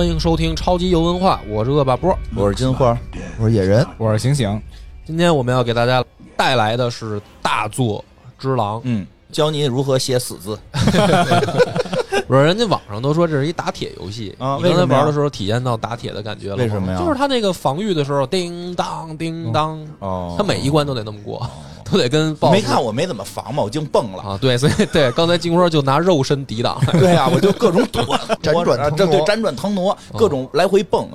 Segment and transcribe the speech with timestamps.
[0.00, 2.18] 欢迎收听超级游文化，我是恶霸波。
[2.34, 2.96] 我是金花，
[3.38, 4.58] 我是野人，我是醒醒，
[5.04, 6.02] 今天我们要给大家
[6.38, 8.02] 带来的是大作
[8.42, 8.78] 《之狼》。
[8.84, 10.58] 嗯，教你如何写死字。
[12.26, 16.62] 不是，人家网上都说这是一打铁游戏啊你刚才玩的时候体验到打铁的感觉了吗？
[16.62, 16.98] 为什么呀？
[16.98, 20.34] 就是他那个防御的时候，叮当叮当，哦。
[20.38, 21.46] 他每一关都得那么过，
[21.90, 24.22] 都得跟 BOSS 没看我没怎么防嘛，我净蹦了。
[24.22, 24.38] 啊。
[24.40, 26.80] 对，所以对，刚才金花就拿肉身抵挡。
[26.98, 28.02] 对啊，我就各种躲，
[28.42, 31.08] 辗转腾挪这对辗转腾挪，各种来回蹦，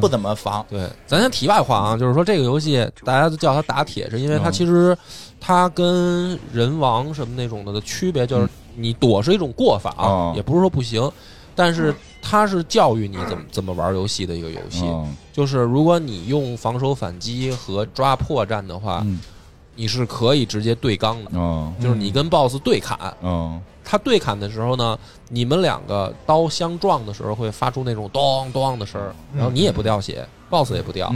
[0.00, 0.64] 不怎么防。
[0.70, 4.96] 对，咱先题外话啊，就是说这个游戏大家都叫它打铁，是因为它嗯其实
[5.40, 11.10] 它跟人王什么那种的的区别，就是你躲是一种过法也不是说不行，
[11.54, 14.84] 但是它是教育你怎么怎么玩游戏的一个游戏。
[14.86, 19.18] 嗯就是如果你用防守反击和抓破绽的话，嗯
[19.74, 22.98] 你是可以直接对刚的，嗯就是你跟 BOSS 对砍。
[23.22, 24.96] 嗯他对砍的时候呢，
[25.28, 31.12] 你们两个刀相撞的时候会发出那种咚咚的声儿，然后你也不掉血，BOSS 也不掉，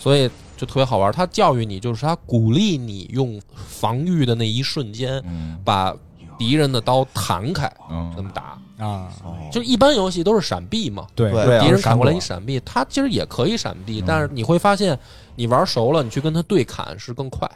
[0.00, 1.12] 所以就特别好玩。
[1.12, 5.56] 他教育你，就是他鼓励你用防御的那一瞬间，嗯。
[5.64, 5.94] 把
[6.36, 8.58] 敌人的刀弹开，那嗯么打。
[8.84, 9.08] 啊，
[9.52, 11.30] 就一般游戏都是闪避嘛，对。
[11.60, 14.04] 敌人砍过来闪你闪避，他其实也可以闪避，嗯。
[14.04, 14.98] 但是你会发现，
[15.36, 17.48] 你玩熟了，你去跟他对砍是更快，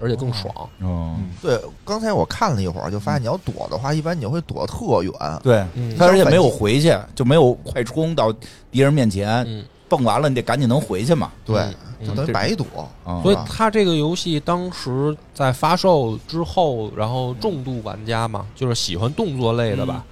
[0.00, 0.52] 而且更爽。
[0.80, 5.12] 嗯，对，刚才我看了一会儿，就发现你要躲的话，一般你会躲特远。
[5.42, 8.32] 对，嗯他而且没有回去，就没有快冲到
[8.70, 11.30] 敌人面前，嗯，蹦完了你得赶紧能回去嘛。
[11.44, 11.60] 对，
[12.00, 12.66] 嗯就等于白躲。
[13.04, 20.04] 啊所以他这个游戏当时在发售之后，然后重度玩家嘛，就是喜欢动作类的吧，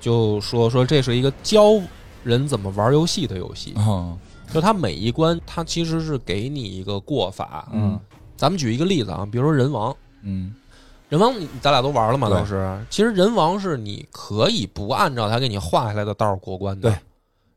[0.00, 1.72] 就说说这是一个教
[2.22, 3.74] 人怎么玩游戏的游戏。
[3.76, 4.16] 嗯
[4.52, 7.66] 就它每一关，它其实是给你一个过法。
[7.72, 7.98] 嗯
[8.36, 10.54] 咱们举一个例子啊，比如说人王，嗯。
[11.10, 12.36] 人王你咱俩都玩了嘛，对。
[12.36, 12.78] 当时。
[12.90, 16.90] 其实人王是你可以不按照他给你画下来的道过关的。
[16.90, 16.98] 对，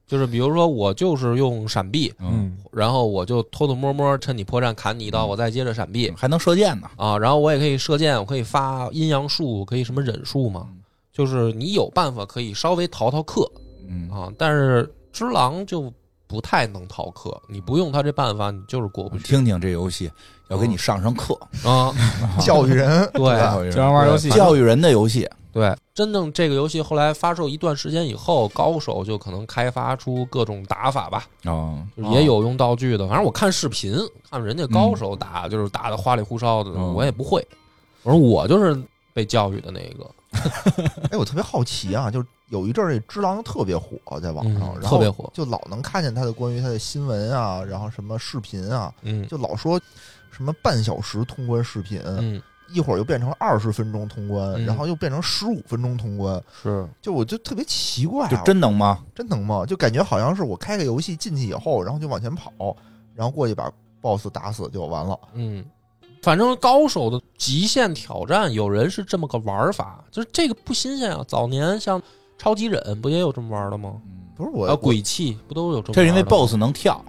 [0.06, 6.12] 就是比如说我就是用闪避，嗯，嗯然后我就偷偷摸摸趁你破绽砍你一刀，我再接着闪避。
[6.12, 6.90] 还能射箭呢。
[6.98, 10.68] 啊，然后我也可以射箭，我可以发阴阳术，可以什么忍术嘛，
[11.12, 13.50] 就是你有办法可以稍微逃逃课
[13.88, 14.08] 嗯。
[14.12, 15.92] 啊，但是只狼就
[16.28, 19.24] 不太能逃课，你不用他这办法，你就是过不去。
[19.24, 20.12] 听听这游戏，
[20.50, 21.94] 要给你上上课，啊。
[22.40, 25.30] 教育人，对教育就让玩游戏，教育人的游戏。
[25.54, 31.82] 对，真正这个游戏后来发售一段时间以后，高手就可能开发出各种打法吧，哦，
[32.12, 33.08] 也有用道具的。
[33.08, 33.98] 反正我看视频，
[34.30, 36.94] 看人家高手打，就是打的花里胡哨的，嗯。
[36.94, 37.46] 我也不会。
[38.04, 38.80] 我说我就是
[39.14, 40.08] 被教育的那个，
[41.10, 45.28] 哎，我特别好奇啊，就是有一阵儿这只狼特别火，在网上，嗯然后特别火。
[45.34, 49.28] 就老能看见他的关于他的新闻啊，然后什么视频啊，嗯。
[49.28, 49.82] 就老说
[50.32, 56.88] 什么半小时通关视频，嗯，一会儿又变成二十分钟通关，嗯然后又变成十五分钟通关，是。
[57.02, 59.04] 就我就特别奇怪、就啊，真能吗？
[59.16, 59.66] 真能吗？
[59.66, 62.52] 就感觉好像是我开个游戏进去以后，然后就往前跑，
[63.16, 63.72] 然后过去把
[64.02, 65.20] BOSS 打死就完了。
[65.34, 65.66] 嗯，
[66.22, 71.24] 反正高手的极限挑战，有人是这么个玩法，就是这个不新鲜啊。
[71.28, 72.02] 早年像
[72.38, 73.94] 超级忍不也有这么玩的吗？
[74.36, 75.94] 不是我，还有鬼泣不都有这么玩的吗？
[75.96, 77.04] 这是因为 BOSS 能跳，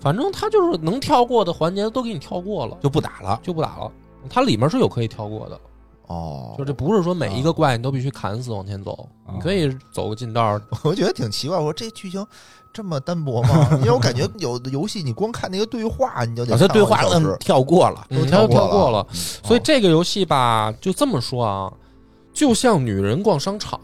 [0.00, 3.40] 反正他就是能跳过的环节都给你跳过了，就不打了。
[3.42, 3.90] 就不打了。
[4.28, 5.60] 它里面是有可以跳过的，
[6.08, 10.60] 哦，就这不是说每一个怪你都必须砍死往前走，啊你可以走个近道儿。
[10.84, 12.24] 我觉得挺奇怪，我说这剧情
[12.72, 13.68] 这么单薄吗？
[13.78, 21.72] 因为我 感觉有的游戏你光看那个对话，你就得啊，他看对话嗯跳过了，嗯，他就都跳过了跳过了，所以这个游戏吧，就这么说啊，
[22.32, 23.80] 就像女人逛商场，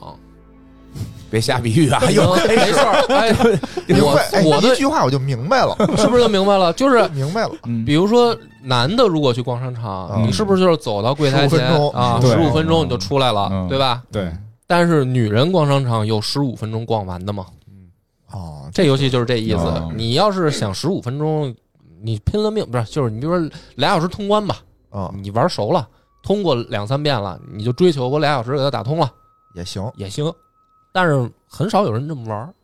[1.31, 2.01] 别瞎比喻啊！
[2.11, 3.07] 又嗯没事儿。
[3.09, 3.31] 哎，
[4.01, 6.73] 我我的一句话我就明白了， 是不是就明白了？
[6.75, 7.51] 就是明白了。
[7.65, 11.61] 嗯比如说，男的如果去逛商场，嗯你是不是就是走到柜台前
[11.93, 14.03] 啊，十五分钟你就出来了，嗯对吧？
[14.13, 14.33] 对，
[14.67, 17.47] 但是女人逛商场有十五分钟逛完的吗？
[18.33, 19.91] 哦，这游戏就是这意思哦。
[19.95, 21.55] 你要是想十五分钟，
[22.03, 22.85] 你拼了命不是？
[22.85, 24.57] 就是你比如说俩小时通关吧，
[24.91, 25.87] 啊你玩熟了，
[26.23, 29.11] 通过两三遍了，你就追求我俩小时给它打通了
[29.57, 29.83] 也行。
[29.97, 30.33] 也行。
[30.95, 32.55] 但是很少有人这么玩儿。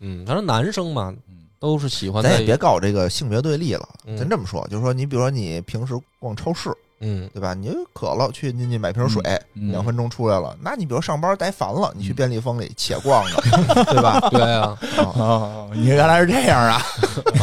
[0.00, 1.14] 嗯，反正男生嘛，
[1.58, 7.54] 都是喜欢咱也别搞这个性别对立了，嗯咱这么说，就是说你比如说你平时逛超市，嗯对吧？
[7.54, 9.22] 你渴了去进去买瓶水，
[9.54, 10.54] 嗯两分钟出来了。
[10.62, 13.36] 那你比如上班待烦了，你去便利蜂里且逛呢，
[13.88, 14.20] 对吧？
[14.30, 14.78] 对啊，
[15.16, 16.82] 哦，你原来是这样啊？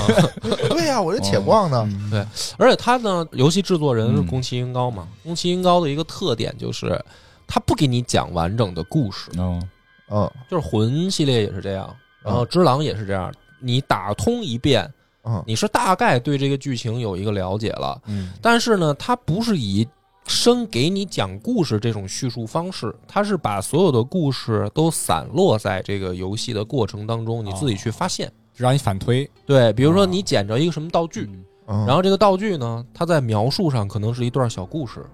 [0.69, 1.87] 对呀，我就且逛呢。
[2.11, 2.25] 嗯
[2.57, 6.99] 而且他呢，游戏制作人宫崎英高嘛，宫崎英高的一个特点就是，
[7.45, 9.61] 他不给你讲完整的故事，哦，
[10.09, 10.31] 嗯。
[10.49, 14.91] 就是魂系列也是这样，然后只狼也是这样，你打通一遍，
[15.23, 15.43] 嗯。
[15.45, 18.31] 你是大概对这个剧情有一个了解了，嗯。
[18.41, 19.87] 但是呢，它不是以
[20.25, 28.31] 生给你讲故事这种叙述方式，它是把所有的故事都散落在这个游戏的过程当中，你自己去发现。
[28.55, 29.29] 让你反推。
[29.45, 31.45] 对，比如说你捡着一个什么道具，嗯。
[31.67, 35.05] 嗯，然后这个道具呢，它在描述上可能是一段小故事，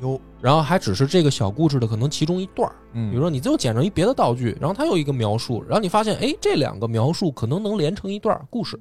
[0.00, 2.74] 哟，然后还只是这个小故事的可能其中一段儿。
[2.92, 8.78] 嗯，比如说你最后捡着一别的道具，然后它有一个描述，然后你发现，哎，这两个描述可能能连成一段故事，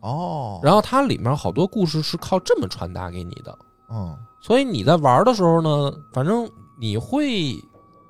[0.00, 3.58] 哦，然后它里面好多故事是靠这么传达给你的。
[3.90, 4.16] 嗯。
[4.40, 7.54] 所以你在玩的时候呢，反正你会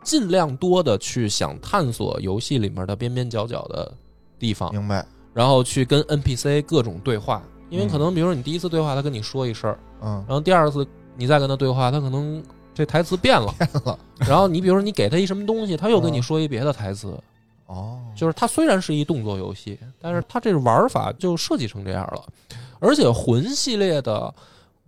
[0.02, 3.92] 尽量多的去想探索游戏里面的边边角角的
[4.38, 7.42] 地方，明白，然后去跟 NPC 各种对话。
[7.68, 10.24] 因为嗯可能比如说你第一次对话，他跟你说一声，嗯。
[10.26, 10.86] 然后第二次
[11.22, 12.42] 你再跟他对话，他可能
[12.74, 13.54] 这台词变了。
[13.84, 17.16] 了然后你比如说你给他一什么东西，他又跟你嗯说一别的台词。
[17.66, 22.24] 哦，就是它虽然是一动作游戏，但是它这个玩法就设计成这样了。
[22.80, 24.34] 而且魂系列的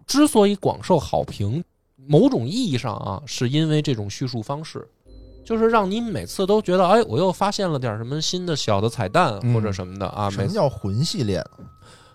[0.08, 1.62] 之所以广受好评，
[1.96, 4.86] 某种意义上啊，是因为这种叙述方式，
[5.44, 10.28] 就是让你每次都觉得，哎，我又发现了点什么新的小的彩蛋嗯或者什么的啊。
[10.28, 11.42] 什么叫魂系列？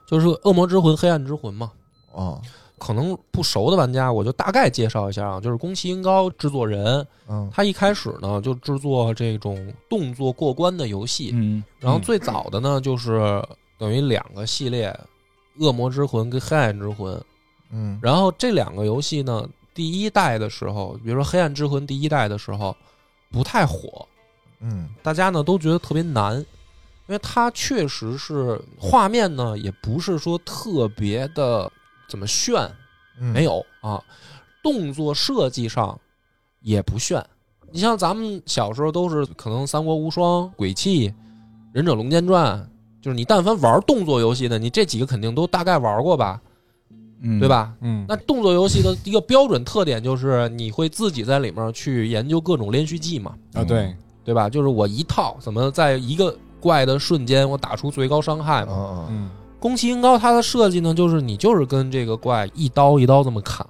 [0.06, 1.72] 就是恶魔之魂、黑暗之魂嘛。
[2.12, 2.42] 哦，
[2.80, 7.48] 可能不熟的玩家，我就大概介绍一下啊，就是宫崎英高制作人，嗯。
[7.54, 13.44] 他一开始呢就制作这种动作过关的游戏，嗯然后最早的呢，就是
[13.78, 14.90] 等于两个系列，
[15.64, 17.14] 《恶魔之魂》跟《黑暗之魂》。
[17.72, 18.00] 嗯。
[18.02, 22.76] 然后这两个游戏呢，第一代的时候，比如说《黑暗之魂》第一代的时候，
[23.32, 24.08] 不太火，
[24.60, 24.90] 嗯。
[25.04, 26.46] 大家呢都觉得特别难，因
[27.08, 31.72] 为它确实是画面呢，也不是说特别的
[32.10, 32.70] 怎么炫，
[33.22, 34.04] 嗯，没有啊，
[34.62, 35.98] 动作设计上
[36.62, 37.24] 也不炫。
[37.72, 41.10] 你像咱们小时候都是可能《三国无双》《鬼泣》
[41.72, 42.58] 《忍者龙剑传》，
[43.00, 46.42] 就是你但凡玩动作游戏的，你这几个肯定都大概玩过吧，
[47.22, 47.48] 嗯，对？
[47.48, 47.74] 吧？
[47.82, 53.96] 嗯，那动作游戏的一个标准特点就是你会自己在里面去研究各种连续技嘛，啊对，
[54.26, 54.50] 对吧？
[54.50, 58.74] 就是我一套怎么在一个怪的瞬间我打出最高伤害嘛。
[58.74, 59.30] 嗯嗯嗯
[59.60, 63.66] 宫崎英高他的设计呢，就是你就是跟这个怪一刀一刀这么砍，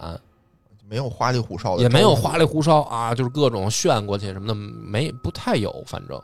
[0.88, 6.22] 没有花里胡哨的，也没有花里胡哨啊，就是各种炫过去什么的，没不太有，反正，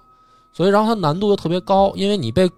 [0.54, 2.50] 所以然后它难度又特别高，因为你被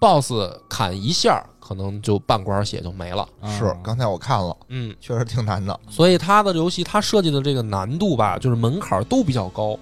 [0.00, 0.32] BOSS
[0.68, 3.26] 砍一下，可能就半管血就没了。
[3.40, 5.78] 啊是，刚才我看了，嗯，确实挺难的。
[5.88, 9.78] 所以它的游戏它设计的这个难度吧，就是门槛都比较高。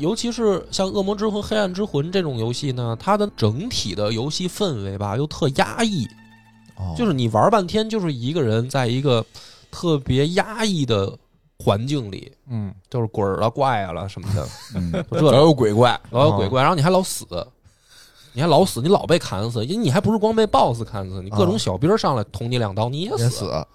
[0.00, 6.04] 尤其是像《恶魔之魂》《黑暗之魂》这种游戏呢，它的整体的游戏氛围吧又特压抑，
[6.76, 9.24] 哦，就是你玩半天就是一个人在一个
[9.70, 11.16] 特别压抑的
[11.58, 12.74] 环境里，嗯。
[12.88, 17.24] 就是鬼儿了、怪啊了什么的， 嗯，这 老有鬼怪， 老有鬼怪，然后你还老死，
[18.32, 23.22] 你还老死，你老被砍死，因为你还不是光被 BOSS 砍死，你各种小兵上来捅你两刀，你也死。
[23.22, 23.66] 也死，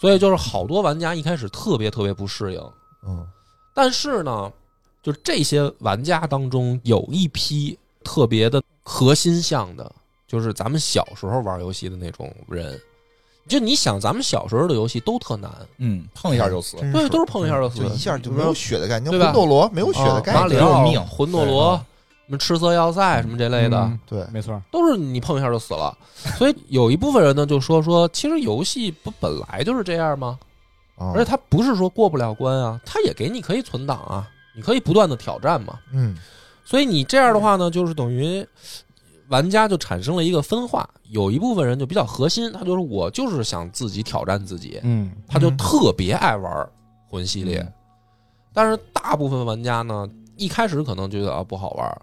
[0.00, 2.60] 所以就是好多玩家一开始特别特别不适应，
[3.06, 3.26] 嗯。
[3.74, 4.50] 但是呢，
[5.06, 9.88] 就这些玩家当中有一批特别的核心向的，
[10.26, 12.76] 就是咱们小时候玩游戏的那种人。
[13.46, 15.48] 就你想，咱们小时候的游戏都特难，
[15.78, 19.08] 嗯，碰一下就死，对，都是碰一下就死，就一下就没有血的概念。
[19.08, 25.96] 对吧魂斗罗没有血的啊概念，马里奥、没有命魂斗罗、什么赤色要塞什么这类的，嗯对，没错，都是你碰一下就死了。
[26.36, 30.36] 所以有一部分人呢就说说，其实游戏不本来就是这样吗？
[30.96, 35.78] 而而且它不是说过不了关啊，它也给你可以存档啊，你可以不断的挑战嘛。
[35.92, 36.16] 嗯
[36.64, 38.44] 所以你这样的话呢，就是等于
[39.28, 46.68] 玩家就产生了一个分化，有一部分人就比较核心，他就是我就是想自己挑战自己，嗯他就特别爱玩
[47.08, 47.58] 魂系列。
[47.58, 47.72] 嗯
[48.52, 50.08] 但是大部分玩家呢，
[50.38, 52.02] 一开始可能觉得啊不好玩，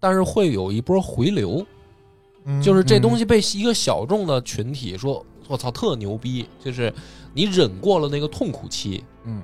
[0.00, 1.64] 但是会有一波回流，
[2.44, 6.92] 嗯，就是这东西被一个小众的群体说，我操特牛逼，就是
[7.32, 9.40] 你忍过了那个痛苦期，嗯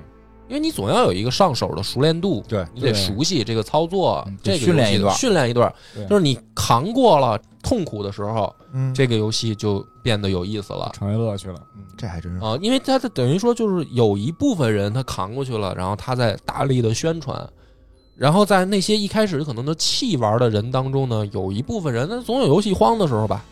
[0.47, 5.15] 因为你总要有一个上手的熟练度，对，你得熟悉这个操作嗯，这个游戏得训练一段。
[5.15, 5.73] 训练一段，
[6.09, 8.93] 就是你扛过了痛苦的时候，嗯。
[8.93, 10.91] 这个游戏就变得有意思了。
[10.93, 11.83] 成为乐趣了，嗯。
[11.97, 12.45] 这还真是。
[12.45, 17.49] 啊，因为它的等于说就是有一部分人他扛过去了，然后他在大力的宣传，
[18.15, 23.45] 然后在那些一开始可能都弃玩的人当中呢，有一部分人那总有游戏荒的时候吧，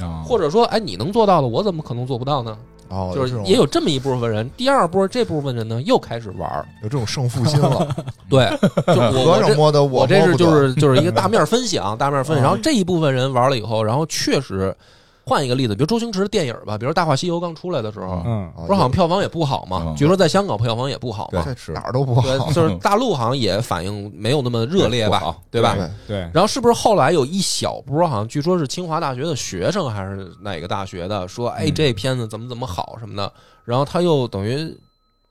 [0.00, 2.56] 啊，或者说哎你能做到的，我怎么可能做不到呢？
[2.88, 7.88] 哦，就是也有这么一部分人，第二波这部分人呢又开始玩儿，有这种胜负心了，
[8.30, 8.48] 对，
[8.86, 12.42] 就我 我这摸的我这摸不得是就是就是一个大面分享，大面分享。
[12.42, 14.74] 嗯 然后这一部分人玩了以后，然后确实
[15.28, 18.22] 换一个例子，比如周星驰的电影吧，比如《大话西游》刚出来的时候，
[18.54, 19.82] 不是好像票房也不好嘛？
[19.88, 21.44] 嗯据说在香港票房也不好嘛。
[21.74, 25.74] 哪儿都不好，就是大陆好像也反应没有那么热烈吧，对吧？
[25.74, 33.32] 对对，然后是不是后来有一小波，好像据说是清华大学的学生还是哪个大学的，说哎嗯这片子怎么怎么好什么的，
[33.64, 34.72] 然后他又等于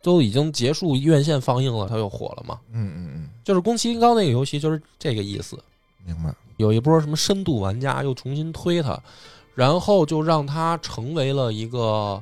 [0.03, 2.59] 都已经结束院线放映了，它又火了嘛。
[2.73, 5.57] 嗯嗯嗯，就是宫崎英高那个游戏就是这个意思。
[6.05, 6.33] 明白。
[6.57, 8.97] 有一波什么深度玩家又重新推它，
[9.55, 12.21] 然后就让它成为了一个，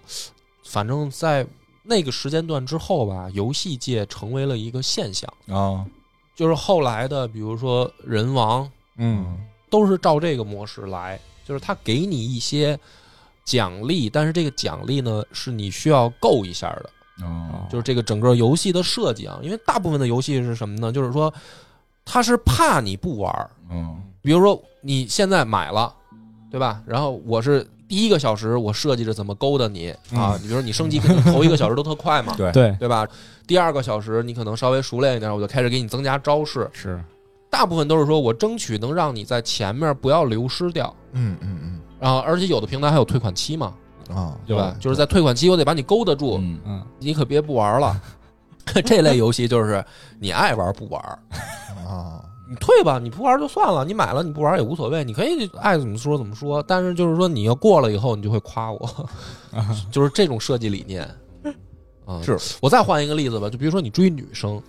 [0.63, 1.45] 反正在
[1.83, 5.27] 那个时间段之后吧，游戏界成为了一个现象。
[5.47, 5.85] 啊，
[6.33, 9.45] 就是后来的，比如说人王，嗯。
[9.69, 12.79] 都是照这个模式来，就是他给你一些
[13.43, 16.89] 奖励，但是这个奖励呢是你需要够一下的，
[17.25, 20.91] 哦，就是这个整个游戏的设计啊，因为大部分的游戏是什么呢？
[20.91, 21.33] 就是说
[22.05, 23.99] 他是怕你不玩儿，嗯。
[24.21, 25.91] 比如说你现在买了，
[26.53, 26.83] 对吧？
[26.85, 33.07] 然后我是第一个小时我设计着怎么勾搭你啊，你比如说你升级肯定头一个小时都特快嘛， 对对对吧？
[33.47, 37.03] 第二个小时你可能稍微熟练一点，我就开始给你增加招式，是
[37.49, 40.95] 大部分都是说我争取能让你在前面不要流失掉。
[41.13, 43.73] 嗯嗯嗯然后，而且有的平台还有退款期嘛，
[44.09, 44.75] 嗯啊，对吧？
[44.79, 47.99] 就是在退款期，我得把你勾搭住，嗯嗯你可别不玩了。
[48.85, 49.83] 这类游戏就是
[50.19, 51.01] 你爱玩不玩，
[51.85, 56.61] 啊，你退吧，你不玩就算了，你买了你不玩也无所谓，你可以爱怎么说怎么说。
[56.67, 59.09] 但是就是说你要过了以后，你就会夸我，
[59.91, 61.09] 就是这种设计理念。
[62.05, 64.61] 啊、是我再换一个例子吧，就比如说你追女生，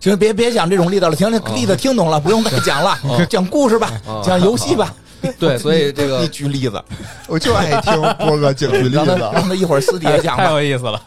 [0.00, 4.92] 行，别别讲这种例子了，行，例子听懂了，不用再讲了，讲故事吧，啊讲游戏吧。
[5.38, 6.82] 对，所以这你个举例子，
[7.26, 8.96] 我就爱听波哥讲举例子。
[9.04, 10.50] 让他一会儿私底下讲太。
[10.50, 11.00] 有意思了。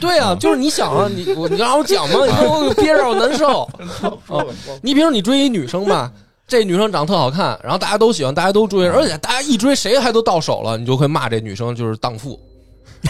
[0.00, 2.26] 对啊，就是你想啊，你我你让我讲吗？
[2.26, 3.62] 你说我憋着我难受。
[4.28, 4.44] 啊
[4.82, 6.10] 你比如你追一女生吧，
[6.46, 12.38] 这女生长得特好看，然后大家都喜欢，大家都追，而且大家一追谁还都到手了，你就会骂这女生就是荡妇，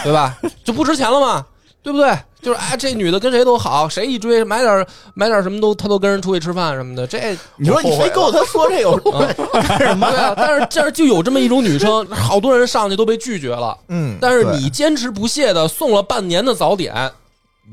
[0.03, 0.39] 对吧？
[0.65, 1.45] 就不值钱了嘛，
[1.85, 2.19] 对不对？
[2.41, 8.97] 就是哎，这女的跟谁都好，谁一追买点买点什么都她都跟人出去吃饭什么的，这你说你非跟他说这有
[9.53, 10.35] 干什么对啊。
[10.37, 17.11] 但是这儿就有这么一种女生， 好多人上去都被拒绝了，嗯，但是你坚持不懈的送了半年的早点，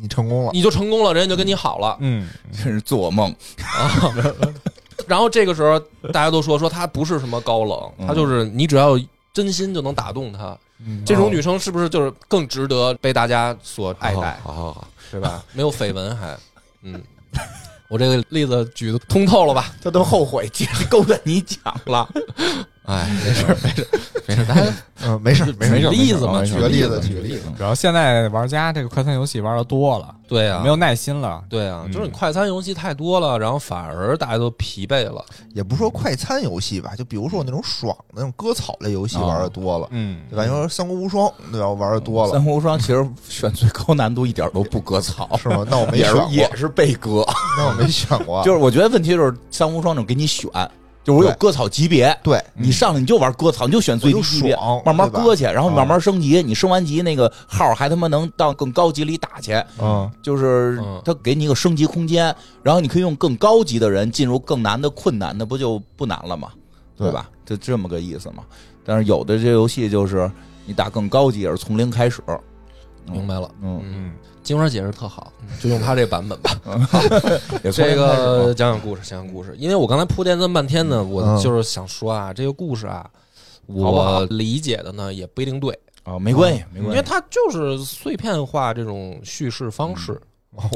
[0.02, 1.98] 你成功了，你就成功了，人家就跟你好了。
[2.00, 4.14] 嗯， 真是做梦啊。
[5.08, 5.80] 然后这个时候
[6.14, 9.00] 大家都说说她不是什么高冷，嗯她就是你只要
[9.34, 10.58] 真心就能打动她。
[10.86, 15.44] 嗯这种女生是不是就是更值得被大家所爱戴，好好好，对吧？
[15.54, 16.38] 没有绯闻还，
[16.82, 17.02] 嗯，
[17.88, 19.74] 我这个例子举的通透了吧？
[19.84, 22.08] 他都后悔，接着勾搭你讲了。
[22.84, 23.88] 哎，没事没事
[24.28, 24.74] 没事儿，大家
[25.04, 31.44] 嗯，没事没事举例子嘛举个例子举举个例子主要现在玩家这个快餐游戏玩的多了，对啊，没有耐心了。
[31.48, 35.24] 对啊，嗯就是你快餐游戏太多了，然后反而大家都疲惫了。
[35.54, 40.44] 也不是说快餐游戏吧，就比如说我那种爽的那种割草类游戏玩的多了，嗯，对吧？
[40.44, 41.70] 你说《三国无双》对吧？
[41.70, 45.66] 玩的多了三国无双其实选最高难度一点都不割草，是吗？
[45.70, 47.24] 那我没也选过，是也是被割。
[47.58, 50.50] 那我没选过，就是我觉得问题就是三国无双这种给你选，
[51.04, 52.40] 就是我有割草级别，对。
[52.54, 54.56] 你上来你就玩割草，你就选最低级别
[54.86, 56.44] 慢慢割去，然后啊慢慢升级。
[56.44, 60.10] 你升完级那个号还他妈能到更高级里打去，嗯。
[60.22, 61.02] 就是嗯。
[61.04, 66.50] 他给你一个升级空间，然后你可以用更高级的人进入更难的困难，那不就不难了吗？
[66.98, 67.08] 对。
[67.08, 67.30] 对吧？
[67.46, 68.44] 就这么个意思嘛。
[68.86, 70.30] 但是有的这游戏就是
[70.66, 72.22] 你打更高级也是从零开始，
[73.12, 74.12] 明白了，嗯，嗯，
[74.44, 75.32] 金花解释特好，
[75.62, 76.52] 就用他这版本吧。
[77.64, 79.56] 也这个讲讲故事，讲讲故事。
[79.58, 83.08] 因为我刚才铺垫这么半天呢，我嗯就是想说啊，这个故事啊，
[83.68, 86.90] 我理解的呢也不一定对，啊，没关系，没关系。
[86.92, 90.20] 因为它就是碎片化这种叙事方式。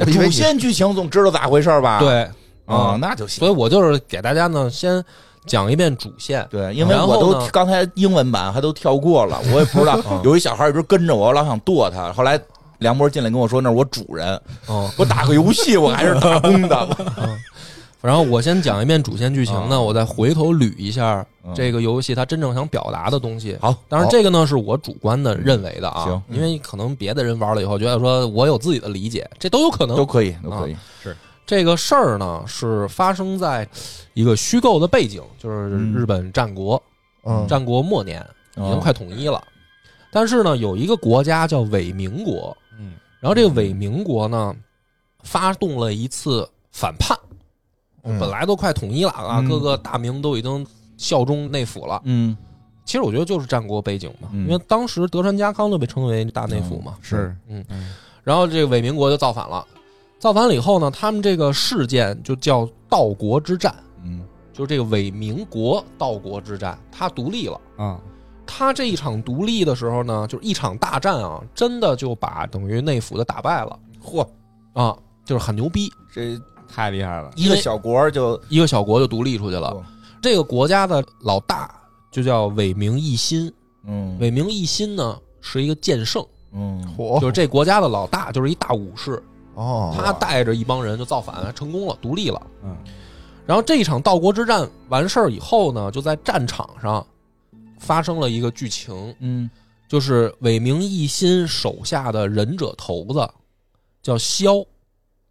[0.06, 1.98] 主线剧情总知道咋回事吧？
[1.98, 2.22] 对
[2.64, 3.40] 啊，嗯那就行。
[3.40, 5.04] 所以我就是给大家呢先
[5.44, 6.46] 讲一遍主线。
[6.50, 12.12] 对，因为我都刚才英文版还都跳过了，我也不知道 嗯有一小孩一直跟着我，我老想剁他。
[12.12, 12.40] 后来
[12.78, 16.88] 梁博进来跟我说，那是我主人，嗯，我打个游戏我还是打工的。
[18.02, 21.52] 然后我先讲一遍主线剧情呢，啊我再回头捋一下嗯。
[21.54, 23.56] 这个游戏它真正想表达的东西。
[23.60, 26.22] 好，当然，这个呢是我主观的认为的啊，行。
[26.30, 29.96] 因为可能别的人玩了以后觉得说我有自己的理解，这都有可能。
[29.96, 30.06] 都。
[30.06, 30.76] 可以，都可以。
[31.02, 31.16] 是。
[31.44, 33.66] 这个事儿呢是发生在
[34.14, 36.80] 一个虚构的背景，就是嗯日本战国，
[37.24, 37.44] 嗯。
[37.48, 38.24] 战国末年
[38.56, 39.42] 已经快统一了。
[40.12, 42.65] 但是呢，有一个国家叫伪民国，嗯，
[43.20, 44.54] 然后这个伪民国呢
[45.22, 47.18] 发动了一次反叛，
[48.02, 52.00] 嗯本来都快统一了啊，嗯各个大明都已经效忠内府了。
[52.04, 52.36] 嗯，
[52.84, 56.96] 其实我觉得就是战国背景嘛，嗯因为当时德川家康就被称为大内府嘛。
[57.00, 59.66] 是，嗯嗯然后这个伪民国就造反了，
[60.18, 67.60] 造反了以后呢，他们这个事件就叫道国之战，嗯就是这个伪民国道国之战，他独立了。
[67.76, 68.00] 啊，
[68.46, 73.78] 他这一场独立的时候呢，就是一场大战啊，真的就把等于内府的打败了。
[74.02, 74.26] 嚯，
[74.72, 77.30] 啊，就是很牛逼，这太厉害了。
[77.36, 79.84] 一个小国就一个小国就独立出去了。
[80.22, 81.74] 这个国家的老大
[82.10, 83.52] 就叫伟明一心，
[83.84, 84.16] 嗯。
[84.18, 86.82] 伟明一心呢是一个剑圣，嗯。
[86.96, 89.22] 火就是这国家的老大就是一大武士，
[89.54, 92.40] 哦，他带着一帮人就造反，成功了，独立了。
[92.62, 92.76] 嗯。
[93.46, 97.06] 然后这一场道国之战完事儿以后呢，就在战场上
[97.78, 99.50] 发生了一个剧情，嗯。
[99.88, 103.30] 就是韦明一心手下的忍者头子
[104.02, 104.54] 叫萧，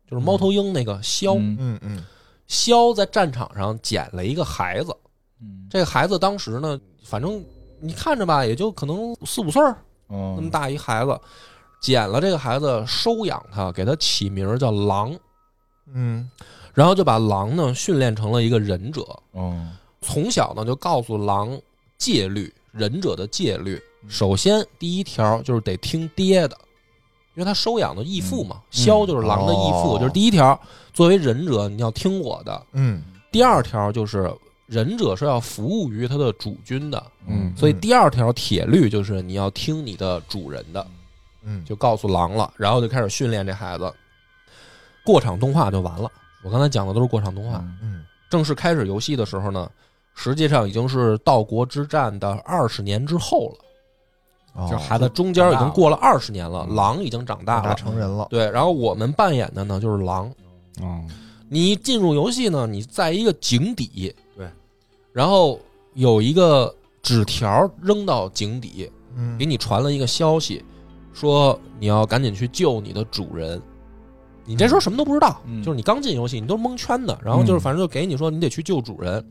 [0.10, 1.36] 就是猫头鹰那个萧。
[1.36, 1.58] 嗯。
[1.60, 2.06] 嗯嗯。
[2.48, 4.96] 萧在战场上捡了一个孩子，
[5.42, 5.68] 嗯。
[5.70, 7.44] 这个孩子当时呢，反正
[7.82, 9.76] 你看着吧，也就可能四五岁儿
[10.08, 10.36] 哦。
[10.38, 11.20] 那么大一孩子，
[11.82, 15.14] 捡了这个孩子，收养他，给他起名叫狼，
[15.94, 16.32] 嗯。
[16.74, 19.02] 然后就把狼呢训练成了一个忍者。
[19.32, 19.68] 哦。
[20.00, 21.60] 从小呢就告诉狼
[21.98, 23.82] 戒律，忍者的戒律。
[24.08, 26.58] 首先第一条就是得听爹的，
[27.34, 30.60] 因为他收养的义父嘛，萧就是狼的义父，哦就是第一条。
[30.94, 32.66] 作为忍者，你要听我的。
[32.74, 34.34] 嗯第二条就是
[34.66, 40.88] 忍者是要服务于他的主君的，嗯所以第二条铁律就是你要听你的主人的，
[41.44, 43.94] 嗯，就告诉狼了，然后就开始训练这孩子。
[45.04, 46.10] 过场动画就完了，
[46.44, 47.58] 我刚才讲的都是过场动画。
[47.82, 49.70] 嗯正式开始游戏的时候呢，
[50.16, 56.76] 实际上已经是道国之战的二十年之后了，哦就孩子中间已经过了二十年了，嗯。
[56.76, 57.76] 狼已经长大大了。
[57.76, 60.32] 成人了，对，然后我们扮演的呢就是狼。
[60.82, 61.08] 嗯
[61.48, 64.50] 你一进入游戏呢，你在一个井底，对，
[65.14, 65.60] 然后
[65.94, 69.38] 有一个纸条扔到井底，嗯。
[69.38, 70.66] 给你传了一个消息，
[71.14, 73.62] 说你要赶紧去救你的主人。
[74.44, 75.62] 你这时候什么都不知道，嗯。
[75.62, 77.16] 就是你刚进游戏，你都是蒙圈的。
[77.24, 77.62] 然后就是嗯。
[77.62, 79.24] 反正就给你说你得去救主人，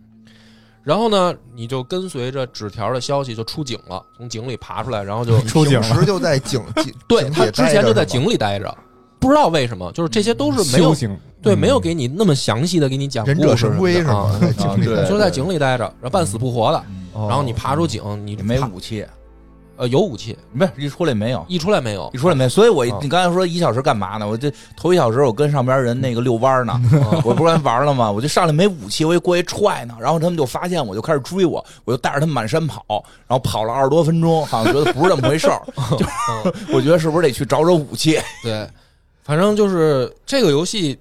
[0.84, 5.86] 然后呢，你就跟随着纸条的消息就出井了，从井里爬出来，然后就 出井了。
[5.88, 8.76] 平时就在井 井对他之前就在井里待着，
[9.18, 10.94] 不知道为什么，就是这些都是没有
[11.42, 11.59] 对，嗯。
[11.59, 14.38] 没有给你那么详细的给你讲故事神龟是什么
[15.09, 19.06] 就是在井里待着，然后半死不活的，然后你爬出井，你没武器，
[19.76, 21.44] 呃有武器，不是一出来没有。
[21.48, 24.28] 一出来没有一，出来没，所以我啊你刚才说一小时干嘛呢？
[24.28, 28.10] 我这头一小时我跟上边人那个遛弯呢，啊我不是玩了吗？
[28.10, 32.84] 我就上来没武器，我一过去踹呢，然后他们就发现我，就开始追我，我就带着他们满山跑，
[33.26, 35.62] 然后跑了二十多分钟，好像觉得不是这么回事儿，
[35.98, 36.06] 就
[36.72, 38.18] 我觉得是不是得去找找武器？
[38.42, 38.68] 对，
[39.22, 40.98] 反正就是这个游戏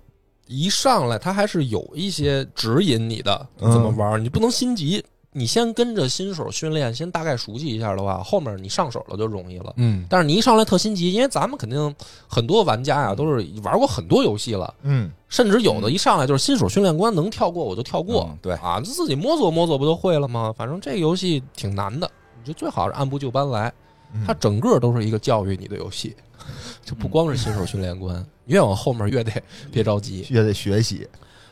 [0.47, 5.03] 一上来，它还是有一些指引你的嗯怎么玩，你不能心急。
[5.33, 9.73] 你先跟着新手训练，先大概熟悉一下的话，后面你上手了就容易了。
[9.77, 11.95] 嗯但是你一上来特心急，因为咱们肯定
[12.27, 18.27] 很多玩家呀都是玩过很多游戏了，嗯甚至有的一上来就是新手训练关，能跳过我就跳过。
[18.31, 20.53] 嗯对啊，自己摸索摸索不就会了吗？
[20.55, 23.73] 反正这个游戏挺难的，你就最好是按部就班来。
[24.13, 26.15] 嗯它整个都是一个教育你的游戏，
[26.85, 29.31] 就不光是新手训练关，越往后面越得
[29.71, 30.27] 别着急。
[30.29, 31.07] 越得学习，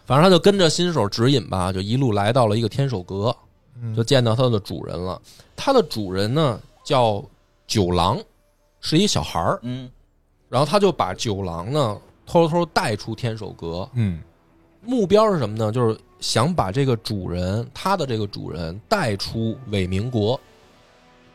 [0.05, 3.50] 反正他就跟着新手指引吧，就一路来到了一个天守阁，嗯
[3.95, 5.21] 就见到它的主人了。
[5.55, 7.23] 它的主人呢叫
[7.67, 8.19] 九郎，
[8.79, 9.59] 是一小孩儿。
[9.63, 9.89] 嗯
[10.49, 14.19] 然后他就把九郎呢偷偷带出天守阁，嗯
[14.81, 15.71] 目标是什么呢？
[15.71, 20.37] 就是想把这个主人，他的这个主人带出伪民国。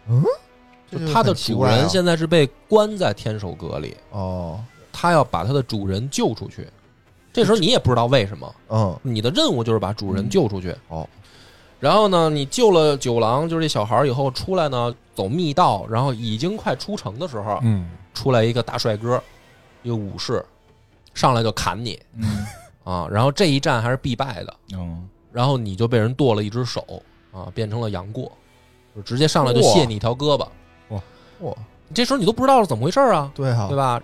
[0.07, 0.23] 嗯
[0.91, 6.69] 就他的主人现在是被关在天守阁里，哦，他要把他的主人救出去。
[7.33, 10.77] 这时候你也不知道为什么，嗯你的任务就是把主人救出去。
[10.89, 11.09] 哦，
[11.87, 17.89] 然后呢，你救了九郎，就是这小孩儿以后出来呢，走密道，然后已经快出城的时候，嗯。
[18.13, 19.23] 出来一个大帅哥，
[19.85, 20.45] 一个武士，
[21.15, 21.97] 上来就砍你。
[22.15, 22.45] 嗯。
[22.83, 23.07] 啊！
[23.09, 26.85] 然后这一战还是必败的，嗯然后你就被人剁了一只手
[27.31, 28.33] 啊，变成了杨过，
[28.97, 30.49] 就直接上来就卸你一条胳膊。
[30.89, 31.03] 哇。
[31.43, 31.55] 哇，
[31.95, 34.03] 这时候你都不知道是怎么回事儿啊，对啊，对吧？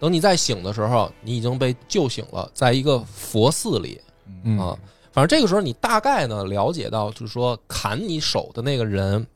[0.00, 4.00] 等你再醒的时候，你已经被救醒了，在一个佛寺里。
[4.42, 4.58] 嗯。
[4.58, 4.76] 啊。
[5.12, 9.26] 反正这个时候你大概呢了解到，就是说砍你手的那个人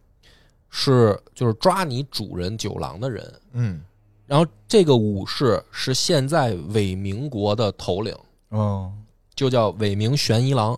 [0.71, 3.83] 是就是抓你主人九郎的人，嗯
[4.27, 8.13] 然后这个武士是现在伪民国的头领，
[8.49, 8.93] 哦
[9.35, 10.77] 就叫伪名玄一郎。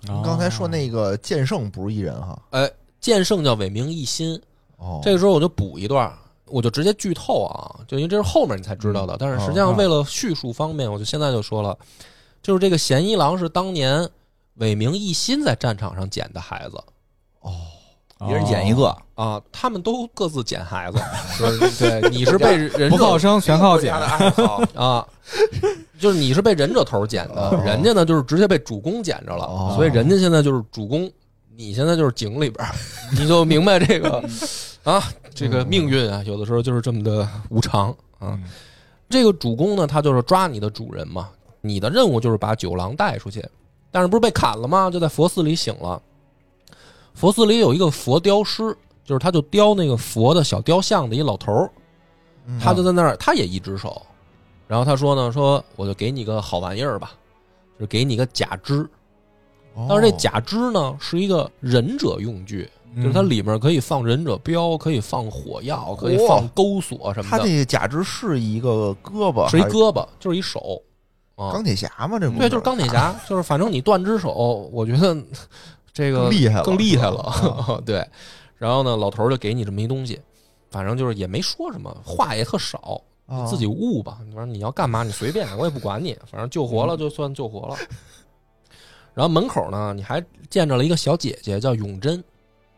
[0.00, 4.40] 你刚才说那个剑圣不是一人哈，哎，剑圣叫伪名一心。
[4.76, 6.12] 哦，这个时候我就补一段，
[6.46, 9.16] 我就直接剧透啊，就因为这是后面你才知道的。
[9.18, 11.76] 但是实际上为了叙述方便，我就现在就说了，
[12.44, 14.06] 就是这个贤一郎是当年
[14.56, 16.76] 伟明一心在战场上捡的孩子
[17.40, 17.50] 哦
[18.28, 20.98] 一人捡一个，啊，他们都各自捡孩子，
[21.40, 25.06] 就是对，你是被忍 不靠者生全靠捡，爱好，啊，
[25.98, 31.10] 就是你是被忍者头捡的哦，人家呢就是直接被主公捡着了，哦所以人家现在就是主公，
[31.56, 32.66] 你现在就是井里边，
[33.18, 34.22] 你就明白这个
[34.84, 35.02] 啊，
[35.34, 38.36] 这个命运啊，有的时候就是这么的无常啊。
[38.36, 38.44] 嗯
[39.10, 41.28] 这个主公呢，他就是抓你的主人嘛，
[41.64, 43.42] 你的任务就是把九郎带出去，
[43.90, 44.90] 但是不是被砍了吗？
[44.90, 46.00] 就在佛寺里醒了。
[47.14, 51.70] 佛寺里有一个佛雕师，就是他就雕那个佛的小雕像的一老头儿，
[52.46, 54.02] 嗯他就在那儿，他也一只手，
[54.68, 57.12] 然后他说呢，说我就给你个好玩意儿吧，
[57.78, 58.86] 就是给你个假肢。
[59.74, 67.38] 哦但是这假肢呢是一个忍者用具，就是它里面可以放忍者镖，可以放火药，可以放钩索什么的。
[67.38, 70.80] 他这个假肢是一个胳膊，是一胳膊，就是一手
[71.36, 72.18] 啊钢，铁侠嘛？
[72.18, 75.16] 这不对，就是钢铁侠，就是反正你断只手，我觉得
[75.92, 77.82] 这个更厉害了更厉害了。
[77.86, 78.06] 对，
[78.56, 80.20] 然后呢，老头儿就给你这么一东西，
[80.70, 83.00] 反正就是也没说什么，话也特少，
[83.48, 84.18] 自己悟吧。
[84.34, 87.76] 反正你要干嘛，你随便，我也不管你，反正救活了就算救活了。
[89.12, 92.22] 然后门口呢，你还见着了一个小姐姐，叫永贞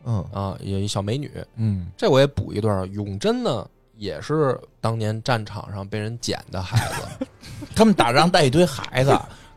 [0.05, 1.31] 嗯啊，有一小美女。
[1.55, 7.25] 嗯这我也补一段，永贞呢也是当年战场上被人捡的孩子。
[7.75, 9.09] 他们打仗带一堆孩子，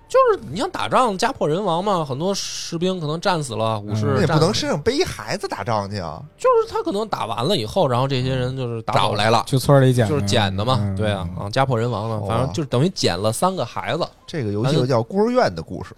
[0.09, 6.23] 就是你像打仗家破人亡嘛，很多士兵可能战死了，武士那也不能身上背一孩子打仗去啊！
[6.37, 10.97] 就是他可能打完了以后，然后这些人就是打走找来了，去村里捡的，就是捡的嘛，嗯。
[10.97, 15.95] 对啊，啊，家破人亡了，反正就是等于捡了三个孩子，这个游戏就叫孤儿院的故事。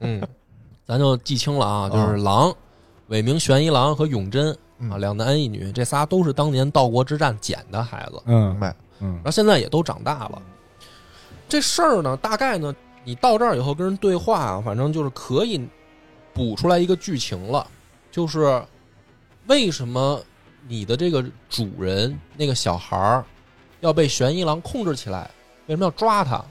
[0.00, 0.22] 嗯，
[0.86, 2.54] 咱就记清了啊，就是狼、
[3.08, 4.56] 伟明玄一郎和永贞嗯
[4.90, 8.76] 啊，两男一女，这仨都是当年道国之战捡的孩子，嗯明嗯白？
[9.00, 10.42] 嗯然后现在也都长大了。
[11.48, 15.60] 这事儿呢，大概呢，你到这儿以后跟人对话啊，反正就是可以
[16.34, 17.66] 补出来一个剧情了，
[18.10, 18.62] 就是
[19.46, 20.20] 为什么
[20.66, 23.24] 你的这个主人那个小孩儿
[23.80, 25.30] 要被玄一郎控制起来？
[25.66, 26.44] 为什么要抓他？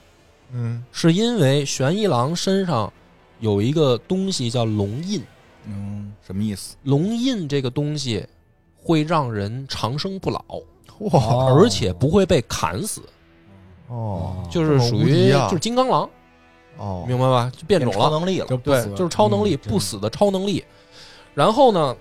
[0.52, 2.92] 嗯是因为玄一郎身上
[3.40, 5.22] 有一个东西叫龙印，
[5.68, 6.76] 嗯，什么意思？
[6.84, 8.26] 龙印这个东西
[8.76, 10.44] 会让人长生不老，
[11.00, 11.20] 哇。
[11.20, 13.02] 哦而且不会被砍死，
[13.88, 15.48] 哦，就是属于啊。
[15.48, 16.10] 就是金刚狼，
[16.78, 17.52] 哦，明白吧？
[17.56, 20.64] 就变种了，超能力了，对，就不死就是超能力，嗯不死的超能力。
[21.34, 21.96] 然后呢，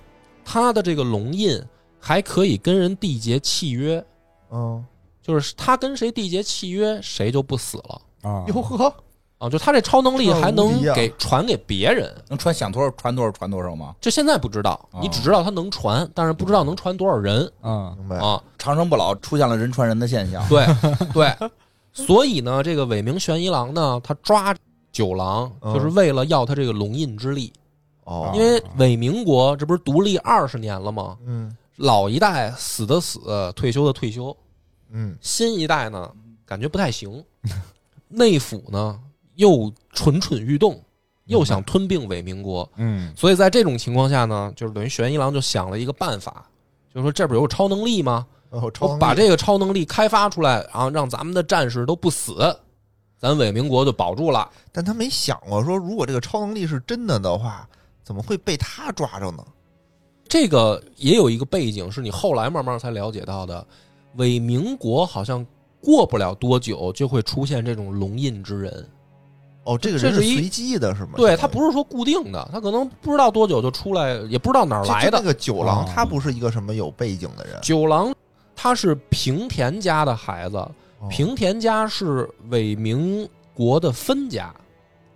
[0.44, 1.62] 他的这个龙印
[2.00, 4.02] 还可以跟人缔结契约，
[4.50, 4.84] 嗯，
[5.20, 8.00] 就是他跟谁缔结契约，谁就不死了。
[8.22, 8.94] 啊，哟呵，
[9.38, 9.48] 啊！
[9.50, 12.14] 就他这超能力还能给传给别人。
[12.28, 13.94] 能传想多少传多少传多少吗？
[14.00, 18.16] 这现在不知道，哦你只知道他能传，但是不知道能传多少人嗯明白？
[18.18, 18.42] 啊？
[18.58, 20.66] 长生不老出现了人传人的现象，对
[21.12, 21.34] 对，
[21.92, 24.54] 所以呢，这个伟明玄一郎呢，他抓
[24.90, 27.52] 九郎嗯就是为了要他这个龙印之力，
[28.04, 31.16] 哦，因为伪民国这不是独立二十年了吗？
[31.26, 33.20] 嗯老一代死的死，
[33.54, 34.34] 退休的退休，
[34.90, 36.10] 嗯新一代呢
[36.46, 37.22] 感觉不太行，
[38.08, 38.98] 内府呢
[39.36, 40.78] 又蠢蠢欲动，
[41.26, 46.44] 又想吞并伪民国，嗯所以在这种情况下呢，就是等于玄一郎就想了一个办法，
[46.92, 48.26] 就是说这不是有超能力吗？
[48.50, 52.56] 哦，超能力我把这个超能力开发出来，然后让咱们的战士都不死，
[53.18, 54.50] 咱伪民国就保住了。
[54.72, 57.68] 但他没想过说，如果这个超能力是真的的话，
[58.02, 59.44] 怎么会被他抓着呢？
[60.28, 63.66] 这个也有一个背景，是你后来慢慢才了解到的。
[64.16, 65.44] 伪民国好像
[65.80, 68.88] 过不了多久就会出现这种龙印之人，
[69.66, 71.14] 哦，这个人是随机的，是吗？
[71.16, 75.10] 对他不是说固定的，他可能不知道多久就出来，也不知道哪儿来的。
[75.10, 77.58] 就就那个九郎，哦他不是一个什么有背景的人。
[77.60, 78.14] 九郎
[78.54, 80.72] 他是平田家的孩子，哦
[81.10, 84.54] 平田家是伪民国的分家，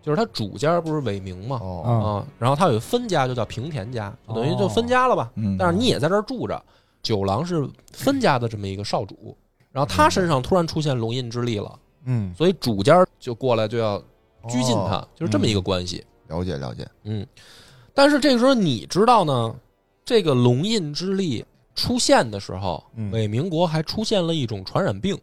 [0.02, 5.30] 就是他主家不是伪名嘛，哦嗯啊，然后他有分家就叫平田家，就等于哦就分家了吧。
[5.36, 6.60] 嗯，但是你也在这儿住着，
[7.02, 9.36] 九郎是分家的这么一个少主，
[9.70, 14.02] 然后他身上突然出现龙印之力了，嗯所以主家就过来就要
[14.48, 16.04] 拘禁他哦，就是这么一个关系。
[16.28, 16.88] 了解了解。
[17.04, 17.26] 嗯，
[17.92, 19.54] 但是这个时候你知道呢，
[20.04, 23.10] 这个龙印之力出现的时候，嗯。
[23.10, 25.18] 伪民国还出现了一种传染病，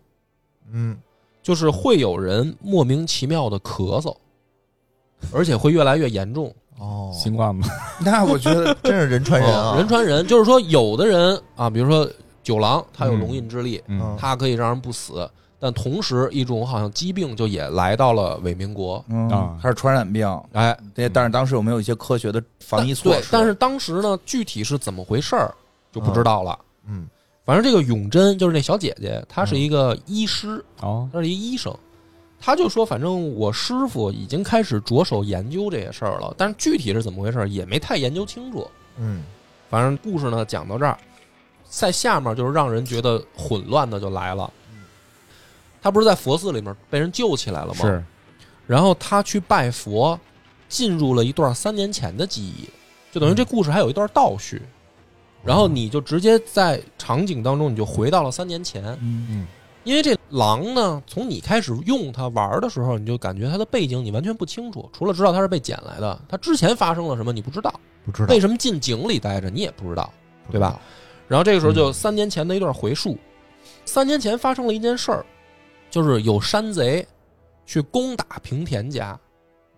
[0.71, 0.97] 嗯，
[1.41, 4.15] 就是会有人莫名其妙的咳嗽，
[5.31, 6.53] 而且会越来越严重。
[6.77, 7.65] 哦， 新冠吗，
[8.03, 12.07] 那我觉得真是人传人啊，哦人传人，就是说有的人啊，比如说
[12.43, 14.15] 九郎，他有龙印之力，嗯。
[14.19, 15.27] 他可以让人不死，
[15.59, 19.03] 但同时一种好像疾病就也来到了伪民国。
[19.09, 25.53] 嗯啊还是传染病，哎，对，但是当时有没有一些科学的防疫措施？，对但是当时呢，具体是怎么回事儿
[25.91, 26.57] 就不知道了。
[26.87, 27.07] 嗯
[27.45, 31.73] 反正这个永贞就是那小姐姐，她是一个医师，哦她是一医生。
[32.39, 38.69] 她就说，反正我师傅已经开始着手研究这些事儿了，但是具体是怎么回事儿也没太研究清楚。
[38.97, 39.23] 嗯
[39.69, 40.97] 反正故事呢讲到这儿，
[41.69, 44.51] 在下面就是让人觉得混乱的就来了。
[45.81, 47.81] 他不是在佛寺里面被人救起来了吗？
[47.81, 48.03] 是
[48.65, 50.19] 然后他去拜佛，
[50.67, 52.69] 进入了一段三年前的记忆，
[53.11, 54.61] 就等于这故事还有一段倒叙。
[55.43, 59.47] 然后你就直接在场景当中，你就回到了三年前，嗯嗯
[59.83, 67.73] 因为这狼呢，从你开始用它玩的时候，你就感觉它的背景你完全不清楚，除了知道它是被捡来的，它之前发生了什么你不知道，
[68.05, 70.11] 不知道为什么进井里待着你也不知道。
[70.49, 70.79] 对吧？
[71.27, 73.17] 然后这个时候就三年前的一段回述，
[73.83, 75.25] 三年前发生了一件事儿，
[75.89, 77.07] 就是有山贼
[77.65, 79.19] 去攻打平田家，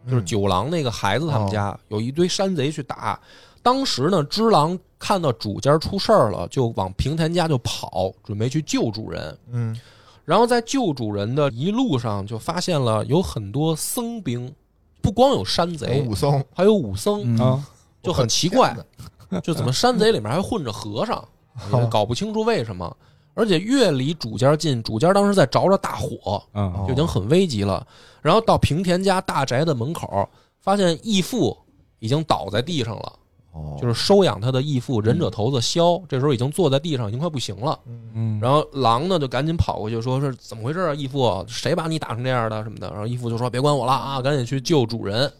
[0.05, 3.19] 就是嗯九郎那个孩子他们家、有一堆山贼去打。
[3.61, 9.37] 当时呢，只狼看到主家出事儿了，就往平田家就跑，准备去救主人。
[9.51, 9.77] 嗯。
[10.23, 14.53] 然后在救主人的一路上，就发现了有很多僧兵，
[15.01, 16.43] 不光有山贼，武僧。
[16.53, 17.39] 还有武僧，嗯。
[17.39, 17.67] 啊，
[18.01, 18.75] 就很奇怪，
[19.43, 21.27] 就怎么山贼里面还混着和尚，
[21.73, 22.95] 也搞不清楚为什么。
[23.39, 27.87] 而且越离主家近，主家当时在着着大火，嗯哦就已经很危急了。
[28.21, 30.27] 然后到平田家大宅的门口，
[30.59, 31.57] 发现义父
[31.99, 33.13] 已经倒在地上了，
[33.53, 37.79] 哦，就是收养他的义父忍者头子萧，这时候已经坐在地上，已经快不行了。
[37.85, 41.45] 嗯嗯，然后狼呢就赶紧跑过去说：“是怎么回事啊，义父？
[41.47, 45.31] 谁把你打成这样的什么的？”然后义父就说：“别管我了啊，赶紧去救主人。”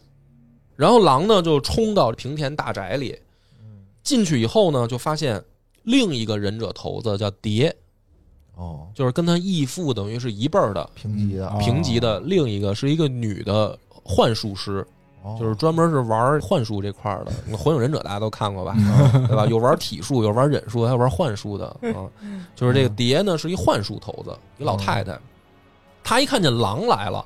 [0.74, 3.18] 然后狼呢就冲到平田大宅里，
[4.02, 5.44] 进去以后呢，就发现
[5.82, 7.76] 另一个忍者头子叫蝶，
[8.56, 14.86] 哦，就是跟他义父等于是一辈儿的平级的哦平级的，另一个是一个女的幻术师，
[15.22, 17.32] 哦就是专门是玩幻术这块儿的。
[17.46, 18.74] 那火影忍者大家都看过吧？
[18.76, 19.46] 嗯 对吧？
[19.46, 22.04] 有玩体术，有玩忍术，还有玩幻术的 啊。
[22.54, 25.18] 就是这个蝶呢，是一幻术头子，一老太太。
[26.02, 27.24] 她一看见狼来了，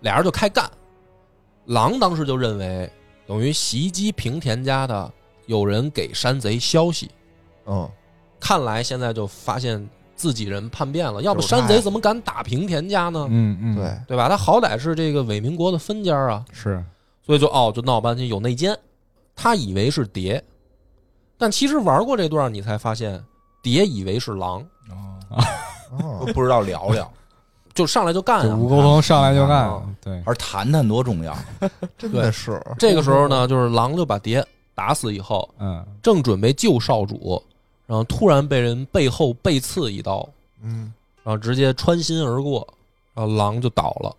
[0.00, 0.70] 俩人就开干。
[1.66, 2.90] 狼当时就认为，
[3.26, 5.12] 等于袭击平田家的
[5.46, 7.10] 有人给山贼消息，
[7.66, 7.90] 嗯
[8.38, 13.26] 看来现在就发现自己人叛变了，要不山贼怎么敢打平田家呢？
[13.30, 14.28] 嗯嗯，对，对吧？
[14.28, 16.82] 他好歹是这个伪民国的分家啊，是，
[17.24, 18.76] 所以就哦，就闹半天有内奸。
[19.34, 20.42] 他以为是蝶，
[21.36, 23.22] 但其实玩过这段，你才发现
[23.62, 25.44] 蝶以为是狼，哦。
[26.26, 27.10] 都不知道聊聊，
[27.72, 28.42] 就上来就干啊。
[28.42, 29.48] 这无沟通上来就啊。
[29.48, 31.36] 干，对，而谈谈多重要。
[31.96, 32.60] 真的是。
[32.76, 35.86] 这个时候呢，就是狼就把蝶打死以后，嗯。
[36.02, 37.40] 正准备救少主，
[37.86, 40.28] 然后突然被人背后背刺一刀，
[40.62, 40.92] 嗯。
[41.22, 42.66] 然后直接穿心而过，
[43.14, 44.16] 然后狼就倒了。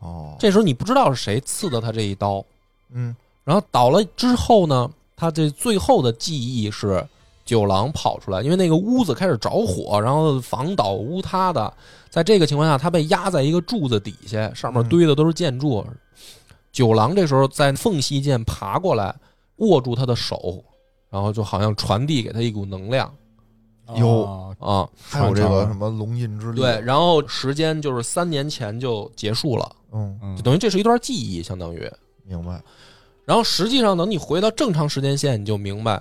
[0.00, 0.36] 哦。
[0.38, 2.44] 这时候你不知道是谁刺的他这一刀，
[2.92, 3.14] 嗯。
[3.44, 7.06] 然后倒了之后呢，他这最后的记忆是
[7.44, 11.72] 九郎跑出来，因为那个屋子开始着火，然后房倒屋塌的，
[12.08, 15.84] 在这个情况下，他被压在一个柱子底下，上面堆的都是建筑。
[16.70, 19.14] 九郎这时候在缝隙间爬过来，
[19.56, 20.62] 握住他的手，
[21.10, 23.12] 然后就好像传递给他一股能量
[23.96, 31.90] 有哦啊，还有这个什么龙印之力对，然后时间就是三年前就结束了，嗯嗯就等于这是一段记忆，相当于。
[32.24, 32.62] 明白
[33.24, 36.00] 然后实际上，等你回到正常时间线，你就明白，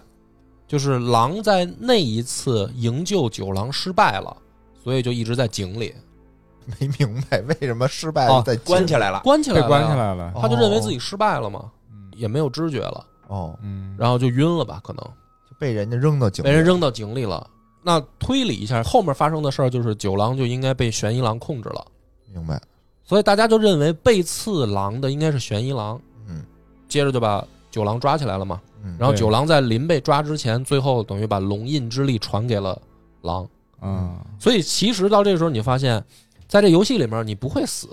[0.67, 4.37] 就是狼在那一次营救九郎失败了，
[4.83, 5.91] 所以就一直在井里
[6.79, 15.03] 没明白为什么失败哦了再关起来了，关起来了，关起来了，他就认为自己失败了嘛，嗯也没有知觉了，哦，嗯，然后就晕了吧，可能
[15.49, 17.49] 就被人家扔到井里，被人扔到井里了。
[17.81, 21.85] 那推理一下，后面发生的事儿就是九郎就应该被玄一郎控制了，
[22.33, 22.61] 明白？
[23.05, 26.43] 所以大家就认为被刺狼的应该是玄一郎，嗯
[26.87, 28.59] 接着就把九郎抓起来了嘛。
[28.83, 32.79] 嗯，然后九郎在临被抓之前，最后等于把龙印之力传给了
[33.21, 33.47] 狼。
[33.81, 36.03] 嗯所以其实到这个时候，你发现，
[36.47, 37.87] 在这游戏里面你不会死，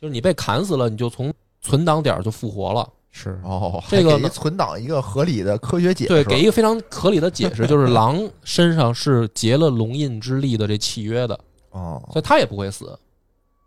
[0.00, 2.88] 就是你被砍死了，你就从存档点就复活了。
[3.10, 11.38] 是，哦，这个给存档一个合理的科学解释，对，给一个非常合理的解释，就是狼身上是结了龙印之力的这契约的，
[11.70, 12.98] 哦所以他也不会死。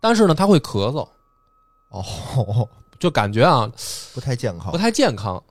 [0.00, 1.06] 但是呢，他会咳嗽，
[1.90, 3.70] 哦，就感觉啊
[4.14, 5.42] 不太健康不，太健康。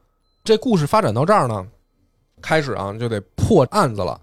[0.44, 1.68] 这故事发展到这儿呢，
[2.42, 4.20] 开始啊就得破案子了。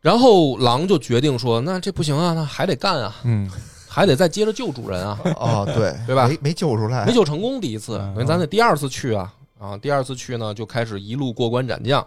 [0.00, 3.50] 然后狼就决定说：“那这不行啊，那还得干啊，嗯
[3.92, 9.76] 还得再接着救主人啊。”哦，对 对吧没没救出来，没救成功，第一次，嗯等于咱得第二次去啊啊！
[9.76, 12.06] 第二次去呢，就开始一路过关斩将，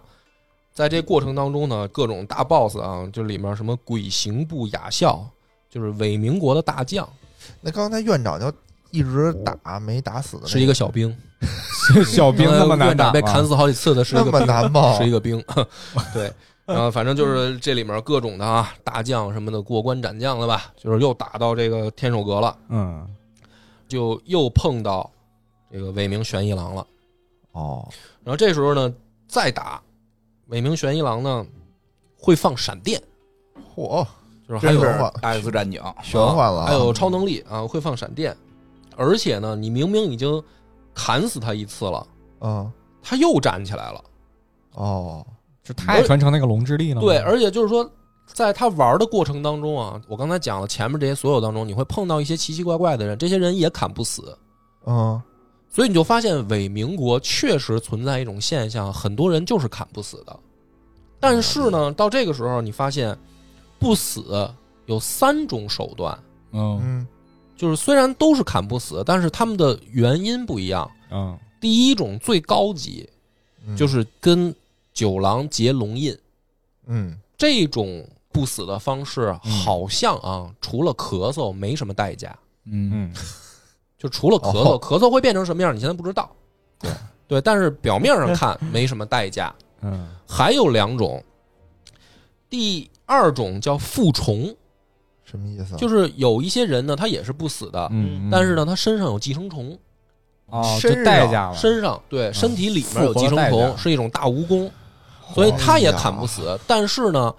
[0.73, 5.23] 在这过程当中呢，各种大 boss 啊，就里面什么鬼行部雅笑，
[5.69, 7.07] 就是伪民国的大将，
[7.61, 8.51] 那刚才院长就
[8.89, 11.15] 一直打没打死的那，是一个小兵，
[12.07, 14.97] 小兵那么难院长被砍死好几次的是一那么个兵，难吗？
[14.97, 15.43] 是一个兵，
[16.13, 16.31] 对。
[16.65, 23.07] 然后反正就是这里面各种的啊，大将什么的过关斩将了吧，就是又打到这个天守阁了，嗯
[23.87, 25.11] 就又碰到
[25.71, 26.87] 这个伪名玄一郎了。
[27.51, 27.87] 哦，
[28.23, 28.93] 然后这时候呢，
[29.27, 29.81] 再打
[30.47, 31.45] 伪名玄一郎呢，
[32.17, 33.01] 会放闪电，
[33.75, 34.05] 嚯，
[34.47, 38.35] 就是还有真是话 X 战警，玄幻了啊，还有超能力啊，会放闪电，
[38.95, 40.41] 而且呢，你明明已经
[40.93, 42.07] 砍死他一次了，
[42.39, 42.71] 嗯
[43.01, 44.03] 他又站起来了。
[44.75, 45.25] 哦，
[45.63, 47.89] 是他也传承那个龙之力了，对，而且就是说，
[48.25, 54.37] 在他玩的过程当中啊，我刚才讲了前面这些所有当中，你会碰到一些奇奇怪怪的人，这些人也砍不死，
[54.85, 55.21] 嗯。
[55.69, 60.39] 所以你就发现伪民国确实存在一种现象，很多人就是砍不死的。
[61.19, 63.17] 但是呢，到这个时候你发现
[63.79, 64.47] 不死
[64.85, 66.15] 有三种手段，
[66.51, 67.07] 嗯嗯。
[67.55, 70.87] 就是虽然都是砍不死，但是他们的原因不一样。
[71.09, 71.35] 嗯。
[71.59, 73.09] 第一种最高级
[73.65, 74.53] 嗯，就是跟
[74.93, 76.17] 九郎结龙印，
[76.87, 77.17] 嗯。
[77.35, 79.51] 这种不死的方式嗯。
[79.51, 82.33] 好像啊，除了咳嗽没什么代价。
[82.65, 82.91] 嗯。
[82.93, 83.13] 嗯。
[83.97, 84.79] 就除了咳嗽，哦。
[84.79, 86.29] 咳嗽会变成什么样，你现在不知道。
[86.79, 86.91] 对。
[87.27, 89.53] 对，但是表面上看没什么代价。
[89.81, 90.07] 嗯。
[90.27, 91.23] 还有两种，
[92.49, 94.55] 第二种叫复虫，
[95.23, 95.75] 什么意思？
[95.75, 99.77] 就是有一些人呢，他也是不死的，嗯，但是呢，他身上有寄生虫，
[100.47, 104.69] 哦，身就代上价了，身上对身体里面有寄生虫，是一种大蜈蚣，
[105.33, 106.59] 所以他也砍不死。
[106.65, 107.33] 但是呢，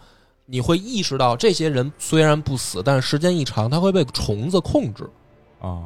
[0.47, 5.05] 你会意识到，这些人虽然不死，但是时间一长，他会被虫子控制，
[5.61, 5.85] 啊，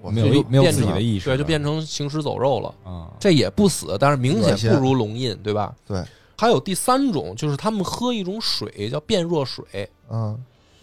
[0.00, 2.74] 我没有没有自己的意识，对，就变成行尸走肉了。
[2.84, 5.74] 啊，这也不死，但是明显不如龙印，对吧？
[5.86, 6.02] 对。
[6.34, 10.36] 还有第三种，就是他们喝一种水叫变弱水，嗯，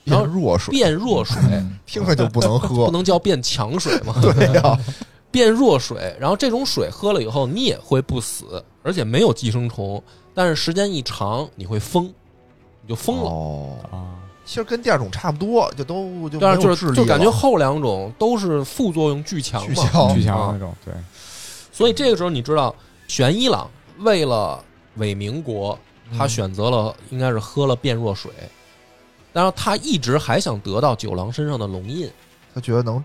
[0.06, 1.36] 然后变弱水，变弱水
[1.86, 4.16] 听着就不能喝， 不能叫变强水吗？
[4.22, 4.80] 对呀，
[5.30, 10.02] 变弱水，然后这种水喝了以后，你也会不死，而且没有寄生虫，
[10.34, 12.06] 但是时间一长你会疯，
[12.82, 13.30] 你就疯了。
[13.30, 20.14] 哦，啊，其实跟第二种差不多，就都就但是就是就感觉后两种都是副作用巨强嘛，巨强。
[20.16, 20.36] 巨啊。
[20.36, 20.94] 强那种，对，
[21.72, 22.74] 所以这个时候你知道，
[23.08, 24.64] 玄一郎为了
[24.96, 25.78] 伪民国，
[26.18, 28.32] 他嗯选择了应该是喝了变弱水，
[29.34, 32.10] 然后他一直还想得到九郎身上的龙印，
[32.54, 33.04] 他觉得能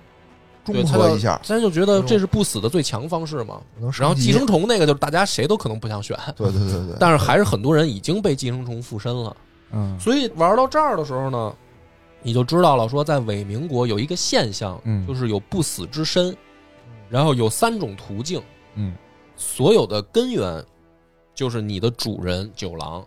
[0.65, 3.61] 中和一下，他就觉得这是不死的最强方式嘛。
[3.99, 9.37] 然后寄生虫那个就是大家谁都可能不想选，对对对对，但是还是很多人已经被寄生虫附身了。
[9.73, 11.53] 嗯所以玩到这儿的时候呢，
[12.23, 16.37] 你就知道了，说在伪民国有一个现象，嗯就是有不死之身，
[17.09, 18.41] 然后有三种途径，
[18.75, 18.95] 嗯
[19.37, 20.65] 所有的根源
[21.35, 23.05] 就是你的主人九郎，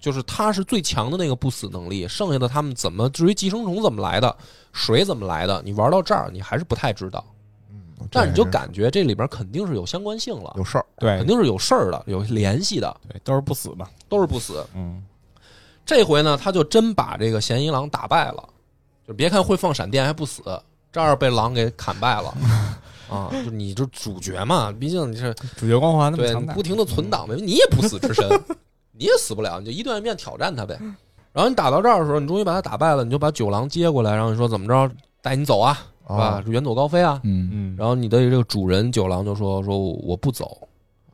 [0.00, 4.34] 就是他是最强的那个不死能力，剩下的他们怎么至于寄生虫怎么来的，
[4.72, 7.24] 水怎么来的，你玩到这儿你还是不太知道，
[7.70, 7.80] 嗯，
[8.10, 14.64] 但是你就感觉这里边肯定是有相关性了，有事儿，对肯定是有事儿的，有联系的，对，都是不死的，都是不死。
[14.74, 15.02] 嗯
[15.84, 18.46] 这回呢，他就真把这个嫌疑狼打败了，
[19.06, 20.42] 就别看会放闪电还不死，
[20.92, 22.34] 这儿被狼给砍败了。
[23.08, 28.28] 啊，就你就主角嘛，毕竟你是主角光环那么对强大，不停的存档呗，你也不死之身，
[28.98, 30.78] 你也死不了，你就一段一遍挑战他呗。
[31.32, 34.90] 然后你打到这儿的时候，你终于把他打败了，你就把九郎接过来，然后你说怎么着
[35.22, 36.44] 带你走啊，是吧啊？
[36.46, 37.20] 远走高飞啊。
[37.22, 40.68] 嗯嗯，然后你的这个主人九郎就说说我不走，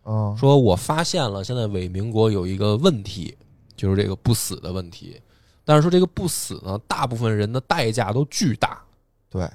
[0.05, 3.37] 嗯，说我发现了现在伪民国有一个问题，
[3.77, 5.21] 就是这个不死的问题。
[5.67, 8.83] 但是说这个不死呢，大部分人的代价都巨大，
[9.31, 9.49] 对，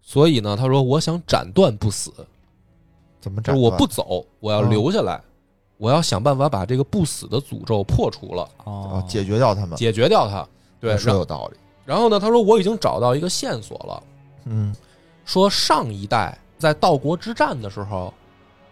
[0.00, 2.12] 所以呢，他说我想斩断不死，
[3.20, 5.20] 怎么斩我不走，我要嗯留下来，
[5.78, 8.48] 我要想办法把这个不死的诅咒破除了，
[9.06, 10.46] 解决掉他们，解决掉他。
[10.80, 14.02] 对，是有道理，然后呢，他说我已经找到一个线索了，
[14.44, 14.74] 嗯。
[15.24, 18.14] 说上一代在道国之战的时候，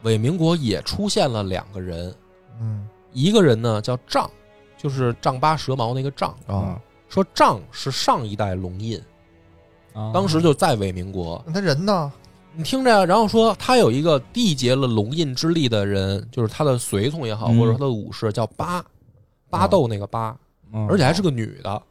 [0.02, 2.14] 伪民国也出现了两个人，
[2.60, 2.88] 嗯。
[3.12, 4.30] 一个人呢叫丈，
[4.76, 9.00] 就是丈八蛇矛那个丈，啊，说丈是上一代龙印，
[9.92, 11.42] 啊当时就在伪民国。
[11.46, 12.12] 那他人呢？
[12.56, 18.84] 你听着呀，然后说他有一个缔结了龙印之力的人，就是他的随从也好，嗯或者他的武士叫巴，
[19.50, 20.36] 巴豆那个巴，
[20.72, 21.82] 嗯而且还是个女的。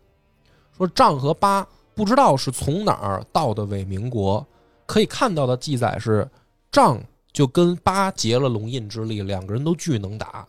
[0.78, 4.45] 说丈和八不知道是从哪儿到的伪民国，
[4.86, 6.28] 可以看到的记载是
[6.71, 6.99] 丈
[7.32, 10.47] 就跟八结了龙印之力，两个人都巨能打，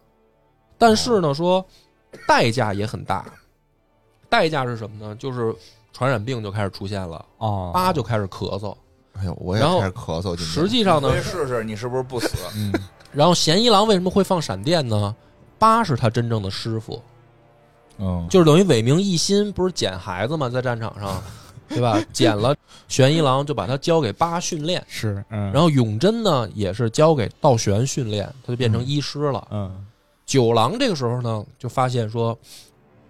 [0.78, 1.64] 但是呢说
[2.26, 3.26] 代价也很大，
[4.28, 5.14] 代价是什么呢？
[5.16, 5.54] 就是
[5.92, 8.76] 传染病就开始出现了，哦，八就开始咳嗽。
[9.18, 12.28] 哎呦，我也然后开始咳嗽，今天实际上呢可以试试你是不是不死？
[12.56, 12.72] 嗯
[13.12, 15.14] 然后嫌一郎为什么会放闪电呢？
[15.58, 17.00] 八是他真正的师傅，
[17.98, 20.48] 嗯，就是等于伟明一心不是捡孩子嘛？
[20.48, 21.22] 在战场上，
[21.68, 21.96] 对吧？
[22.12, 22.54] 捡了
[22.88, 29.46] 玄一郎就把他交给八训练，是，嗯，然后永贞呢也是交给道玄训练，他就变成医师了。
[29.50, 29.84] 嗯
[30.26, 32.36] 九郎这个时候呢就发现说，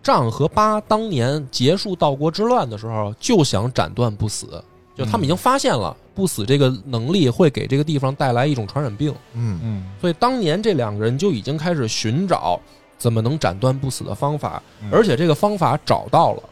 [0.02, 4.62] 丈和八当年结束道国之乱的时候就想斩断不死，
[4.94, 9.14] 就他们已经发现了不死这个能力会给这个地方带来一种传染病。
[9.32, 9.58] 嗯。
[9.62, 12.60] 嗯，所以当年这两个人就已经开始寻找
[12.96, 14.90] 怎么能斩断不死的方法，嗯。
[14.92, 16.42] 而且这个方法找到了，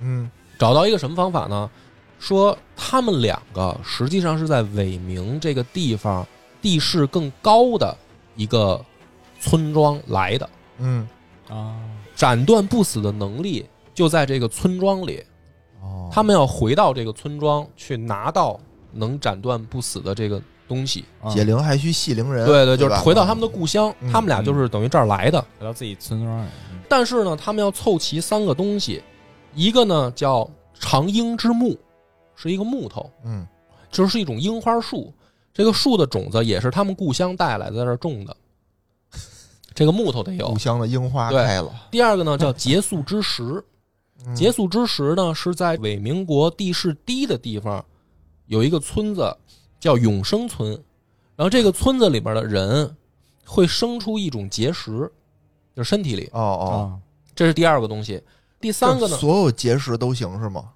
[0.00, 0.30] 嗯。
[0.58, 1.70] 找到一个什么方法呢？
[2.18, 6.26] 说他们两个实际上是在伪明这个地方
[6.60, 7.96] 地势更高的
[8.34, 8.84] 一个
[9.40, 11.08] 村庄来的，嗯。
[11.48, 11.76] 啊，
[12.16, 15.24] 斩断不死的能力就在这个村庄里，哦，
[16.10, 18.58] 他们要回到这个村庄去拿到
[18.92, 21.04] 能斩断不死的这个东西。
[21.22, 25.40] 啊解铃还须系铃人，对对，就是吧回到他们的故乡，嗯他们俩就是等于这儿来的。
[25.58, 26.46] 回到自己村庄
[26.88, 29.02] 但是呢，他们要凑齐三个东西，
[29.54, 30.48] 一个呢叫
[30.78, 31.76] 长缨之木，
[32.34, 33.46] 是一个木头，嗯，
[33.90, 35.12] 就是是一种樱花树。
[35.52, 38.36] 这个树的种子也是他们故乡带来的，在这儿种的。
[39.74, 40.58] 这个木头得有故。
[40.58, 43.64] 乡的樱花对开了，第二个呢叫结束之石，嗯
[44.34, 47.84] 结束之时呢是在伪民国地势低的地方
[48.46, 49.36] 有一个村子
[49.78, 50.72] 叫永生村，
[51.36, 52.96] 然后这个村子里边的人
[53.44, 55.10] 会生出一种结石，
[55.74, 56.80] 就是身体里，哦哦，啊，
[57.34, 58.22] 这是第二个东西。
[58.60, 60.70] 第三个呢，所有结石都行是吗？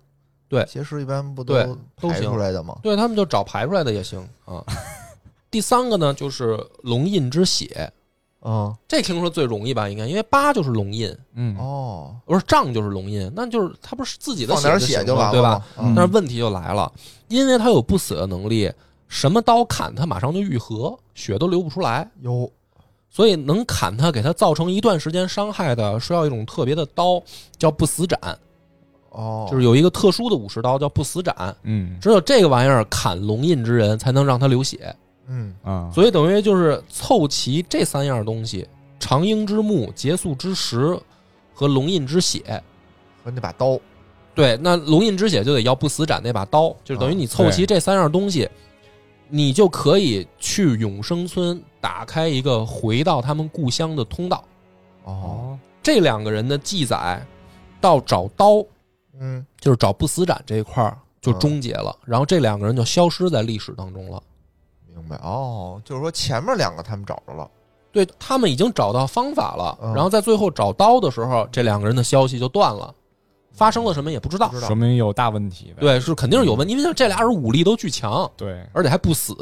[0.48, 2.78] 对结石一般不对都排都行出来的吗？
[2.82, 4.64] 对他们就找排出来的也行啊。
[5.50, 7.92] 第三个呢就是龙印之血，
[8.44, 9.88] 嗯，这听说最容易吧？
[9.88, 15.32] 应该因为八就是龙印，嗯，哦，不是杖就是龙印，那就是他不是自己的放点血血就完了。
[15.32, 15.64] 对吧？
[15.78, 15.94] 嗯。
[15.94, 16.92] 但是问题就来了，
[17.28, 18.70] 因为他有不死的能力，
[19.06, 22.50] 什么刀砍他马上就愈合，血都流不出来，有，
[23.10, 27.22] 所以能砍他，给他造成一段时间伤害的，需要一种特别的刀，
[27.56, 28.18] 叫不死斩，
[29.10, 31.96] 哦，就是有一个特殊的武士刀叫不死斩，嗯。
[32.00, 34.92] 只有这个玩意儿砍龙印之人才能让他流血，
[35.34, 38.68] 嗯，啊，所以等于就是凑齐这三样东西：
[39.00, 40.94] 长鹰之木、结束之石
[41.54, 42.62] 和龙印之血。
[43.24, 43.78] 和那把刀，
[44.34, 48.46] 对，那龙印之血就得要不死斩那把刀，就等于你凑齐这三样东西，
[49.28, 54.44] 你就可以去永生村打开一个回到他们故乡的通道。
[55.04, 57.24] 哦，这两个人的记载
[57.80, 58.62] 到找刀，
[59.18, 64.22] 嗯，就是找不死斩这一块儿就终结了，然后这两个人就消失在历史当中了。
[64.94, 65.16] 明白。
[65.16, 67.48] 哦，就是说前面两个他们找着了，
[67.90, 72.94] 对他们已经找到方法了，嗯然后在最后找刀的时候，这两个人的消息就断了，
[73.52, 74.54] 发生了什么也不知道不。
[74.56, 75.80] 知道说明有大问题的。
[75.80, 79.36] 对，是肯定是有问题，因为这俩人武力都巨强，对，而且还不死，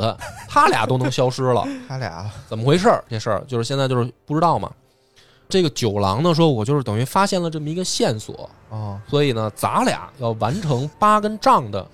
[0.49, 3.05] 他俩都能消失了， 他俩怎么回事儿？
[3.09, 4.71] 这事儿就是现在就是不知道嘛。
[5.49, 11.85] 这个九郎呢说，我就是等于发现了这么一个线索，哦，所以呢，咱俩要完成八根杖的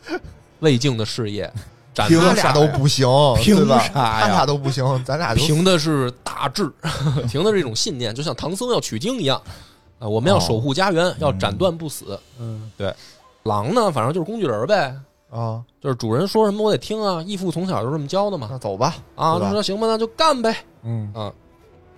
[0.60, 1.50] 未竟的事业，
[1.96, 3.66] 斩凭俩都不行，凭？
[3.66, 6.70] 啥呀他俩都不行，咱俩凭的是大志，
[7.26, 9.40] 凭的是一种信念，就像唐僧要取经一样
[9.98, 10.06] 啊！
[10.06, 12.20] 我们要守护家园，要斩断不死。
[12.38, 12.94] 嗯，对
[13.44, 14.94] 狼呢，反正就是工具人呗，
[15.30, 17.22] 啊，就是主人说什么我得听啊。
[17.26, 20.54] 义父从小就这么教的嘛，那走吧，啊，说行吧，那就干呗。
[20.82, 21.32] 嗯啊，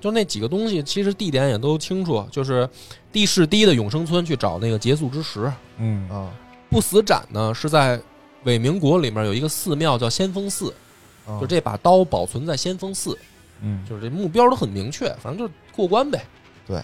[0.00, 2.70] 就那几个东西，其实地点也都清楚，就是
[3.10, 5.52] 地势低的永生村去找那个结束之石。
[5.78, 6.30] 嗯啊，
[6.70, 8.00] 不死斩呢是在
[8.48, 10.74] 伪民国里面有一个寺庙叫先锋寺，
[11.26, 13.16] 啊就这把刀保存在先锋寺，
[13.60, 16.24] 嗯，就是这目标都很明确，反正就是过关呗。
[16.66, 16.82] 对。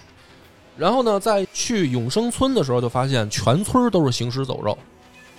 [0.77, 4.77] 然后呢，在去永生村的时候，就发现全村都是行尸走肉，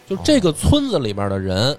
[0.08, 1.78] 就这个村子里面的人，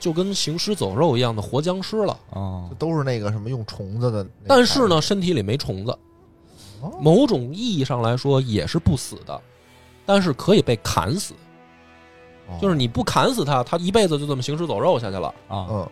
[0.00, 2.18] 就跟行尸走肉一样的活僵尸了。
[2.30, 5.92] 啊，都是那个什么用虫子的，但是，呢，身体里没虫子，
[6.82, 9.40] 哦某种意义上来说也是不死的，
[10.04, 11.34] 但是可以被砍死。
[12.48, 12.58] 哦。
[12.60, 15.28] 就是你不砍死他，他一辈子就这么行尸走肉下去了。
[15.46, 15.88] 啊，嗯。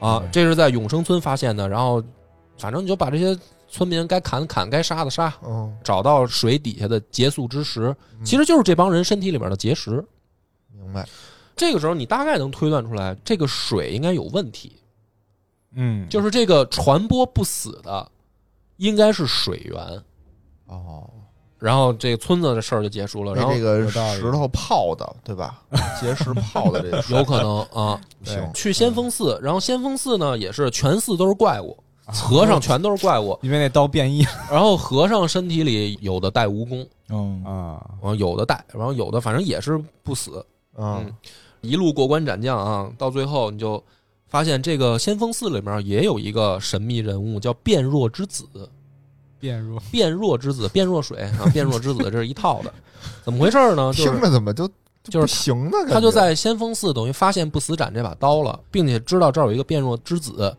[0.00, 0.22] 啊！
[0.32, 2.02] 这是在永生村发现的，然后
[2.56, 3.38] 反正你就把这些
[3.68, 8.24] 村民该砍砍，该杀的杀，嗯，找到水底下的结束之石，嗯。
[8.24, 10.02] 其实就是这帮人身体里面的结石。
[10.72, 11.06] 明白，
[11.54, 14.74] 这个时候你大概能推断出来，这个水应该有问题，
[15.74, 18.10] 嗯，就是这个传播不死的
[18.78, 20.02] 应该是水源。
[20.64, 21.10] 哦，
[21.60, 25.62] 然后这个村子的事儿就结束了，然后这个石头泡的，对吧？
[26.00, 37.44] 结石泡的这个 有可能啊，不 行，去先锋寺，然后先锋寺呢也是全寺都是怪物，和尚全都是怪物，因为那刀变异然后和尚身体里有的带蜈蚣，嗯。
[37.44, 40.44] 啊，然后有的带，然后有的反正也是不死，
[40.78, 41.12] 嗯。
[41.60, 43.82] 一路过关斩将啊，到最后你就
[44.28, 48.46] 发现这个先锋寺里面也有一个神秘人物叫变弱之子，
[49.40, 52.72] 变弱，变弱之子，变弱水啊，变弱之子这是一套的，
[53.24, 53.92] 怎么回事呢？
[53.92, 54.68] 就听着怎么就
[55.02, 55.78] 就是不行呢？
[55.88, 60.54] 他就在先锋寺等于发现不死斩这把刀了，并且知道这儿有一个变弱之子，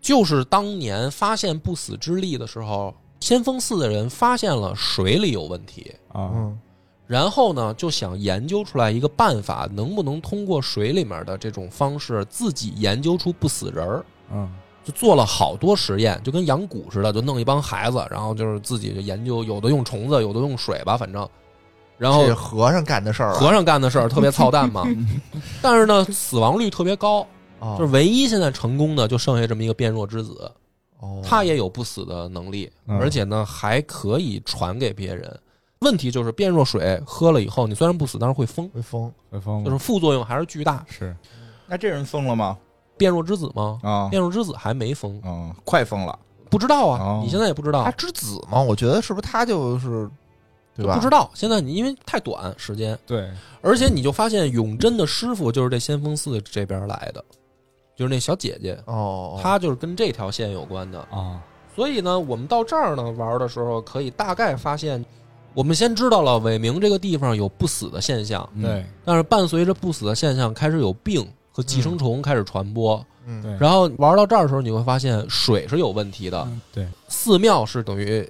[0.00, 6.58] 就是当年发现不死之力的时候，先锋寺的人发现了水里有问题，啊，嗯。
[7.06, 14.04] 然后呢就想研究出来一个办法，能不能通过水里面的这种方式自己研究出不死人儿。
[14.30, 14.46] 嗯
[14.88, 21.28] 就做了好多实验，就跟养蛊似的，就弄一帮孩子，然后就是自己就研究，有的用虫子，有的用水吧，反正，
[21.98, 24.82] 然后这是和尚干的事儿啊，和尚干的事儿特别操蛋嘛，
[25.60, 27.20] 但是呢，死亡率特别高，
[27.60, 30.50] 啊就是唯一现在成功的就剩下这么一个变弱之子，
[31.00, 35.38] 哦他也有不死的能力，嗯而且呢还可以传给别人。
[35.80, 40.82] 问题就是变弱水喝了以后，你虽然不死，但是会疯，会疯，会疯就是副作用还是巨大。
[40.88, 41.14] 是
[41.66, 42.56] 那这人疯了吗？
[42.98, 43.78] 变弱之子吗？
[43.82, 46.18] 啊变弱之子还没疯，嗯，快疯了，
[46.50, 47.90] 不知道啊哦，你现在也不知道他。
[47.92, 50.08] 之子吗，我觉得是不是他就是
[50.76, 50.94] 对吧？
[50.94, 51.30] 不知道。
[51.34, 53.30] 现在你因为太短时间，对，
[53.62, 57.24] 而且你就发现永贞的师傅就是这先锋寺这边来的，
[57.96, 61.00] 就是那小姐姐，哦，她就是跟这条线有关的。
[61.10, 61.40] 啊，
[61.74, 65.04] 所以呢，我们到这儿呢玩的时候，可以大概发现，
[65.54, 71.26] 我们先知道了伟明这个地方有不死的现象，嗯对但是伴随着不死的现象，开始有病
[71.58, 73.04] 和寄生虫开始传播。
[73.26, 78.26] 嗯，对，然后玩到这儿的时候，你会发现水是有问题的，嗯对，寺庙是等于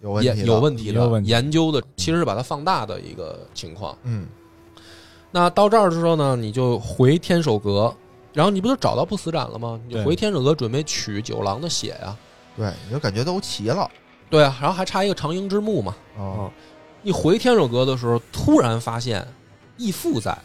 [0.00, 3.96] 有问题的，有问题的，问题研究的其实是把它放大的一个情况。
[4.02, 4.28] 嗯
[5.30, 7.94] 那到这儿的时候呢，你就回天守阁，
[8.34, 9.80] 然后你不就找到不死斩了吗？
[9.88, 12.14] 你就回天守阁准备取九郎的血呀、
[12.54, 13.90] 对，你就感觉都齐了
[14.28, 15.96] 对啊，然后还差一个长缨之墓嘛。
[16.18, 16.50] 哦，
[17.00, 19.26] 你回天守阁的时候，突然发现
[19.78, 20.36] 义父在。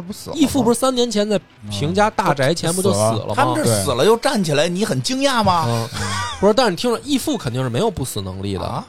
[0.00, 1.38] 他不死了吗，义父不是三年前在
[1.70, 3.34] 平家大宅前不就死了吗？
[3.34, 5.64] 他们这死了又站起来，你很惊讶吗？
[5.68, 5.88] 嗯，
[6.40, 8.86] 不是，但是你听着，义父肯定是没有不死能力的，啊，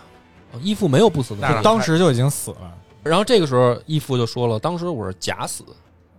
[0.61, 1.63] 义父没有不死能力。
[1.63, 2.57] 当时就已经死了。
[3.03, 5.63] 然后这个时候，义父就说了，当时我是假死，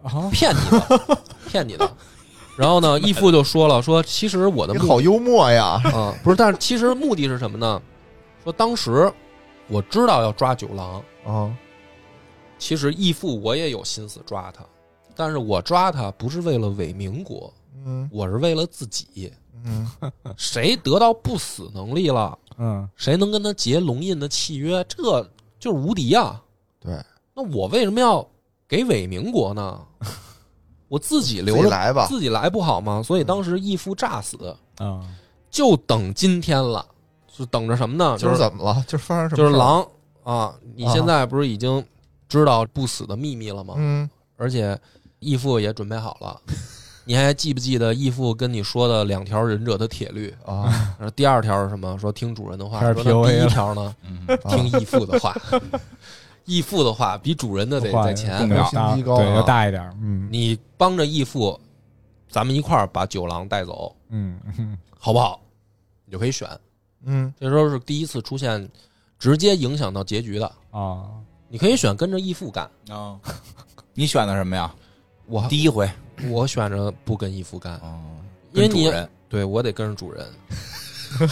[0.03, 1.18] 啊，骗你的，
[1.49, 1.90] 骗你的。
[2.57, 7.80] 然后呢，义父就说了，说其实我的目好幽默呀，啊、不是，但是其实目的是什么呢？
[8.45, 9.11] 说当时
[9.68, 11.51] 我知道要抓九郎，啊，
[12.59, 14.62] 其实义父我也有心思抓他，
[15.16, 17.52] 但是我抓他不是为了伪民国，
[17.84, 19.32] 嗯我是为了自己。
[19.64, 19.88] 嗯，
[20.36, 25.22] 谁得到不死能力了，嗯，谁能跟他结龙印的契约，这
[25.60, 26.42] 就是无敌啊！
[26.80, 27.00] 对，
[27.32, 28.26] 那我为什么要
[28.66, 29.80] 给伪民国呢？
[30.88, 33.00] 我自己留着自己来吧，自己来不好吗？
[33.04, 34.36] 所以当时义父诈死，
[34.78, 35.00] 啊，
[35.48, 36.84] 就等今天了，
[37.32, 38.16] 就等着什么呢？
[38.18, 38.84] 今儿就是怎么了？
[38.88, 39.36] 今儿发生什么？
[39.36, 39.86] 就是，狼
[40.24, 40.52] 啊！
[40.74, 41.84] 你现在不是已经
[42.28, 43.74] 知道不死的秘密了吗？
[43.78, 44.76] 嗯，而且
[45.22, 46.38] 义父也准备好了。
[47.04, 50.32] 你还记不记得义父跟你说的两条忍者的铁律？
[50.44, 51.98] 啊，然后第二条是什么？
[51.98, 52.80] 说听主人的话。
[52.92, 53.96] 说那第一条呢？
[54.06, 55.34] 嗯听义父的话。
[56.44, 58.96] 义父的话比主人的得话在前对，啊
[59.34, 61.58] 要大一点，嗯你帮着义父，
[62.28, 65.40] 咱们一块儿把九郎带走，嗯嗯好不好？
[66.04, 66.48] 你就可以选。
[67.04, 68.68] 嗯这时候是第一次出现
[69.20, 70.46] 直接影响到结局的。
[70.72, 71.10] 啊，
[71.48, 73.18] 你可以选跟着义父干，啊，
[73.94, 74.72] 你选的什么呀？
[75.33, 75.91] 我第一回，
[76.30, 77.99] 我选着不跟义父干，哦，
[78.53, 78.93] 因为你
[79.30, 80.26] 对我得跟着主人。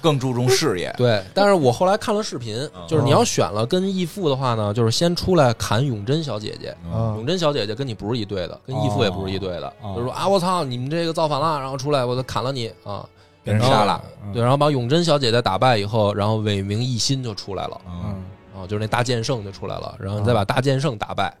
[0.00, 6.68] 更注重事业，对，但是我后来看了视频，嗯就是你要选了跟义父的话呢，就是先出来砍永贞小姐姐。
[6.88, 13.04] 啊永贞小姐姐跟你不是一队的，跟义父也不是一队的，哦就是说啊，我操，你们这个造反了，然后出来我就砍了你啊，
[13.44, 18.22] 给人杀了，嗯对，然后把永贞小姐姐打败以后，然后伪名一心就出来了，嗯，
[18.56, 21.36] 啊，就是那大剑圣就出来了，然后你再把大剑圣打败，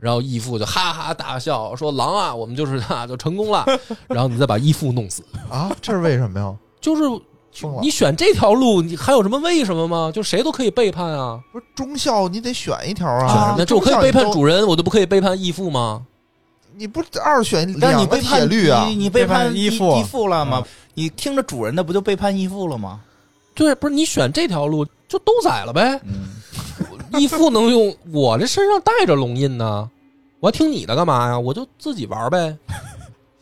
[0.00, 3.64] 然后义父就哈哈大笑说狼啊，我们就是啊，就成功了，
[4.08, 6.54] 然后你再把义父弄死，啊，这是为什么呀？
[6.80, 7.02] 就是
[7.82, 10.12] 你选这条路，你还有什么为什么吗？
[10.14, 13.64] 就谁都可以背叛啊，不是忠孝，你得选一条选什啊么。
[13.64, 16.02] 就我可以背叛主人，我就不可以背叛义父吗？
[16.76, 19.10] 你不二选但两个你背叛铁律啊你？
[19.10, 20.62] 背叛义父义父了吗？
[20.94, 23.00] 你听着主人的，不就背叛义父了吗？
[23.54, 26.00] 对，不是你选这条路就都宰了呗。
[26.04, 26.28] 嗯，
[27.12, 29.88] 义父能用我这身上带着龙印呢，
[30.40, 31.38] 我还听你的干嘛呀？
[31.38, 32.56] 我就自己玩呗。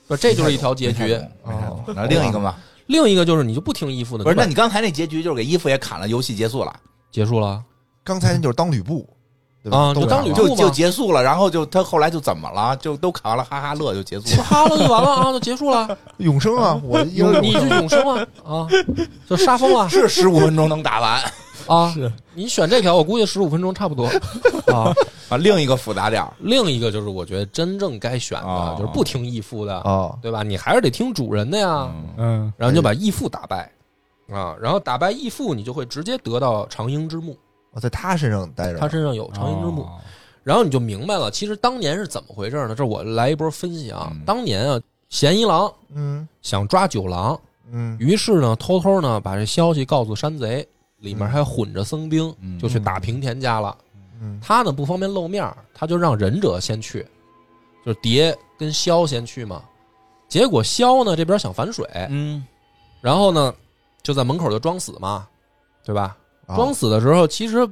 [0.07, 1.15] 不，这就是一条结局。
[1.43, 1.83] 哦。
[1.89, 2.55] 那另一个嘛，
[2.87, 4.37] 另一个就是你就不听义父的，不是？
[4.37, 6.75] 那你刚才那结局就是给义父也砍了，游戏结束了，
[7.11, 7.63] 结束了。
[8.05, 9.09] 刚才那就是当吕布，
[9.65, 9.79] 对吧？
[9.79, 11.21] 啊就当吕布就结束了。
[11.21, 12.77] 然后就他后来就怎么了？
[12.77, 14.45] 就都砍完了，哈哈乐就结束了。
[14.45, 15.99] 哈了就完了啊，就结束了。
[16.19, 16.81] 永生啊！
[16.85, 18.69] 我 永你是永生啊啊，
[19.29, 21.21] 就杀疯了是十五分钟能打完
[21.69, 21.91] 啊！
[21.93, 24.07] 是你选这条，我估计十五分钟差不多
[24.73, 24.93] 啊。
[25.29, 25.37] 啊。
[25.37, 30.43] 另一个复杂点儿另一个就是我觉得真正该选的哦就是不听义父的，啊，对吧？
[30.43, 31.91] 你还是得听主人的呀。
[31.93, 33.71] 嗯嗯然后你就把义父打败
[34.31, 37.37] 啊，然后打败义父，你就会直接得到长缨之墓，
[37.73, 39.83] 我在他身上待着，他身上有长缨之墓。
[39.83, 39.99] 哦
[40.47, 42.75] 然后你就明白了，其实当年是怎么回事呢？
[42.77, 44.07] 这我来一波分析啊。
[44.13, 47.37] 嗯当年啊，嫌疑郎嗯想抓九郎，
[47.73, 50.65] 嗯于是呢，偷偷呢把这消息告诉山贼，
[50.99, 53.77] 里面还混着僧兵，嗯就去打平田家了。
[54.21, 57.07] 嗯他呢不方便露面，他就让忍者先去，
[57.85, 59.63] 就是蝶跟萧先去嘛。
[60.29, 62.45] 结果萧呢这边想反水，嗯
[63.01, 63.55] 然后呢
[64.03, 65.29] 就在门口就装死嘛，
[65.85, 66.17] 对吧？
[66.47, 67.69] 啊装死的时候，其实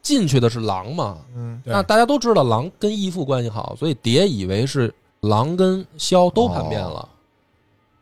[0.00, 1.18] 进去的是狼嘛。
[1.34, 7.08] 嗯那大家都知道狼跟义父关系好，所以蝶以为是狼跟萧都叛变了，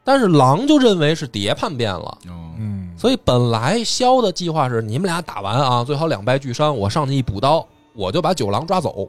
[0.05, 2.19] 但是狼就认为是蝶叛变了。
[2.27, 9.09] 嗯嗯，所以本来萧的计划是你们俩打完啊，最好两败俱伤，我上去一补刀，我就把九郎抓走。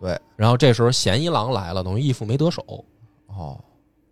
[0.00, 2.64] 对，然后这时候嫌疑狼来了，等于义父没得手，
[3.26, 3.58] 哦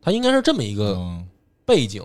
[0.01, 1.27] 他应该是这么一个嗯
[1.65, 2.03] 背景，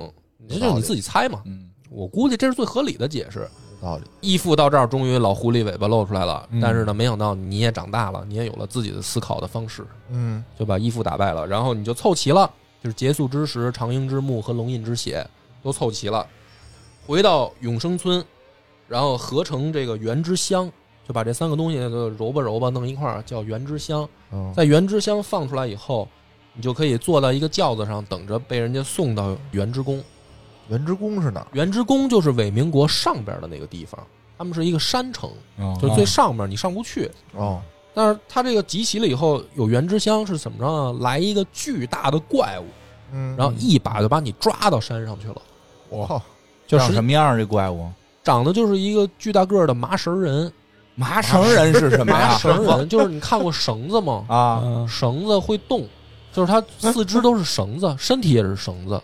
[0.49, 1.41] 这就是你自己猜嘛。
[1.45, 3.47] 嗯我估计这是最合理的解释。
[3.79, 4.03] 道理。
[4.21, 6.47] 义父到这儿，终于老狐狸尾巴露出来了。
[6.49, 11.45] 嗯但是呢，没想到你也长大了，你也有了自己的思考的方式，嗯就把义父打败了。
[11.45, 12.49] 然后你就凑齐了，
[12.83, 15.25] 就是结束之时、长鹰之目和龙印之血
[15.61, 16.25] 都凑齐了，
[17.05, 18.23] 回到永生村，
[18.87, 20.71] 然后合成这个原之香，
[21.07, 24.07] 就把这三个东西就揉吧揉吧弄一块儿，叫原之香。
[24.31, 26.07] 嗯，在原之香放出来以后，
[26.53, 30.03] 你就可以坐到一个轿子上，等着被人家送到原之宫。
[30.69, 31.47] 原之宫是哪儿？
[31.51, 34.01] 原之宫就是伪民国上边的那个地方，
[34.37, 37.11] 他们是一个山城，哦就是最上面你上不去。
[37.33, 37.61] 哦，
[37.93, 40.99] 但是它这个集齐了以后，有原之香是怎么着呢？
[41.01, 42.65] 来一个巨大的怪物，
[43.11, 45.41] 嗯，然后一把就把你抓到山上去了，
[45.89, 46.21] 哇，就
[46.79, 47.87] 是长什么样这怪物？
[48.23, 50.51] 长得就是一个巨大个儿的麻绳人。
[50.95, 52.37] 麻绳人是什么麻呀？
[52.37, 54.25] 绳人就是你看过绳子吗？
[54.29, 55.87] 啊，嗯绳子会动，
[56.31, 59.01] 就是它四肢都是绳子，身体也是绳子，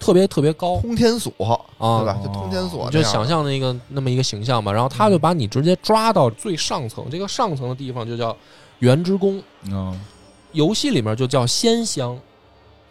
[0.00, 1.32] 特别特别高通天锁
[1.78, 2.18] 啊对吧？
[2.20, 8.36] 就通天锁就想象的，想象那个那么一个形象吧，然后他就把你直接抓到最上层，这个上层的地方就叫
[8.80, 9.98] 原之宫，嗯
[10.50, 12.18] 游戏里面就叫仙乡，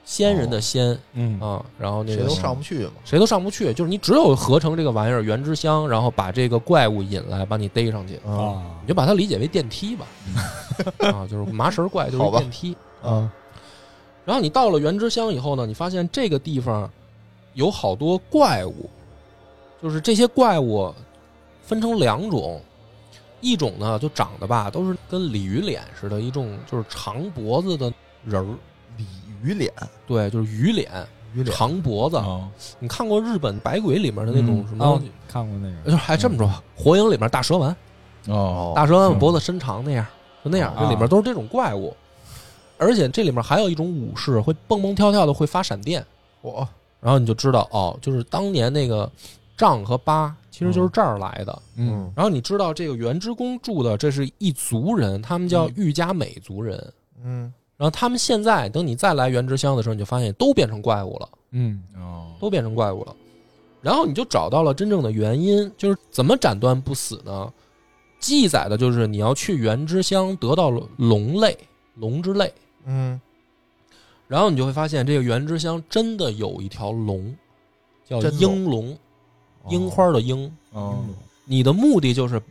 [0.09, 1.39] 仙人的仙嗯。
[1.39, 2.91] 啊，然后那个谁都上不去嘛。
[3.05, 8.33] 谁都上不去，就是你只有合成这个玩意儿原之香，然后把这个怪物引来，把你逮上去，啊。
[8.33, 10.07] 啊你就把它理解为电梯吧，
[11.13, 12.75] 啊，就是麻绳怪就是好吧电梯。
[13.03, 13.31] 啊。
[14.25, 16.89] 然后你到了原之乡以后呢，你发现这个地方
[17.53, 18.89] 有好多怪物，
[19.81, 20.91] 就是这些怪物
[21.61, 22.59] 分成两种，
[23.41, 27.93] 一种呢就长得吧都是跟鲤鱼脸似的，一种就是长脖子的
[28.25, 28.55] 人儿，鲤
[29.43, 29.71] 鱼脸，
[30.07, 30.89] 对，就是鱼脸，
[31.33, 31.55] 鱼脸。
[31.55, 32.17] 长脖子。
[32.17, 32.47] 哦。
[32.79, 34.85] 你看过日本百鬼里面的那种什么？
[34.85, 35.91] 哦看过那个。
[35.91, 37.75] 就个，还这么说吧，火影里面大蛇丸，
[38.27, 38.73] 哦。
[38.75, 40.05] 大蛇丸脖子伸长那样，
[40.43, 41.95] 就那样，啊这里面都是这种怪物。
[42.77, 46.05] 而且这里面还有一种武士会蹦蹦跳跳的，会发闪电。
[46.41, 46.67] 我。
[46.99, 49.09] 然后你就知道哦，就是当年那个
[49.55, 51.61] 丈和八其实就是这儿来的。
[51.75, 52.11] 嗯。
[52.15, 56.93] 然后你知道这个原之宫住的这是一族人，他们叫玉家美族人。
[57.23, 61.81] 嗯然后他们现在等你再来原之乡的时候，你就发现都变成怪物了，嗯。
[61.95, 62.35] 哦。
[62.41, 63.15] 都变成怪物了。
[63.81, 67.53] 然后你就找到了真正的原因，就是怎么斩断不死呢？
[68.19, 71.57] 记载的就是你要去原之乡得到了龙类，
[71.95, 72.53] 龙之泪，
[72.83, 73.19] 嗯。
[74.27, 77.33] 然后你就会发现这个原之乡真的有一条龙，
[78.05, 78.97] 叫鹰龙，
[79.69, 80.51] 樱花的樱。
[80.71, 81.05] 哦。
[81.45, 82.41] 你的目的就是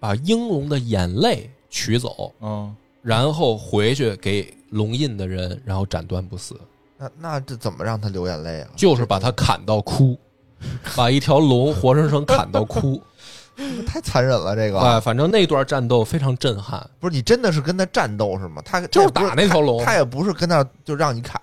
[0.00, 6.58] 把鹰龙的眼泪取走，嗯然后回去给龙印的人，然后斩断不死，
[6.96, 8.68] 那那这怎么让他流眼泪啊？
[8.76, 10.18] 就是把他砍到哭，
[10.96, 13.00] 把一条龙活生生砍到哭。
[13.84, 14.78] 太残忍了，这个。
[14.78, 18.62] 哎，反正那段战斗非常震撼，不是你真的是跟他战斗是吗？
[18.64, 19.84] 他就是打那条龙。
[19.84, 21.40] 他，也不是跟那就让你砍。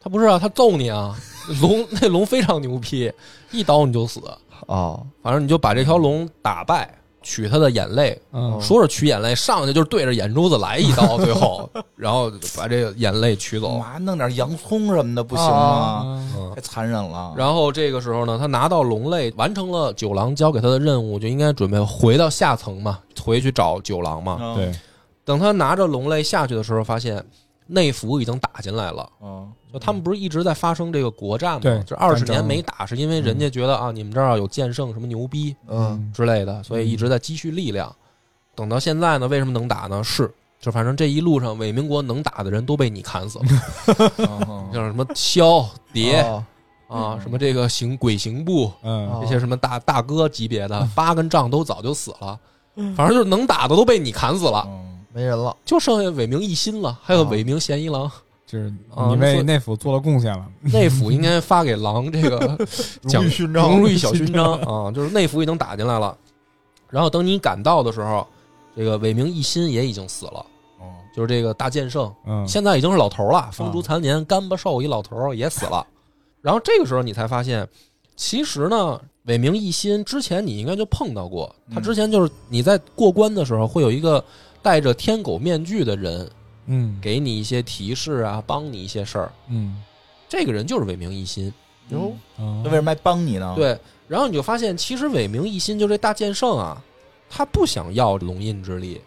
[0.00, 1.16] 他不是啊，他揍你啊，
[1.60, 3.12] 龙那龙非常牛批，
[3.50, 4.20] 一刀你就死，
[4.68, 6.88] 哦，反正你就把这条龙打败，
[7.22, 13.78] 取他的眼泪，嗯说是取眼泪，上去就是对着眼珠子来一刀，最后， 然后把这个眼泪取走。
[13.78, 16.24] 妈弄点洋葱什么的不行吗？
[16.54, 17.34] 太残忍了。
[17.36, 24.38] 然后这个时候呢，他拿到龙泪，完成了九郎交给他的任务，就应该准备回到下层嘛，回去找九郎嘛。
[24.40, 24.72] 嗯对，
[25.24, 27.22] 等他拿着龙泪下去的时候，发现
[27.68, 29.08] 内府已经打进来了。
[29.22, 31.84] 嗯就他们不是一直在发生这个国战对吗？
[31.86, 37.94] 这二十年没打，是因为人家觉得啊，你们这儿有剑圣什么牛逼嗯之类的，所以一直在积蓄力量。
[38.54, 40.02] 等到现在呢，为什么能打呢？
[40.02, 43.44] 是，就反正这一路上伪民国能打的人都被你砍死了，
[44.26, 46.44] 哦像什么萧蝶哦
[46.88, 52.40] 啊，什么这个行鬼行部嗯哦这些什么大大哥级别的，八根杖都早就死了，
[52.96, 54.87] 反正就是能打的都被你砍死了，嗯
[55.18, 58.08] 没人了，就剩下伟名一心了，还有啊伪名嫌疑狼。
[58.46, 62.56] 就是啊你为内府做了贡献了， 内府应该发给狼这个
[63.08, 66.16] 奖荣誉勋章，荣誉小勋章 啊，就是内府已经打进来了。
[66.88, 68.24] 然后等你赶到的时候，
[68.76, 70.46] 这个伟名一心也已经死了，
[70.78, 75.84] 哦就是这个大剑圣，嗯现在已经是老头了，风烛残年，干巴瘦一老头儿也死了。
[76.40, 77.68] 然后这个时候你才发现，
[78.14, 84.24] 其实呢，伟名一心之前你应该就碰到过，他之前就是你在过关的时候会有一个
[84.68, 86.30] 戴着天狗面具的人
[86.66, 86.98] 嗯。
[87.00, 89.32] 给你一些提示啊，帮你一些事儿。
[89.48, 89.82] 嗯。
[90.28, 91.50] 这个人就是伪名一心，
[91.88, 93.78] 哟，啊那为什么还帮你呢？，对。
[94.06, 96.82] 然后你就发现，其实伪名一心就这大剑圣啊，
[97.30, 99.00] 他不想要龙印之力，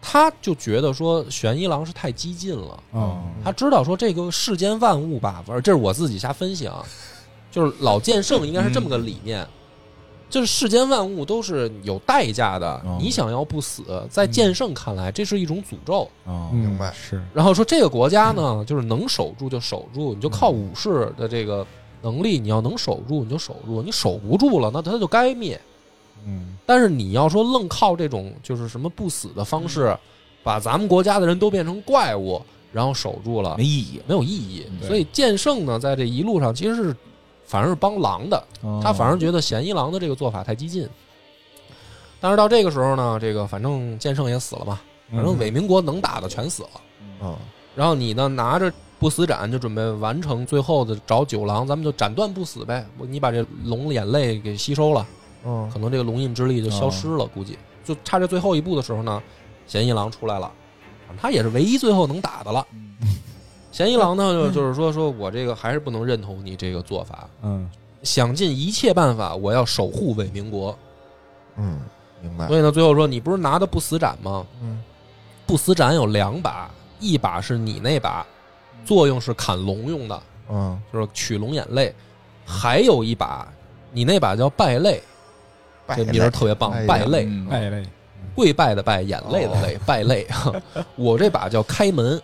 [0.00, 2.82] 他就觉得说玄一郎是太激进了。
[2.94, 6.82] 嗯他知道说这个世间万物吧，反正这是我自己瞎分析啊，
[7.50, 9.46] 就是老剑圣应该是这么个理念，
[10.28, 16.08] 就是世间万物都是有代价的，哦你想要不死，在剑圣看来这是一种诅咒。
[16.24, 21.64] 哦嗯明白是然后说这个国家呢，就是能守住就守住，你就靠武士的这个
[22.02, 25.60] 能力，你要能守住你就守住，你守不住了那他就该灭。
[26.24, 29.96] 嗯但是你要说愣靠这种就是什么不死的方式，
[30.42, 34.00] 把咱们国家的人都变成怪物，然后守住了没，意义。
[34.08, 34.66] 没有意义。
[34.80, 36.96] 对所以剑圣呢，在这一路上其实是
[37.46, 40.88] 反而是帮狼的，哦他反而觉得咸一郎的这个做法太激进。
[42.20, 44.80] 但是到这个时候呢，这个反正剑圣也死了嘛，
[45.12, 46.70] 反正伪民国能打的全死了。
[47.22, 47.36] 嗯
[47.74, 52.86] 然后你呢拿着不死斩就准备完成最后的找九郎，咱们就斩断不死呗。
[53.06, 55.06] 你把这龙眼泪给吸收了，
[55.44, 59.22] 嗯可能这个龙印之力就消失了，估计就差这最后一步的时候呢，
[59.66, 60.50] 咸一郎出来了，
[61.20, 62.66] 他也是唯一最后能打的了。
[63.76, 67.70] 咸一郎呢，就就是说说我这个还是不能认同你这个做法，嗯。
[68.02, 70.74] 想尽一切办法，我要守护伪民国。
[71.56, 71.78] 嗯，
[72.22, 72.46] 明白。
[72.48, 74.46] 所以呢，最后说你不是拿的不死斩吗？
[74.62, 74.82] 嗯。
[75.44, 76.70] 不死斩有两把，
[77.00, 78.24] 一把是你那把，
[78.82, 80.80] 作用是砍龙用的，嗯。
[80.90, 81.92] 就是取龙眼泪；
[82.46, 83.46] 还有一把，
[83.92, 85.02] 你那把叫败泪，
[85.94, 87.46] 这名儿特别棒败泪，嗯。
[87.46, 87.86] 败类，
[88.34, 90.26] 跪拜的拜，眼泪的泪，败泪。
[90.96, 92.18] 我这把叫开门，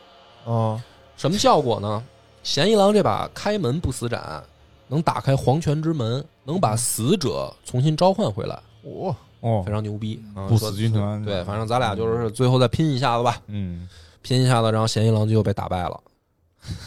[0.45, 0.81] 哦
[1.23, 2.03] 什么效果呢？
[2.43, 4.43] 咸一郎这把开门不死斩，
[4.89, 10.49] 能打开黄泉之门，能把死者重新召唤回来，我哦非，常牛逼啊！
[10.49, 13.89] 不死军团对，反正咱俩就是最后再拼一下子吧，嗯
[14.21, 16.01] 拼一下子，然后咸一郎就又被打败了。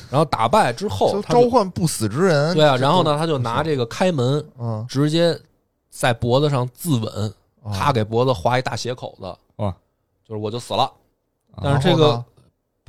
[0.09, 2.53] 然后打败之后，就召唤不死之人。
[2.53, 5.39] 对啊，然后呢，他就拿这个开门嗯，直接
[5.89, 7.31] 在脖子上自刎，
[7.61, 9.33] 哦他给脖子划一大血口子，
[9.63, 9.73] 哇，
[10.27, 10.83] 就是我就死了。
[11.55, 12.21] 啊但是这个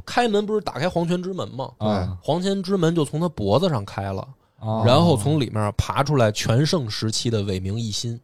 [0.07, 1.69] 开门不是打开黄泉之门吗？
[1.79, 4.27] 啊黄泉之门就从他脖子上开了，
[4.61, 8.19] 啊然后从里面爬出来全盛时期的伟明一心，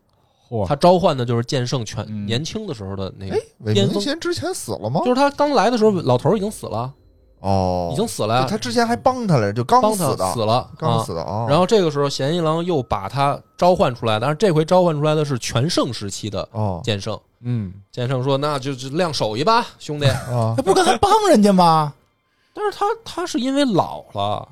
[0.48, 0.66] 嚯。
[0.66, 2.24] 他召唤的就是剑圣全嗯。
[2.24, 3.96] 年轻的时候的那个哎，，伪巅峰。
[3.96, 5.00] 明贤之前死了吗？
[5.04, 6.92] 就是他刚来的时候，老头已经死了，
[7.40, 10.70] 哦，已经死了呀，他之前还帮他来着，就刚死的，死了，啊。
[10.78, 11.46] 刚死的啊。
[11.48, 16.80] 然后这个时候，贤一郎又把他召唤出来，但是这回召唤出来的是全盛时期的哦。
[16.84, 17.18] 剑圣。
[17.44, 20.06] 嗯剑圣说：“那就就亮手艺吧，兄弟。
[20.06, 21.92] 啊他不刚才帮人家吗？
[22.54, 24.46] 但是他他是因为老了，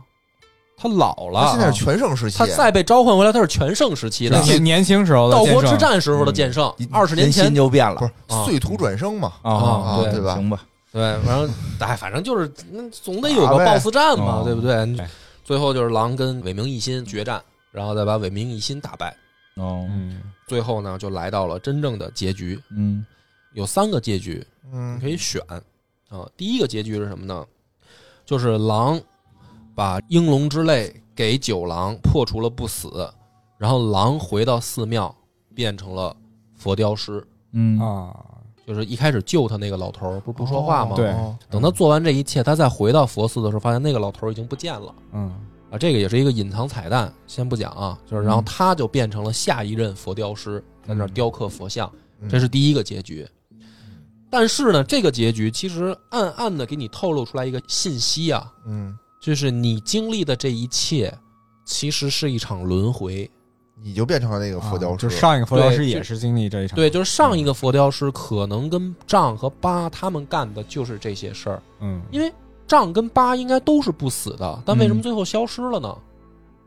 [0.77, 7.55] 他老了，他现在是全盛时期，他再被召唤回来，他是全盛时期的年年轻时候的道国剑圣之战时候的剑圣，二十年人心前。
[7.55, 9.33] 就变了不是啊碎土转生嘛？
[9.43, 10.63] 啊啊对对吧行吧，
[10.93, 11.47] 对，然后
[11.79, 15.09] 哎，反正就是那总得有个打呗 BOSS 战嘛，哦对不对哎？
[15.45, 19.15] 最后就是狼跟伟明一心决战，然后再把伟明一心打败。
[19.61, 23.05] 哦，嗯最后呢，就来到了真正的结局，嗯。
[23.53, 25.43] 有三个结局，你嗯可以选。
[26.09, 26.29] 啊。
[26.37, 27.45] 第一个结局是什么呢？
[28.25, 29.01] 就是狼
[29.75, 33.13] 把英龙之泪给九郎，破除了不死，
[33.59, 35.13] 然后狼回到寺庙，
[35.53, 36.15] 变成了
[36.57, 37.27] 佛雕师。
[37.53, 37.79] 嗯。
[37.81, 38.17] 啊。
[38.67, 40.93] 就是一开始救他那个老头儿，不是不说话吗？
[40.93, 41.11] 哦对。
[41.11, 44.95] 哦等他做完这一切，他再回到佛寺的时候，发现那个老头儿已经不见了。
[45.13, 45.35] 嗯
[45.71, 45.79] 啊！
[45.79, 47.99] 这个也是一个隐藏彩蛋，先不讲啊。
[48.11, 51.91] 就是然后他就变成了下一任佛雕师，在那儿雕刻佛像，
[52.21, 53.27] 嗯这是第一个结局。
[54.29, 61.13] 但是呢，这个结局其实暗暗的给你透露出来一个信息啊，嗯，就是你经历的这一切，
[61.65, 63.29] 其实是一场轮回。
[63.83, 72.31] 你就变成了那个佛雕师啊就，上一个佛雕师也是经历这一场，对，就是上一个佛雕师可能跟丈和八他们干的就是这些事儿，嗯因为
[72.71, 75.93] 仗跟八应该都是不死的，但为什么嗯最后消失了呢？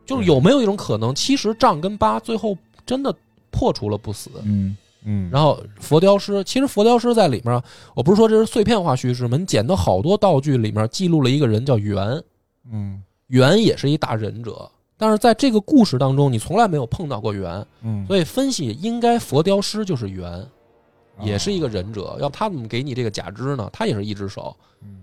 [0.04, 3.14] 就是有没有一种可能，其实丈跟八最后真的
[3.50, 4.30] 破除了不死？
[4.44, 4.76] 嗯。
[5.06, 7.62] 嗯，然后佛雕师，其实佛雕师在里面，
[7.94, 9.36] 我不是说这是碎片化叙事吗？
[9.38, 12.22] 你捡到好多道具里面记录了一个人叫元，
[12.70, 13.02] 嗯。
[13.28, 20.48] 袁也是一大忍者，但是在这个故事当中，你从来没有碰到过元，嗯，所以分析应该佛雕师就是袁，啊。
[21.22, 23.68] 也是一个忍者，要不他怎么给你这个假肢呢？
[23.72, 25.00] 他也是一只手，嗯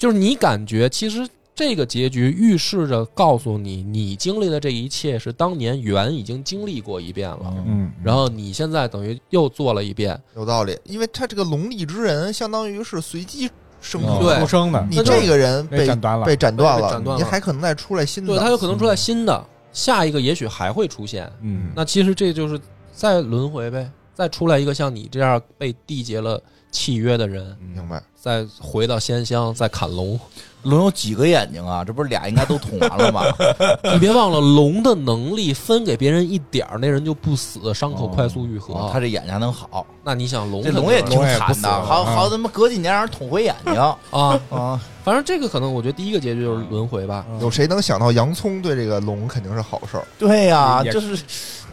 [0.00, 13.50] 就是你感觉其实这个结局预示着告诉你，你经历的这一切是当年袁已经经历过一遍了，嗯，然后你现在等于又做了一遍，有道理，因为他这个龙力之人相当于是随机
[13.82, 14.16] 生哦。
[14.18, 14.40] 出对。
[14.40, 14.86] 出生的。
[14.88, 17.22] 你那这个人被被斩断了，被斩断了，被斩断了。
[17.22, 18.32] 你还可能再出来新的。
[18.32, 21.30] 对他有可能出来新的，下一个也许还会出现。
[21.42, 21.70] 嗯。
[21.76, 22.58] 那其实这就是
[22.90, 28.02] 再轮回呗，再出来一个像你这样被缔结了契约的人，明白？
[28.20, 30.18] 再回到仙乡，再砍龙。
[30.64, 31.82] 龙有几个眼睛啊？
[31.82, 33.22] 这不是俩应该都捅完了吗？
[33.94, 38.74] 你别忘了，龙的能力分给别人一点儿，那人就不死，伤口快速愈合。
[38.74, 43.74] 哦他这眼睛还能好，那你想龙这龙也挺惨的，好好嗯他妈隔几年让人捅回眼睛
[44.12, 44.80] 啊，啊！
[45.02, 47.24] 反正这个可能我觉得第一个结局就是轮回吧。
[47.40, 50.04] 有谁能想到洋葱对这个龙肯定是好事儿？
[50.18, 51.18] 对呀，也就是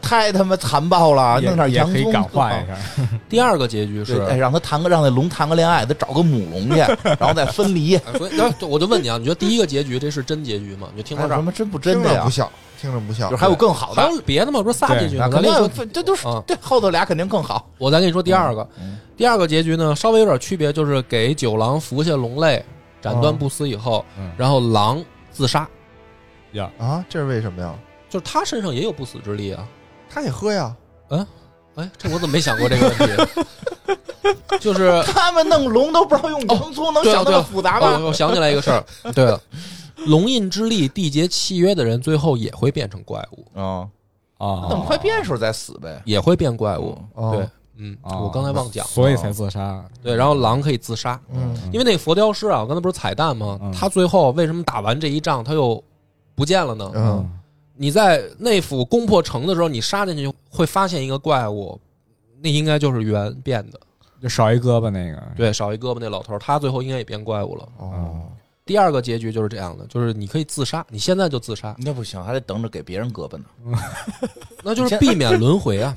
[0.08, 2.76] 太他妈残暴了，也弄点也可以洋葱感化一下。
[3.28, 6.78] 第二个结局是，哎，让他谈个让那龙谈个恋爱，得找个母龙去，
[7.20, 7.96] 然后再分离。
[7.96, 10.88] 哎所以，然后我就问你啊，你觉得第一个结局这是真结局吗？
[10.96, 12.30] 你就听到这儿什，么真不真的呀听着不？
[12.30, 12.50] 像，
[12.82, 13.38] 听着不像就。
[13.38, 14.62] 还有更好还的，有别的吗？
[14.64, 15.30] 不是仨结局吗？
[15.30, 15.52] 肯定
[15.92, 17.68] 这都是啊对后头俩肯定更好。
[17.78, 22.64] 我再跟你说第二个，嗯第二个结局呢稍微有点区别，就是给九郎服下龙泪，
[23.02, 25.68] 斩断不死以后，嗯然后狼自杀，
[26.54, 27.74] 呀，啊，这是为什么呀？
[28.10, 29.68] 就是他身上也有不死之力啊。
[30.18, 30.76] 他也喝呀，
[31.10, 31.28] 嗯？
[31.76, 33.46] 哎，这我怎么没想过这个问题？
[34.60, 38.00] 就是他们弄龙都不知道用洋葱，能想那么复杂吗？
[38.00, 39.40] 我我想起来一个事儿， 对了，
[40.08, 43.88] 龙印之力缔结契约的人，最后也会变成怪物，啊，
[44.40, 46.02] 啊，等快变时候再死呗。
[46.04, 46.98] 也会变怪物。
[47.14, 47.36] 哦。
[47.36, 48.90] 对，嗯，啊我刚才忘讲了。
[48.90, 49.86] 所以才自杀。
[50.02, 51.56] 对，然后狼可以自杀，嗯。
[51.72, 53.60] 因为那个佛雕师啊，我刚才不是彩蛋吗？
[53.62, 53.72] 嗯。
[53.72, 55.82] 他最后为什么打完这一仗他又
[56.34, 56.92] 不见了呢？
[56.96, 57.30] 嗯，
[57.78, 61.80] 你在内府攻破城的时候，你杀进去会发现一个怪物，
[62.42, 63.80] 那应该就是猿变的。
[64.20, 67.70] 就少一胳膊那个，对，少一胳膊那老头，他最后应该也变怪物了。
[67.78, 68.24] 哦，
[68.66, 73.46] 第二个结局就是这样的，就是你可以自杀，你现在就自杀，那不行，还得等着给别人胳膊呢。
[74.64, 75.96] 那就是避免轮回啊。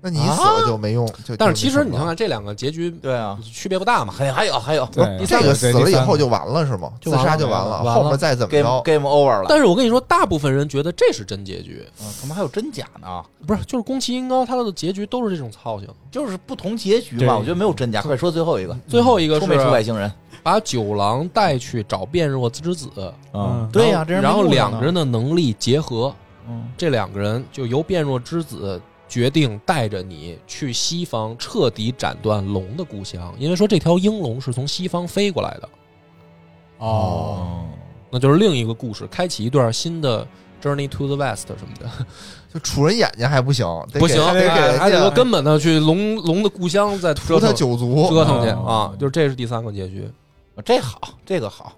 [0.00, 1.06] 那你死了就没用。
[1.24, 4.12] 就但是其实你看看，这两个结局对啊，区别不大嘛。
[4.16, 4.88] 还还有还有
[5.18, 6.92] 你，这个死了以后就完了是吗？
[7.00, 9.46] 自杀就完了，完了后面再怎么 game 着，game over 了。
[9.48, 13.22] 但是我跟你说，大部分人觉得这是真结局，啊他妈还有真假呢？
[13.46, 15.88] 不是，就是宫崎英高他的结局都是这种操性。
[16.10, 18.00] 就是不同结局对嘛，我觉得没有真假。
[18.00, 20.10] 快说最后一个，最后一个出没出外星人？
[20.42, 22.88] 把九郎带去找变弱之子，
[23.34, 26.14] 嗯对呀，这然后两个人的能力结合，
[26.48, 35.68] 嗯这两个人就由变弱之子决定带着你去西方彻底斩断龙的故乡，因为说这条鹰龙是从西方飞过来的，
[36.78, 37.66] 哦，
[38.10, 40.26] 那就是另一个故事，开启一段新的
[40.62, 41.90] Journey to the West 什么的，
[42.52, 50.08] 就杵人眼睛还不行，不行，得给哎还得根本的去龙龙的故乡再折腾九族，折腾去哦啊，就是这是第三个结局。
[50.64, 51.72] 这好，这个好，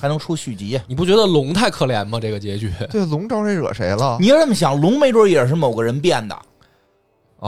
[0.00, 0.80] 还能出续集。
[0.86, 2.18] 你不觉得龙太可怜吗？
[2.18, 4.16] 这个结局对龙招谁惹谁了？
[4.18, 6.34] 你要这么想，龙没准也是某个人变的，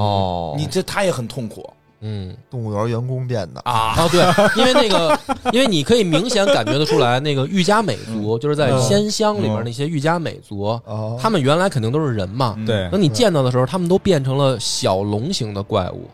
[0.00, 1.68] 哦你这他也很痛苦
[2.00, 2.36] 嗯。
[2.50, 3.72] 动物园员工变的，啊。
[3.96, 4.20] 啊，对，
[4.56, 5.18] 因为那个，
[5.52, 12.54] 因为你可以明显感觉得出来，那个玉加美族，就是在仙乡里面那些玉加美族，哦，他们原来肯定都是人嘛。
[12.58, 16.08] 嗯对等你见到的时候，他们都变成了小龙型的怪物，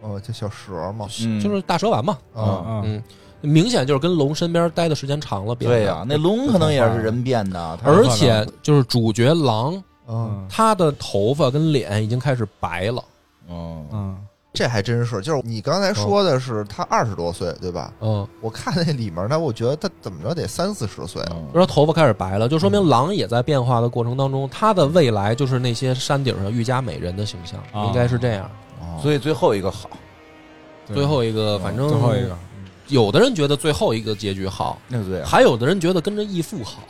[0.00, 2.16] 哦，就小蛇嘛，嗯就是大蛇丸嘛。
[2.34, 3.02] 啊，嗯嗯，
[3.42, 5.76] 明显就是跟龙身边待的时间长了变的。
[5.76, 13.04] 对呀，那龙可能也是人变的，而且就是主角狼，嗯，他的头发跟脸已经开始白了。
[13.50, 14.16] 嗯嗯。
[14.52, 17.92] 这还真是，就是你刚才说的是他二十多岁对吧？
[18.00, 28.50] 嗯，我看那里面呢，我觉得他怎么着得三四十岁了，嗯说头发开始白了，就说明狼也在变化的过程当中，他的未来就是那些山顶上玉加美人的形象，啊应该是这样。
[28.80, 28.98] 哦。
[29.00, 29.88] 所以最后一个好，
[30.88, 30.96] 对。
[30.96, 32.36] 最后一个，反正最后一个，
[32.88, 36.82] 有的人觉得最后一个结局好，那个还有的人觉得跟着义父好。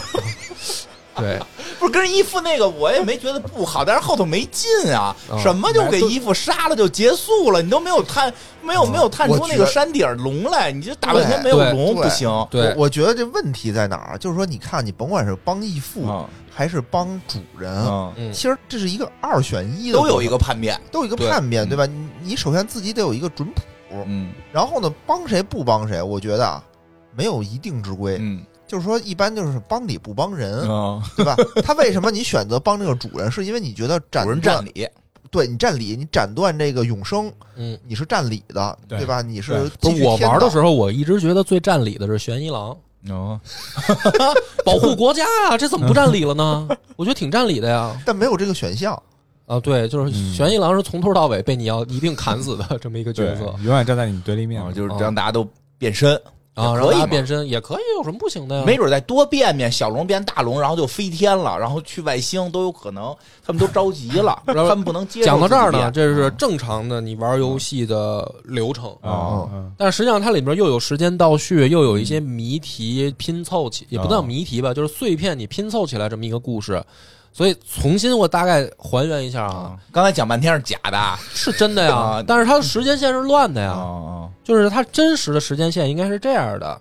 [1.16, 1.38] 对，
[1.78, 14.18] 不是跟人义父那个我也没觉得不好，但是后头没劲啊，哦什么就给义父杀了就结束了，你都没有探没有没有探出那个山顶龙来，你就大半天没有龙不行，对我我觉得这问题在哪儿？
[14.18, 16.26] 就是说，你看，你甭管是帮义父嗯。
[16.50, 17.72] 还是帮主人，
[18.32, 21.68] 其实这是一个二选一的，都有一个叛变，都有一个叛变，嗯。
[21.68, 21.86] 对吧？
[21.86, 23.62] 你你首先自己得有一个准谱，
[24.06, 24.32] 嗯。
[24.50, 26.60] 然后呢，帮谁不帮谁，我觉得啊，
[27.14, 28.16] 没有一定之规。
[28.20, 31.34] 嗯就是说，一般就是帮理不帮人，嗯，对吧？
[31.64, 34.86] 他为什么你选择帮这个主人，是因为你觉得斩主人断占理，
[35.30, 38.98] 对你占理，你斩断这个永生，嗯，你是占理的，对。
[38.98, 39.22] 对吧？
[39.22, 42.76] 你是不是我玩的时候，候，我一直觉得最占理的是玄一郎，
[43.10, 43.40] 哦，
[44.64, 46.68] 保护国家啊，这怎么不占理了呢？
[46.96, 47.98] 我觉得挺占理的呀。
[48.04, 49.00] 但没有这个选项。
[49.46, 50.34] 啊，对，就是嗯。
[50.34, 54.62] 玄一郎是从头到尾被你要一定砍死的这么一个角色，永远站在你对立面。
[54.62, 55.48] 啊，，就是让大家都
[55.78, 56.20] 变身
[56.58, 58.64] 啊，可以变身也可以，有什么不行的呀？
[58.66, 63.14] 没准再多变变，小龙变大龙，然后就飞天了，然后去外星都有可能，
[63.46, 68.90] 他们都着急了， 他们不能接受讲到这儿呢，这是正常的你玩游戏的流程。
[69.00, 76.82] 啊嗯但实际上它里边又有时间倒叙，又有一些谜题拼凑起，也不叫谜题吧，就是碎片你拼凑起来这么一个故事。
[77.38, 80.98] 所以重新我大概还原一下啊，啊，刚才讲半天是假的。
[80.98, 86.80] 啊是真的呀啊，但是它的时间线是乱的呀，啊就是它真实的时间线应该是这样的，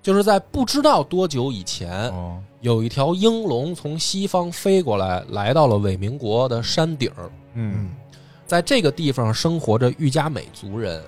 [0.00, 2.38] 就是在不知道多久以前，哦。
[2.60, 7.10] 有一条鹰龙从西方飞过来，来到了伟明国的山顶，
[7.54, 7.90] 嗯嗯，
[8.46, 11.02] 在这个地方生活着玉加美族人。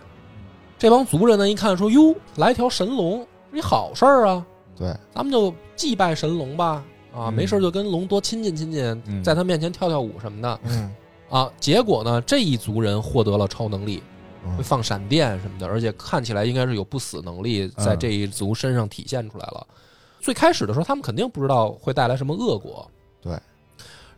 [0.78, 4.44] 这帮族人呢，一看说：“哟，来条神龙，是一好事儿啊！
[4.76, 6.82] 对，咱们就祭拜神龙吧。”
[7.12, 10.94] 啊，嗯没事就跟龙多亲近亲近，嗯在他面前跳跳舞什么的嗯
[11.28, 11.50] 啊。
[11.58, 13.98] 结果呢，这一族人获得了超能力，
[14.56, 19.66] 会嗯放闪电什么的，而且看起来应该是有不死能力在这一族身上体现出来了。
[20.20, 22.88] 最开始的时候，他们肯定不知道会带来什么恶果。
[23.22, 23.38] 对，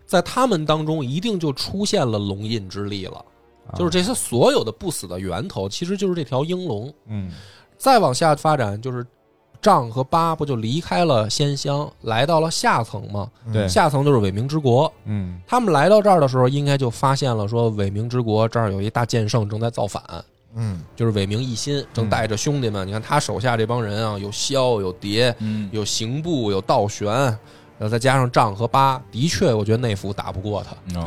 [0.04, 3.24] 在他们当中一定就出现了龙印之力了，
[3.68, 6.92] 啊就是这些所有的不死的源头，其实就是这条鹰龙。
[7.06, 7.30] 嗯
[7.78, 9.04] 再往下发展，就是
[9.62, 13.30] 丈和八不就离开了仙乡，来到了下层吗？
[13.46, 14.92] 嗯对下层就是伟明之国。
[15.04, 20.02] 嗯他们来到这儿的时候，应该就发现了说伟明之国这儿有一大剑圣正在造反，
[20.54, 22.86] 嗯就是伟明一心正带着兄弟们。
[22.86, 27.38] 你看他手下这帮人啊，有萧，有蝶，嗯，有刑部，有道玄，然
[27.80, 31.04] 后再加上丈和八，的确，我觉得内府打不过他，哦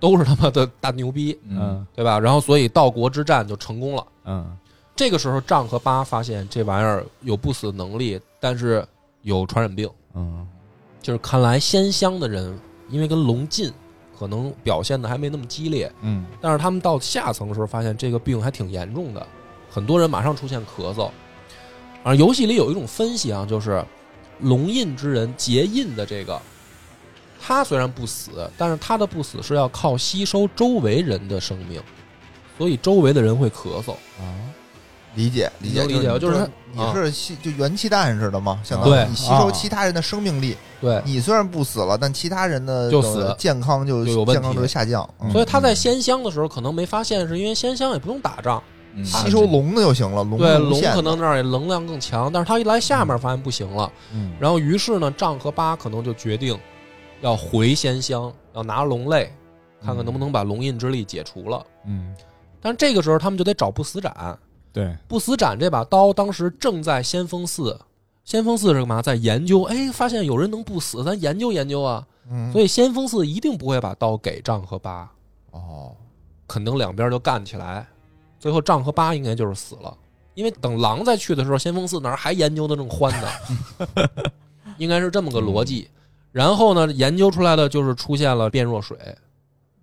[0.00, 2.18] 都是他妈的大牛逼，嗯对吧？
[2.20, 4.06] 然后所以道国之战就成功了。
[4.26, 4.56] 嗯
[4.98, 8.84] 这个时候，丈和八发现这玩意儿有不死能力，但是
[9.22, 10.44] 有传染病，嗯
[11.00, 13.72] 就是看来仙乡的人因为跟龙近，
[14.18, 19.24] 可能表现的还没那么激烈，嗯但是他们到下层的时候，发现这个病还挺严重的，
[19.70, 21.08] 很多人马上出现咳嗽。
[22.02, 23.84] 而游戏里有一种分析啊，就是
[24.40, 26.42] 龙印之人结印的这个，
[27.40, 31.80] 他虽然不死，但是他的不死是要靠吸收周围人的生命，
[32.58, 33.92] 所以周围的人会咳嗽。
[33.92, 34.47] 啊
[35.18, 36.92] 理解理解理解就就是是你啊。
[36.94, 39.50] 是吸就元气弹似的嘛，相当于你吸收啊。
[39.50, 45.08] 其他人的生命力，对，你虽然不死了，但其他人的就死健康就就有健康就下降。
[45.20, 45.28] 嗯。
[45.32, 48.62] 所以他在仙乡的时候可能没发现，是因为仙乡也不用打仗，
[48.94, 54.32] 嗯吸收龙的就行了，龙对龙可能那儿也能量更强，但是他一来下面发现不行了，嗯。
[54.38, 56.56] 然后于是呢，丈和八可能就决定
[57.22, 59.34] 要回仙乡，要拿龙类，
[59.84, 61.64] 看看能不能把龙印之力解除了。
[61.86, 62.14] 嗯。
[62.60, 64.38] 但是这个时候他们就得找不死斩，
[64.78, 67.76] 对不死斩这把刀当时正在先锋寺，
[68.22, 69.02] 先锋寺是干嘛？
[69.02, 72.06] 在研究，哎，发现有人能不死，咱研究研究啊。
[72.30, 75.10] 嗯，所以先锋寺一定不会把刀给丈和八，
[75.50, 75.96] 哦，
[76.46, 77.84] 肯定两边就干起来，
[78.38, 79.92] 最后丈和八应该就是死了，
[80.34, 83.28] 因为等狼再去的时候，先锋寺哪儿还研究的正欢呢，
[84.78, 85.88] 应该是这么个逻辑。
[86.30, 88.96] 然后呢，研究出来的就是出现了变弱水，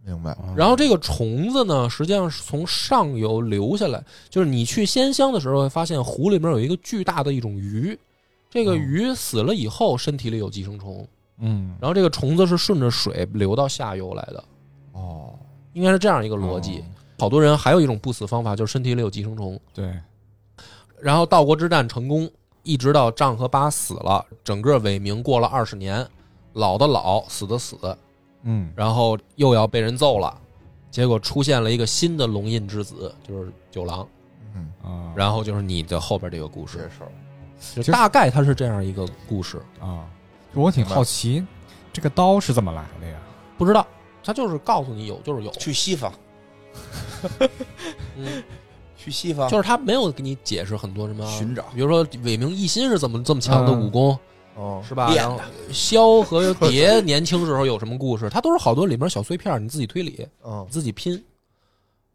[0.05, 0.37] 明白。
[0.55, 7.97] 然后这个虫子呢，实际上是从上游流下来，就是你去仙乡的时候会发现湖里面有一个巨大的一种鱼，
[8.49, 11.07] 这个鱼死了以后身体里有寄生虫，
[11.39, 11.75] 嗯。
[11.81, 14.43] 然后这个虫子是顺着水流到下游来的，
[14.93, 15.33] 哦，
[15.73, 16.83] 应该是这样一个逻辑。
[17.17, 19.59] 好多人还有一种不死方法，就是身体里有寄生虫。
[19.73, 19.91] 对。
[21.01, 22.29] 然后道国之战成功，
[22.63, 26.05] 一直到丈和八死了，整个伪明过了二十年，
[26.53, 27.75] 老的老，死的死，
[28.45, 28.71] 嗯。
[28.75, 30.35] 然后又要被人揍了，
[30.89, 34.07] 结果出现了一个新的龙印之子，就是九郎，
[34.55, 35.13] 嗯，啊。
[35.15, 36.89] 然后就是你的后边这个故事，
[37.91, 40.07] 大概它是这样一个故事，啊，
[40.53, 41.45] 我挺好奇
[41.91, 43.17] 这个刀是怎么来的呀？
[43.57, 43.85] 不知道。
[44.27, 46.11] 他就是告诉你有就是有，去西方，
[48.15, 48.43] 嗯，
[48.97, 49.47] 去西方。
[49.47, 51.63] 就是他没有给你解释很多什么寻找。
[51.75, 53.85] 比如说伟明一心是怎么这么强的嗯。
[53.85, 54.17] 武功，
[54.55, 55.13] 哦，是吧？
[55.13, 55.39] 然后
[55.71, 61.21] 萧和蝶年轻时候有什么故事，它都是好多里面小碎片，你自己推理，嗯自己拼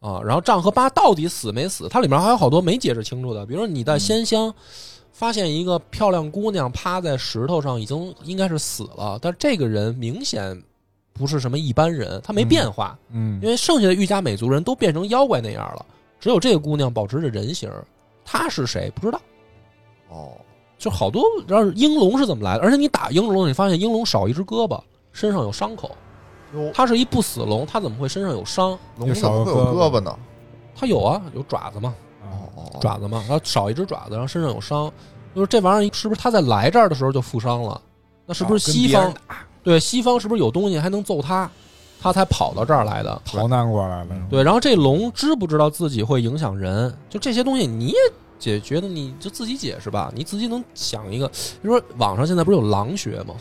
[0.00, 0.20] 啊。
[0.24, 1.88] 然后丈和八到底死没死？
[1.88, 4.52] 它里面还有好多没解释清楚的，比如说你在仙乡
[5.12, 10.58] 发现一个漂亮姑娘趴在石头上，已经应该是死了，但这个人明显
[11.12, 15.84] 不是什么一般人，他没变化，嗯因为剩下的玉家美族人都变成妖怪那样了，
[16.18, 17.70] 只有这个姑娘保持着人形，
[18.24, 19.20] 她是谁不知道。
[20.08, 20.32] 哦，
[20.80, 22.62] 就好多，然后鹰龙是怎么来的？
[22.62, 24.80] 而且你打鹰龙，你发现鹰龙少一只胳膊，
[25.12, 25.90] 身上有伤口。
[26.54, 28.70] 哟，它是一不死龙，它怎么会身上有伤？
[28.96, 30.18] 龙怎么会有胳膊呢？
[30.74, 34.90] 它有啊，有爪子嘛，哦哦，爪子嘛，它少一只爪子，然后身上有伤。
[35.34, 37.80] 就是这玩意儿是不是它在来这儿的时候就负伤了？
[38.26, 39.14] 那是不是西方
[39.62, 41.48] 对西方是不是有东西还能揍它？
[42.00, 43.20] 它才跑到这儿来的？
[43.24, 46.92] 逃难过来了，对，然后这龙知不知道自己会影响人？
[47.10, 47.98] 就这些东西，你也
[48.40, 51.28] 解觉得你就自己解释吧，你自己能想一个。
[51.28, 53.34] 比如说网上现在不是有狼学吗？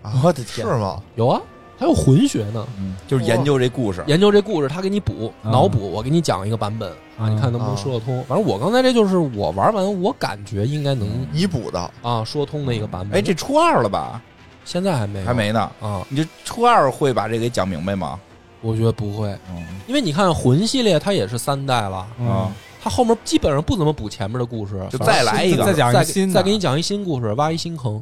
[0.00, 1.02] 啊我的天是吗？
[1.16, 1.38] 有啊，
[1.76, 2.66] 还有魂学呢。
[2.78, 8.24] 嗯，就是研究这故事，研究这故事，他给你补啊脑补，我给你讲一个版本啊，啊你看能不能说得通？
[8.28, 13.18] 反正我刚才这就是我玩完，我感觉应该能你补的啊说通的一个版本。
[13.18, 14.22] 哎，这初二了吧？
[14.64, 15.60] 现在还没有还没呢。
[15.80, 18.18] 啊，你这初二会把这给讲明白吗？
[18.62, 22.50] 我觉得不会，嗯因为你看魂系列它也是三代了，啊，
[22.86, 28.00] 它后面基本上不怎么补前面的故事，就再来一个再讲一新，再给你讲一新故事，挖一新坑，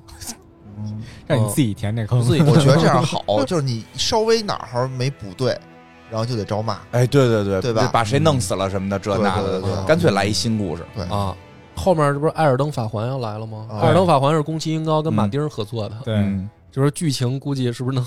[1.26, 5.58] 让你自己填这坑，自己 我觉得这样好，就是你稍微哪儿没补对，
[6.10, 6.80] 然后就得招骂。
[6.90, 7.88] 哎，对对对，对吧？
[7.90, 9.82] 把谁弄死了什么的，这那的。
[9.86, 10.84] 干脆来一新故事。
[10.94, 11.34] 对，啊。
[11.74, 13.66] 后面这不是艾尔登法环要来了吗？
[13.70, 16.50] 啊艾尔登法环是宫崎英高跟马丁合作的，对，嗯。
[16.70, 18.04] 就是剧情估计是不是能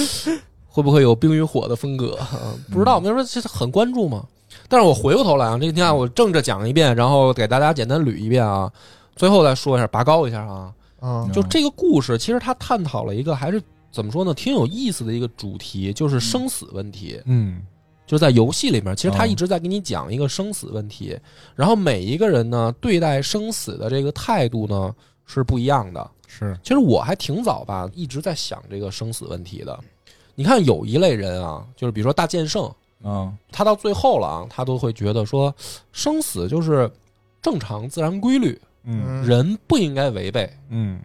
[0.66, 2.16] 会不会有冰与火的风格？
[2.16, 2.40] 啊
[2.72, 4.24] 不知道，我就说这是很关注嘛。
[4.68, 8.70] 但是我回过头来啊，这你看我正着讲一遍，然后给大家简单捋一遍啊，
[9.16, 10.72] 最后再说一下，拔高一下啊。
[11.00, 13.62] 嗯就这个故事，其实它探讨了一个还是
[13.92, 17.20] 怎么说呢，挺有意思的一个主题，就是生死问题。
[17.26, 17.62] 嗯
[18.06, 21.18] 就是在游戏里面，其实他哦一直在给你讲一个生死问题，
[21.54, 24.94] 然后每一个人呢对待生死的这个态度呢
[25.24, 26.10] 是不一样的。
[26.26, 29.78] 是其实我还挺早吧，一直在想这个生死问题的。
[30.34, 32.70] 你看有一类人啊，就是比如说大剑圣，
[33.04, 35.54] 嗯他到最后了啊，他都会觉得说
[35.92, 36.90] 生死就是
[37.42, 41.00] 正常自然规律，嗯人不应该违背，嗯，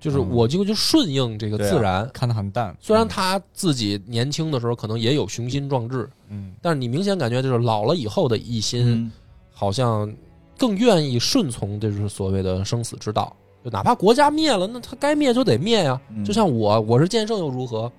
[0.00, 2.08] 就是我就就顺应这个自然。
[2.12, 9.12] 看得很淡，虽然他自己年轻的时候可能也有雄心壮志，嗯但是你明显感觉就是老了以后的一心，嗯
[9.52, 10.12] 好像
[10.56, 13.34] 更愿意顺从，这就是所谓的生死之道。
[13.64, 16.00] 就哪怕国家灭了，那他该灭就得灭呀。
[16.10, 17.90] 嗯就像我，我是剑圣又如何？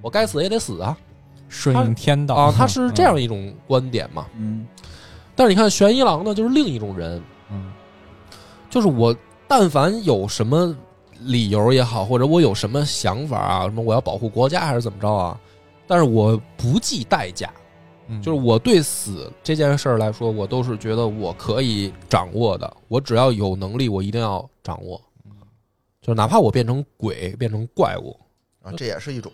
[0.00, 0.96] 我该死也得死啊！
[1.50, 2.34] 顺应天道。
[2.34, 4.24] 啊，他是这样一种观点嘛。
[4.38, 4.66] 嗯。
[5.36, 7.70] 但是你看玄一郎呢，就是另一种人，嗯。
[8.70, 9.14] 就是我
[9.46, 10.74] 但凡有什么
[11.18, 15.38] 理由也好，或者我有什么想法啊，什么我要保护国家还是怎么着啊，
[15.86, 17.52] 但是我不计代价，
[18.06, 25.00] 嗯，就是我对死这件事儿来说，我都是觉得我可以掌握的，我只要有能力，我一定要掌握。
[26.00, 28.16] 就是哪怕我变成鬼，变成怪物，
[28.62, 29.30] 啊，这也是一种，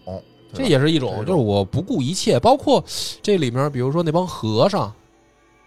[0.52, 2.38] 这也是一种，就是我不顾一切。
[2.40, 2.82] 包括
[3.22, 4.92] 这里面，比如说那帮和尚，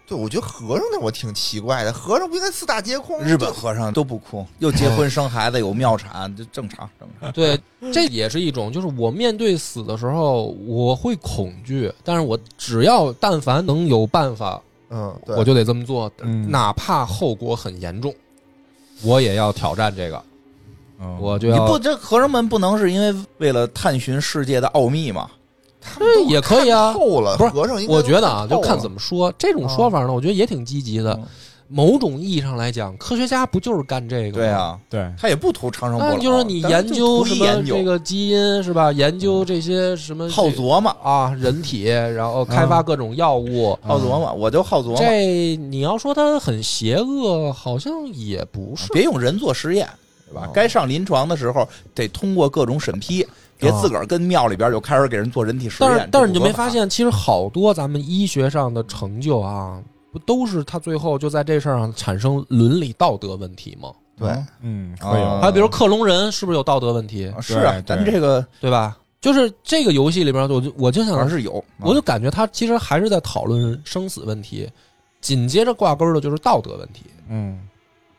[0.06, 3.20] 对，我觉得和尚那我挺奇怪的，和尚不应该四大皆空？
[3.20, 7.30] 日本和尚都不空，又结婚生孩子，有庙产，这正常正常。
[7.32, 7.56] 对，
[7.92, 18.12] 这也是一种，就是我面对死的时候，我会恐惧，但是我只要但凡能有办法，嗯，对，我就得这么做，嗯哪怕后果很严重，
[19.02, 20.20] 我也要挑战这个，
[21.00, 25.30] 嗯我就要你不，这和尚们不能是因为为了探寻世界的奥秘吗？
[25.80, 29.32] 他们都也可以啊看透了，不是和尚应该我觉得啊，就看怎么么说。
[29.38, 31.26] 这种说法呢，我觉得也挺积极的嗯。
[31.72, 34.38] 某种意义上来讲，科学家不就是干这个？
[34.38, 34.48] 对。
[34.48, 38.90] 啊，对，他也不图长生不老，那就是你但研究就什么图一研究这个基因是吧？
[38.90, 43.78] 研究这些什么好琢磨，啊人体，然后开发各种药物。
[43.82, 44.96] 好琢磨，我就好琢磨。
[44.96, 48.92] 这你要说它很邪恶，好像也不是。
[48.92, 49.88] 别用人做实验，
[50.30, 50.50] 对吧哦？
[50.54, 53.26] 该上临床的时候得通过各种审批，
[53.58, 55.90] 别自个儿跟庙里边就开始给人做人体实验。
[55.92, 56.70] 但是但是你就没发？
[56.70, 63.90] 现，其实好多咱们医学上的成就啊，不都是他最后就在这事儿上产生伦理道德问题吗？
[64.16, 64.28] 对，
[64.60, 67.32] 嗯，还有比如克隆人，是不是有道德问题？
[67.40, 68.96] 是啊，对咱这个对吧？
[69.20, 74.68] 就是这个游戏里边，我就我就想，反正是有，我就感觉他其实还是在讨论生死问题，
[75.20, 77.58] 紧接着挂钩的就是道德问题，嗯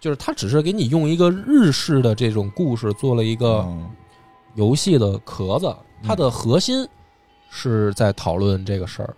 [0.01, 3.89] 就是他只是给你用一个日式的这种故事做了一个嗯
[4.55, 5.73] 游戏的壳子，
[6.03, 6.85] 它的核心
[7.49, 9.15] 是在讨论这个事儿，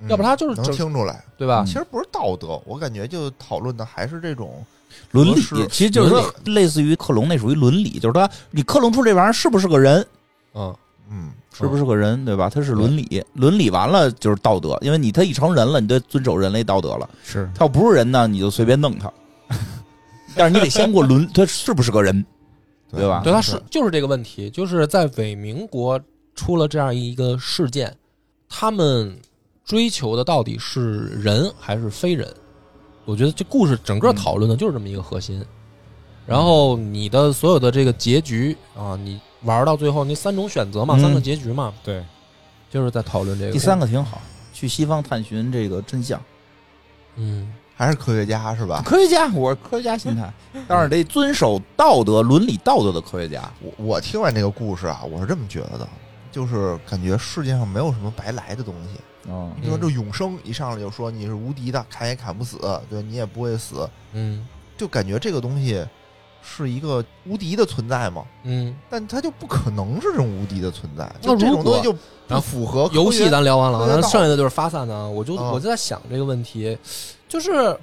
[0.00, 1.22] 嗯要不他就是能整听出来。
[1.36, 1.64] 对吧？
[1.66, 4.64] 其实不是道德，我感觉就讨论的还是这种
[5.10, 10.06] 伦理其实就是说类似于克隆那属于伦理，就是他你克隆出这玩意儿是不是个人，
[10.54, 10.74] 嗯，
[11.10, 12.48] 嗯，是不是个人，对吧？
[12.48, 17.10] 它是伦理，伦理完了就是道德，因为你他一成人了，你得遵守人类道德了。
[17.24, 19.12] 是他要不是人呢，你就随便弄他。
[20.36, 22.24] 但是你得先过轮，他是不是个人？
[22.90, 25.98] 对吧对，他是就是这个问题，就是在伪民国
[26.34, 27.96] 出了这样一个事件，
[28.48, 29.18] 他们
[29.64, 32.28] 追求的到底是人还是非人？
[33.04, 35.42] 我觉得这故事整个讨论的就是这么一个核心。
[36.26, 42.04] 然后你的所有的这个结局啊，你玩到最后那三种选择嘛，嗯三个结局嘛，对，
[42.70, 43.52] 就是在讨论这个。
[43.52, 44.20] 第三，个挺好，
[44.52, 46.22] 去西方探寻这个真相。
[47.16, 48.82] 嗯，还是科学家是吧？
[48.84, 50.32] 科学家，我是科学家心态，
[50.68, 53.42] 但是得遵守道德、伦理道德的科学家。
[53.60, 55.88] 我我听完这个故事啊，我是这么觉得的，
[56.30, 59.00] 就是感觉世界上没有什么白来的东西。
[59.28, 62.58] 嗯你说这永生一上来就说你是无敌的，砍也砍不死，
[62.90, 64.46] 对你也不会死，嗯
[64.76, 65.84] 就感觉这个东西
[66.42, 68.24] 是一个无敌的存在嘛。
[68.42, 75.06] 嗯，但它就不可能是这种无敌的存在，那就这种东西就符合游戏咱聊完了，那科学道剩下的就是发散呢啊。
[75.08, 76.76] 我就啊我就在想这个问题，
[77.32, 77.74] 就是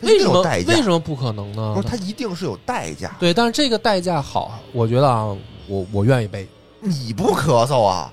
[0.00, 1.72] 为什么代价为什么不可能呢？
[1.76, 3.14] 不是它一定是有代价。
[3.20, 5.24] 对，但是这个代价好，我觉得啊，
[5.68, 6.48] 我我愿意背。
[6.80, 8.12] 你不咳嗽啊？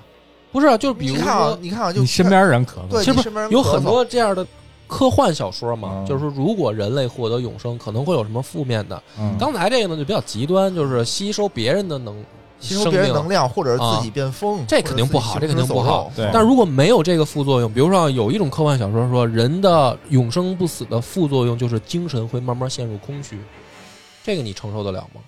[0.52, 4.46] 不是啊，就是比如你看啊说，，你看啊，就你身边人咳嗽对其实有很多这样的
[4.86, 9.02] 科幻小说嘛，嗯就是说如果人类获得永生，可能会有什么负面的。
[9.18, 12.24] 嗯刚才这个呢就比较极端，就是吸收别人的能
[12.60, 13.28] 吸收别人能。
[13.28, 23.38] 量，或者是自己变疯，这肯定不好这肯定不好但如果没有这个副作用，比如说有一种科幻小说说，人的永生不死的副作用就是精神会慢慢陷入空虚，
[24.24, 25.20] 这个你承受得了吗？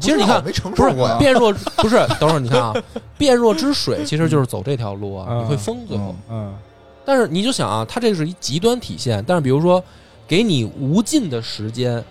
[0.00, 1.16] 其实你看没承不是受过呀。
[1.16, 2.74] 变弱，不是等会儿你看啊，
[3.16, 6.14] 变弱之水其实就是走这条路啊，嗯你会疯最后。
[6.28, 6.52] 嗯
[7.04, 9.22] 但是你就想啊，它这是一极端体现。
[9.24, 9.80] 但是比如说，
[10.26, 12.04] 给你无尽的时间，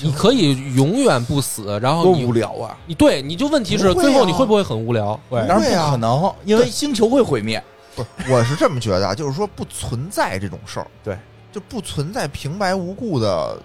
[0.00, 2.76] 你可以永远不死，然后多你无聊啊！
[2.86, 4.02] 你对你就问题是不会啊。
[4.02, 5.18] 最后你会不会很无聊？
[5.30, 5.46] 对。
[5.46, 7.62] 当然不可能，因为星球会毁灭。
[7.94, 11.18] 不，我是这么觉得啊，就是说不存在这种事儿，对，
[11.52, 13.60] 就不存在平白无故的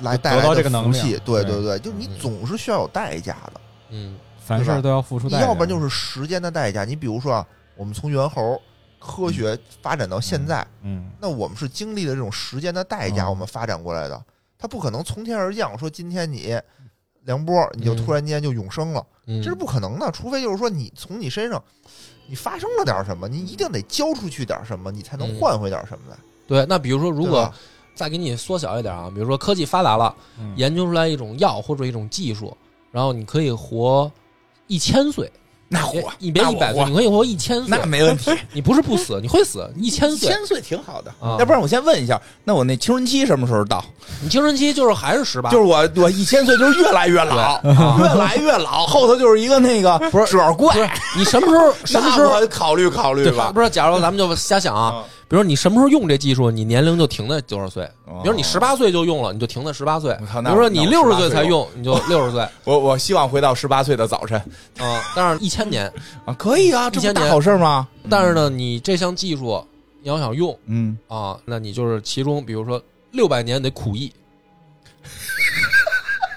[0.00, 0.94] 来就得到带来的这个能量。
[0.94, 3.60] 福气，对对对对，就你嗯总是需要有代价的，
[3.90, 4.16] 嗯。
[4.44, 6.84] 凡事都要付出你代价，要不然就是时间的代价。
[6.84, 7.46] 你比如说啊，
[7.76, 8.60] 我们从猿猴
[8.98, 11.10] 科学发展到现在，嗯。
[11.20, 13.30] 那我们是经历了这种时间的代价，嗯。
[13.30, 14.20] 我们发展过来的，
[14.62, 16.56] 它不可能从天而降，说今天你
[17.24, 21.60] 梁波你就嗯突然间就永生了，嗯，这是不可能的，除非就是说你从你身上。
[22.28, 26.16] 你发生了点什么，你一定得交出去点什么，你才能嗯换回点什么来。
[26.46, 26.64] 对。
[26.66, 27.52] 那比如说，如果
[27.96, 32.56] 再给你缩小一点啊，比如说科技发达了，嗯研究出来一种药或者一种技术，
[32.92, 34.10] 然后你可以活
[34.68, 35.30] 一千岁，
[35.72, 38.30] 那火，你别一百岁，你可以活一千岁那，没问题。
[38.52, 40.28] 你不是不死，你会死一千岁。
[40.28, 41.10] 千岁挺好的。
[41.18, 43.82] 啊要不然我先问一下，那我那青春期什么时候到？
[44.22, 50.74] 你青春期就是还是十八，就是我我一千岁就是越来越老，越来越老，后头就是一个那个不是褶怪
[51.16, 53.50] 你什么时候 什么时那候我考虑考虑对吧。
[53.54, 57.84] 不是，假如咱们就瞎想啊，嗯比如你什么时候用这技术，你年龄就停在多少岁？
[58.04, 60.14] 哦比如你十八岁就用了，你就停在十八岁。
[60.20, 62.46] 比如说你六十岁才用，你就 六十岁。
[62.64, 64.38] 我我希望回到十八岁的早晨
[64.76, 65.90] 啊，但是一千年，
[66.26, 67.88] 啊，可以啊，这不1000年大好事吗？
[68.10, 69.64] 但是呢，你这项技术
[70.02, 72.78] 你要想用嗯，啊，那你就是其中，比如说
[73.12, 74.12] 六百年得苦役。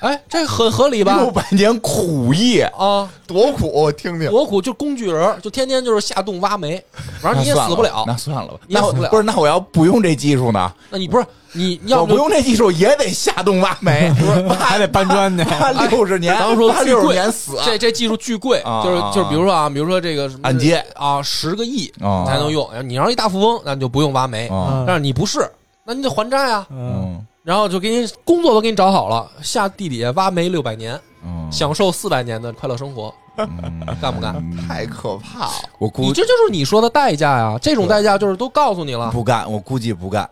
[0.06, 1.32] 哎，这很合理吧六？
[1.32, 4.30] 百年苦役，啊，多苦，我听听。
[4.30, 6.80] 多苦，就工具人，就天天就是下洞挖煤，
[7.20, 8.04] 反正你也死不了。
[8.06, 8.60] 那算了吧。
[8.68, 10.72] 你也死不了那不是，那我要不用这技术呢？
[10.92, 14.14] 那你不是你你要不用这技术也得下洞挖煤，
[14.60, 15.44] 还得搬砖呢。
[15.60, 21.92] 挖六十年，咱们说挖六十年死，这这技术巨贵，就是就是比如说啊，比如说这个什么按揭啊，十个亿
[22.28, 22.70] 才能用。
[22.88, 24.48] 你要是一大富翁，那你就不用挖煤。
[24.50, 25.50] 啊但是你不是，
[25.84, 26.68] 那你得还债啊。
[26.70, 34.34] 嗯，嗯然后就给你工作都给你找好了，下地底下挖煤六百年，嗯，享受四百年的快乐生活，嗯干不干？
[34.68, 35.52] 太可怕了！
[35.78, 37.56] 我估你这就是你说的代价呀。
[37.62, 40.28] 这种代价就是都告诉你了，不干，我估计不干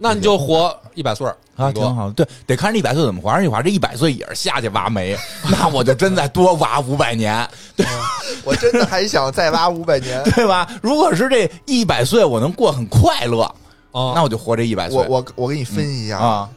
[0.00, 2.10] 那你就活一百岁儿啊，顶多挺好。
[2.10, 3.28] 对，得看这一百岁怎么活。
[3.30, 5.16] 而且我，这一百岁也是下去挖煤，
[5.50, 7.86] 那我就真再多挖五百年，对
[8.44, 10.22] 我真的还想再挖五百年。
[10.34, 10.68] 对吧？
[10.82, 13.52] 如果是这一百岁我能过很快乐，
[13.94, 14.12] 啊。
[14.14, 14.98] 那我就活这一百岁。
[14.98, 16.50] 我我我给你分析一下，啊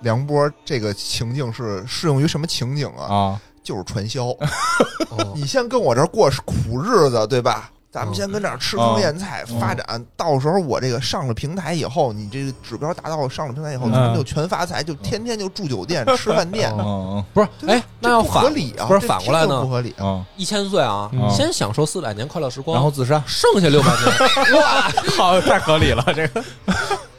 [0.00, 3.06] 梁波这个情境是适用于什么情景啊？
[3.14, 4.26] 啊，就是传销。
[5.08, 7.70] 哦你先跟我这儿过苦日子，对吧？
[7.94, 10.04] 咱们先跟这儿吃糠咽菜，嗯发展。
[10.16, 16.74] 到时候我这个上了平台以后，你这个指标达到上了平台以后，嗯咱们就全发财，就天天就住酒店、 吃饭店。
[16.76, 18.86] 嗯不是，哎，那要合反理啊！
[18.86, 19.68] 不是反过来呢不？
[19.68, 20.02] 合理啊！
[20.02, 23.22] 嗯，一千岁啊嗯，先享受四百年快乐时光，然后自杀。
[23.28, 26.44] 剩下六百年， 哇，好，太合理了，这个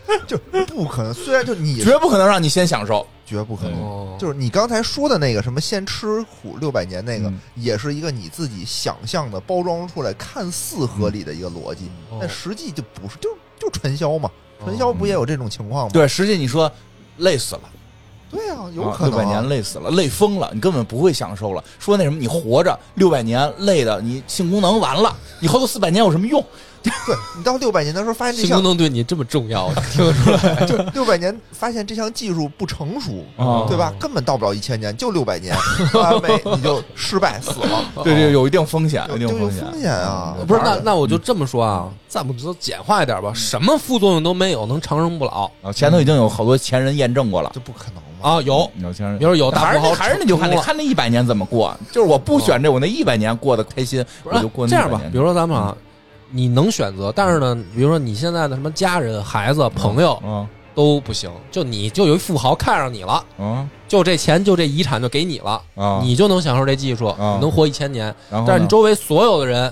[0.27, 0.37] 就
[0.67, 1.13] 不可能。
[1.13, 3.05] 虽然就你绝不可能让你先享受。
[3.27, 13.29] 绝不可能，哦就是你刚才说的那个什么先吃苦六百年那个嗯，也是一个你自己想象的包装出来看似合理的一个逻辑，哦但实际就不是，就
[13.59, 14.29] 就传销嘛。
[14.63, 15.91] 传销不也有这种情况吗？
[15.91, 16.71] 对，实际你说
[17.17, 17.61] 累死了，
[18.29, 21.63] 对啊，有可能啊六百年累死了，累疯了，你根本不会享受了。
[21.79, 26.45] 说那什么，你活着六百年累的，你性功能完了，你后头四百年有什么用？
[27.05, 30.65] 对你到六百年的时候发现这项能对你这么重要，听得出来。
[30.65, 33.93] 就六百年发现这项技术不成熟，啊对吧？
[33.99, 35.55] 根本到不了一千年，就六百年，
[35.93, 39.65] 完美你就失败死了， 对对，有一定风险，有一定风险。
[39.65, 40.35] 风险啊！
[40.47, 47.51] 不是，那那我就这么说啊，咱们就简化一点吧，什么副作用都没有，能长生不老啊，前头已经有好多前人验证过了。
[47.53, 48.01] 这不可能嘛？
[48.37, 48.41] 啊？
[48.41, 51.75] 有，有前人比如说有大还是富豪那还是那句话，你看那一百年怎么过？
[51.91, 55.75] 就是我不选这，我那一百年过得开心，我就过那100这样吧，比如说咱们啊，
[56.31, 63.69] 你能选择，但是呢，比如说你现在的什么家人、孩子、朋友嗯都不行，就你就有一富豪看上你了，嗯。
[63.87, 68.13] 就这钱就这遗产就给你了，啊，你就能享受这技术，能活一千年。
[68.29, 69.71] 但是你周围所有的人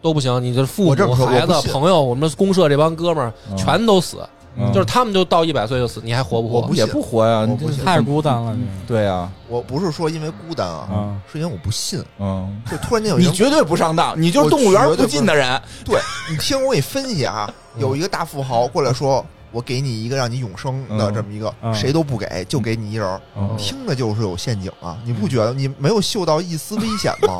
[0.00, 3.56] 都不行，你的父母、孩子朋友，我们公社这帮哥们儿嗯。
[3.56, 4.72] 全都死，嗯。
[4.72, 6.60] 就是他们就到一百岁就死，你还活不活？
[6.60, 6.74] 我不？
[6.74, 7.84] 也信不活呀，你这信。
[7.84, 8.56] 太孤单了。
[8.86, 11.20] 对呀，我不是说因为孤单啊，嗯。
[11.32, 12.02] 是因为我不信。
[12.18, 15.60] 嗯，就突然间有你绝对不上当，你就是动物园附近的人。
[15.84, 16.00] 对
[16.30, 17.80] 你听我给你分析啊， 嗯。
[17.82, 24.98] 有一个大富豪过来说，我给你一个让你永生的嗯这么一个，嗯谁都不给，就给你一人儿，嗯听着就是有陷阱啊！
[25.04, 27.36] 你不觉得你没有嗅到一丝危险吗？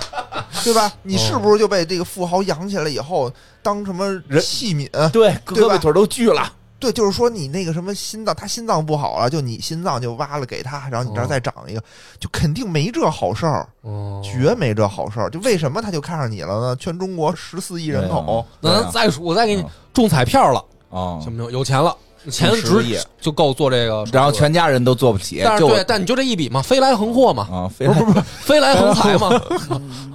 [0.64, 0.92] 对吧？
[1.02, 3.30] 你是不是就被这个富豪养起来以后
[3.62, 5.10] 当什么人器皿？
[5.10, 6.52] 对，胳膊腿都锯了。
[6.78, 11.82] 对，就是说你那个什么心脏，他心脏不好了，就你心脏就挖了给他，然后你这儿哦再长一个，
[12.18, 15.30] 就肯定没这好事儿，哦绝没这好事儿。
[15.30, 16.76] 就为什么他就看上你了呢？
[16.76, 21.50] 全中国十四亿人口，那咱再说，我再给你嗯中彩票了，啊行，不行？
[21.52, 21.96] 有钱了，
[22.30, 29.30] 钱值就够做这个，然后全家人都做不起，但是对，但你就这一笔嘛，飞来横祸嘛，啊，非不是不是不是 飞来横财嘛，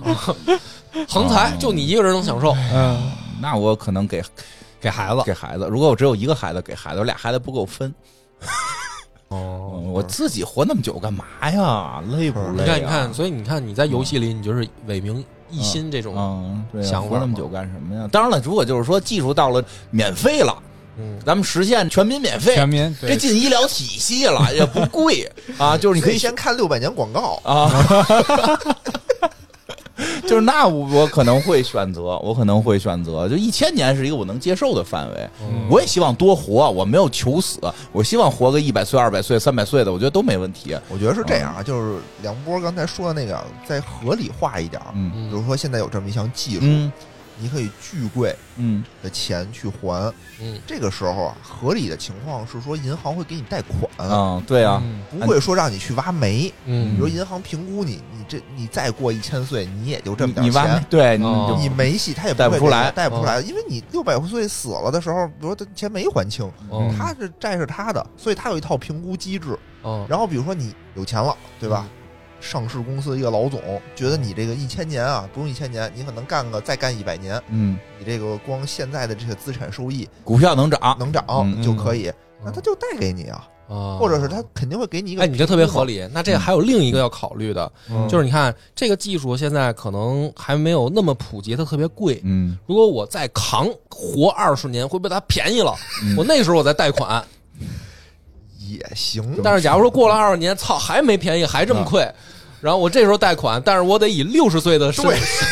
[1.10, 4.24] 横财就你一个人能享受，嗯，那我可能给
[4.80, 7.94] 给孩子给孩子，如果我只有一个孩子，给孩子，我俩孩子不够分。
[9.30, 9.72] 哦。
[9.74, 12.04] 嗯我自己活那么久干嘛呀？
[12.12, 12.66] 累不累、啊？
[12.66, 16.14] 你看，你看，所以你看，你在游戏里，你就是伟名一心这种，
[16.84, 18.08] 想活那么久干什么呀？
[18.12, 20.56] 当然了，如果就是说技术到了免费了，
[20.98, 27.70] 嗯，咱们实现全民免费，全民这进医疗体系了，也不贵 啊，就是你可以先看六百年广告，啊，
[30.28, 35.30] 就是那我我可能会选择，我可能会选择，就一千年是一个我能接受的范围。
[35.42, 37.60] 嗯我也希望多活，我没有求死，
[37.92, 40.76] 我希望活个一百岁、二百岁、三百岁的，我觉得都没问题。
[40.90, 44.88] 我觉得是这样啊，就是梁波刚才说的那个，再合理化一点儿。
[44.94, 46.92] 嗯比如说现在有这么一项技术，嗯
[47.40, 48.84] 你可以巨贵嗯。
[49.02, 50.14] 的钱去还。
[50.42, 50.60] 嗯。
[50.66, 55.02] 这个时候啊，合理的情况是说银行会给你贷款，啊，对啊，嗯。
[55.10, 56.52] 不会说让你去挖煤。
[56.66, 56.96] 嗯。
[56.96, 60.86] 比如银行评估你，你这你再过一千岁，你也就这么你你挖点钱。
[60.90, 61.48] 对，你哦。
[61.50, 62.92] 就你没戏，他也贷不出来。
[62.92, 69.58] 贷不出来，因为你六百岁死了的时候，比如说他钱没还清，哦他是债是他的，所以他有一套评估机制。
[69.82, 70.06] 哦。
[70.10, 71.88] 然后比如说你有钱了，对吧？
[72.40, 73.60] 上市公司的一个老总
[73.96, 82.12] 觉得你这个一千年啊，不用一千年，你可能干个再干一百年，嗯，你这个光现在的这个资产收益股票能涨，能涨嗯就可以，
[82.46, 85.84] 那他就贷给你啊，啊，或者是他肯定会给你一个，哎，你这特别合。
[85.84, 86.08] 理。
[86.14, 92.22] 那这还有另一个要考虑的，嗯就是你看这个技术现在可能还没有那么普及，它特别贵。
[92.24, 95.74] 嗯，如果我再扛活二十年，会不会它便宜了？
[96.16, 97.26] 我那时候我再贷款。
[98.68, 102.10] 也行，但是假如说过了二十年，操，还没便宜，还这么贵，
[102.62, 105.06] 然后我这时候贷款，但是我得以六十岁的身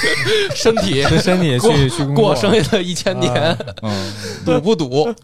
[0.55, 4.13] 身体身体去去过剩下的一千年， 嗯
[4.45, 5.07] 赌不赌？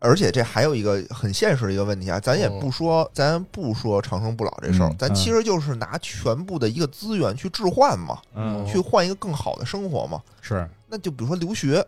[0.00, 10.22] 而且这还有一个很现实的一个问题啊，咱也不说，咱不说长生不老这事儿嗯，咱其实就是拿全部的一个资源去置换嘛，嗯去换一个更好的生活嘛。
[10.40, 11.84] 是那就比如说留学，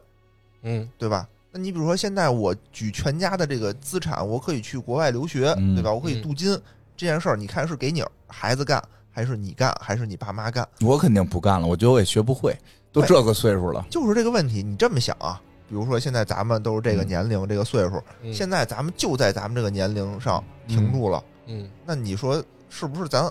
[0.62, 1.24] 嗯对吧？
[1.52, 5.92] 那你比如说现在我举全家的这个资产，我可以去国外留学，嗯对吧？
[5.92, 6.50] 我可以嗯镀金，
[6.96, 10.66] 这件事儿，你看是给你孩子干，还是你干，还是你爸妈干？
[10.80, 12.56] 我肯定不干了，我觉得我也学不会，
[12.92, 14.62] 都这个岁数了，就是这个问题。
[14.62, 15.40] 你这么想啊？
[15.68, 23.28] 比如说现在咱们都是这个嗯年龄、这个岁数，嗯现在咱们就在咱们这个年龄上停住了，嗯，那你说是不是咱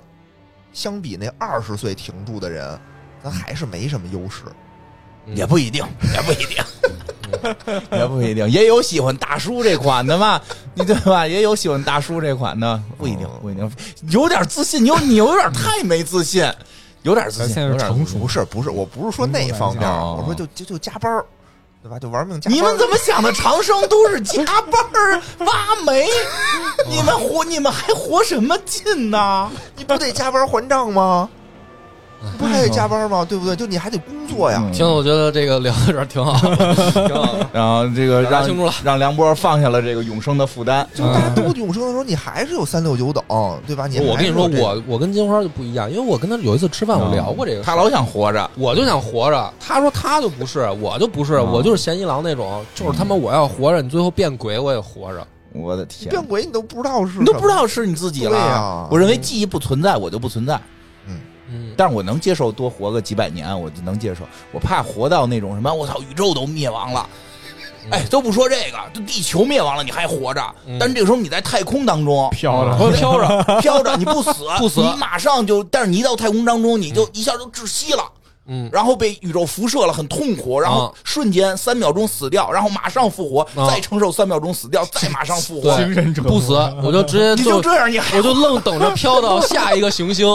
[0.74, 2.80] 相比那二十岁停住的人，
[3.24, 4.44] 咱还是没什么优势？
[5.26, 6.64] 嗯也不一定，也不一定。
[7.92, 10.40] 也不一定，也有喜欢大叔这款的嘛，
[10.76, 11.26] 你对吧？
[11.28, 13.70] 也有喜欢大叔这款的，不一定，不一定。
[14.10, 16.52] 有点自信，你有你有点太没自信，
[17.04, 21.26] 有点自信，有点成熟不是不是，我不是说那方面，哦我说就就就加班儿，
[21.82, 21.98] 对吧？
[22.00, 22.58] 就玩命加班。
[22.58, 23.32] 你们怎么想的？
[23.34, 26.08] 长生都是加班儿挖煤，
[26.90, 29.50] 你们活你们还活什么劲呢？
[29.76, 31.30] 你不得加班还账吗？
[32.38, 33.26] 不还得加班吗？
[33.28, 33.56] 对不对？
[33.56, 34.62] 就你还得工作呀。
[34.64, 36.34] 嗯行，我觉得这个聊到这儿挺好，
[37.08, 37.36] 挺好。
[37.54, 40.88] 然后这个让清楚了让梁波放下了这个永生的负担。
[40.94, 43.24] 就大家都永生的时候，你还是有三六九等，
[43.66, 43.88] 对吧？
[43.88, 47.64] 你我跟你说，我我跟金花就不一样，因为我跟他有一次吃饭，我聊过这个。
[47.64, 55.26] 他老想活着，我就想活着，他说他就不是，我就不是，啊我就是嫌疑狼那种，就是他妈我要活着，你最后变鬼我也活着。
[55.52, 58.38] 我的天，变鬼，你都不知道是你都不知道是你自己对了。
[58.38, 60.60] 呀我认为记忆不存在，我就不存在。
[61.52, 64.22] 嗯，但是我能接受多活个几百年，我就能接受。
[64.52, 67.08] 我怕活到那种什么，我操，宇宙都灭亡了。
[67.14, 70.42] 嗯哎，都不说这个，就地球灭亡了，你还活着？
[70.68, 78.04] 嗯但是这个时候你在太空当中飘着，飘着，飘着，你不死， 不死你马上就，但是你一到太空当中，你就一下就窒息了。
[78.50, 80.92] 嗯，然后被宇宙辐射了，很痛苦，然后啊。
[81.04, 83.70] 瞬间三秒钟死掉，然后马上复活，啊。
[83.70, 85.78] 再承受三秒钟死掉，再马上复活。
[86.24, 86.54] 不死，
[86.84, 90.26] 我就直接你就这样，你还我就愣等着飘到下一个行星，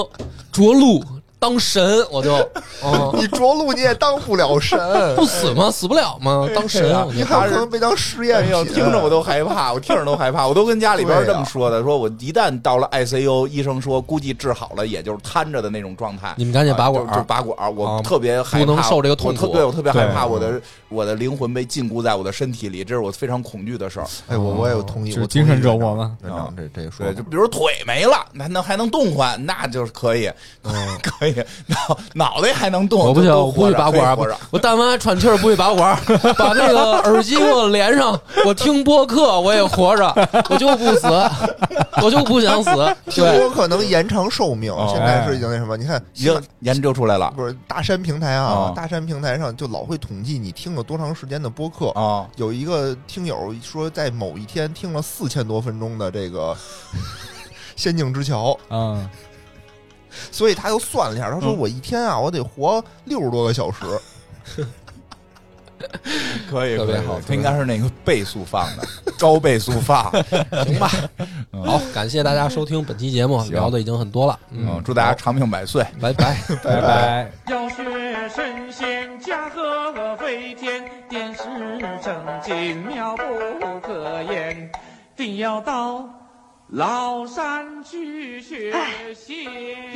[0.52, 1.04] 着陆
[1.44, 2.34] 当神，我就，
[2.82, 4.78] 嗯， 你着陆你也当不了神，
[5.14, 5.70] 不死吗？
[5.70, 6.48] 死不了吗？
[6.54, 8.72] 当神，啊你还有可能被当实验品。
[8.72, 16.32] 听着我都害怕，我听着都害怕，我都跟家里边这么说的，说我一旦到了 ICU，医生说估计治好了，也就是瘫着的那种状态。
[16.38, 19.42] 你们赶紧拔管啊就就拔管，我啊特别害怕，不能受这个痛苦。
[19.42, 20.58] 我特对我特别害怕我的
[20.88, 24.06] 我的灵魂被禁锢在我的身体里，这是我非常恐惧的事儿。
[24.28, 30.30] 哎，我我也有同意，我精神折磨嘛院长这这说对，就比如腿没了，那能还能动换，那就是可以，
[31.02, 34.36] 可以个脑脑袋还能动，我不行，我不会拔管活着。
[34.50, 36.00] 我但凡喘气儿不会拔管，
[36.38, 40.06] 把那个耳机给我连上，我听播客我也活着，
[40.48, 41.08] 我就不死，
[42.02, 42.70] 我就不想死。
[43.10, 45.76] 听，播客能延长寿命哦，现在是已经那什么？
[45.76, 51.90] 你看，已经研究出来了不是大山平台啊哦，大山平台上就老会统计你听了多长时间的播客。
[51.94, 52.26] 啊！
[52.36, 56.52] 有一个听友说，在某一天听了四千多分钟的这个
[57.76, 59.08] 《仙境之桥》，嗯，
[60.30, 63.78] 所以他又算了一下，他说嗯我一天啊，我得活六十多个小时。
[66.48, 68.86] 可以，特别可以好它应该是那个倍速放的，
[69.18, 70.10] 高倍速放。
[70.64, 70.90] 行吧。
[71.52, 74.38] 好，感谢大家收听本期节目，聊的已经很多了。
[74.50, 75.84] 嗯，祝大家长命百岁。
[76.00, 76.38] 拜拜。
[76.62, 77.30] 拜拜。
[77.48, 77.84] 要学
[78.34, 81.42] 神仙驾鹤飞天，点石
[82.02, 84.70] 成金妙不可言，
[85.14, 86.08] 定要到
[86.74, 89.44] 崂山去学习。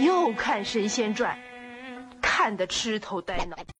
[0.04, 1.36] 又看《神仙传》，
[2.22, 3.56] 看得痴头呆脑。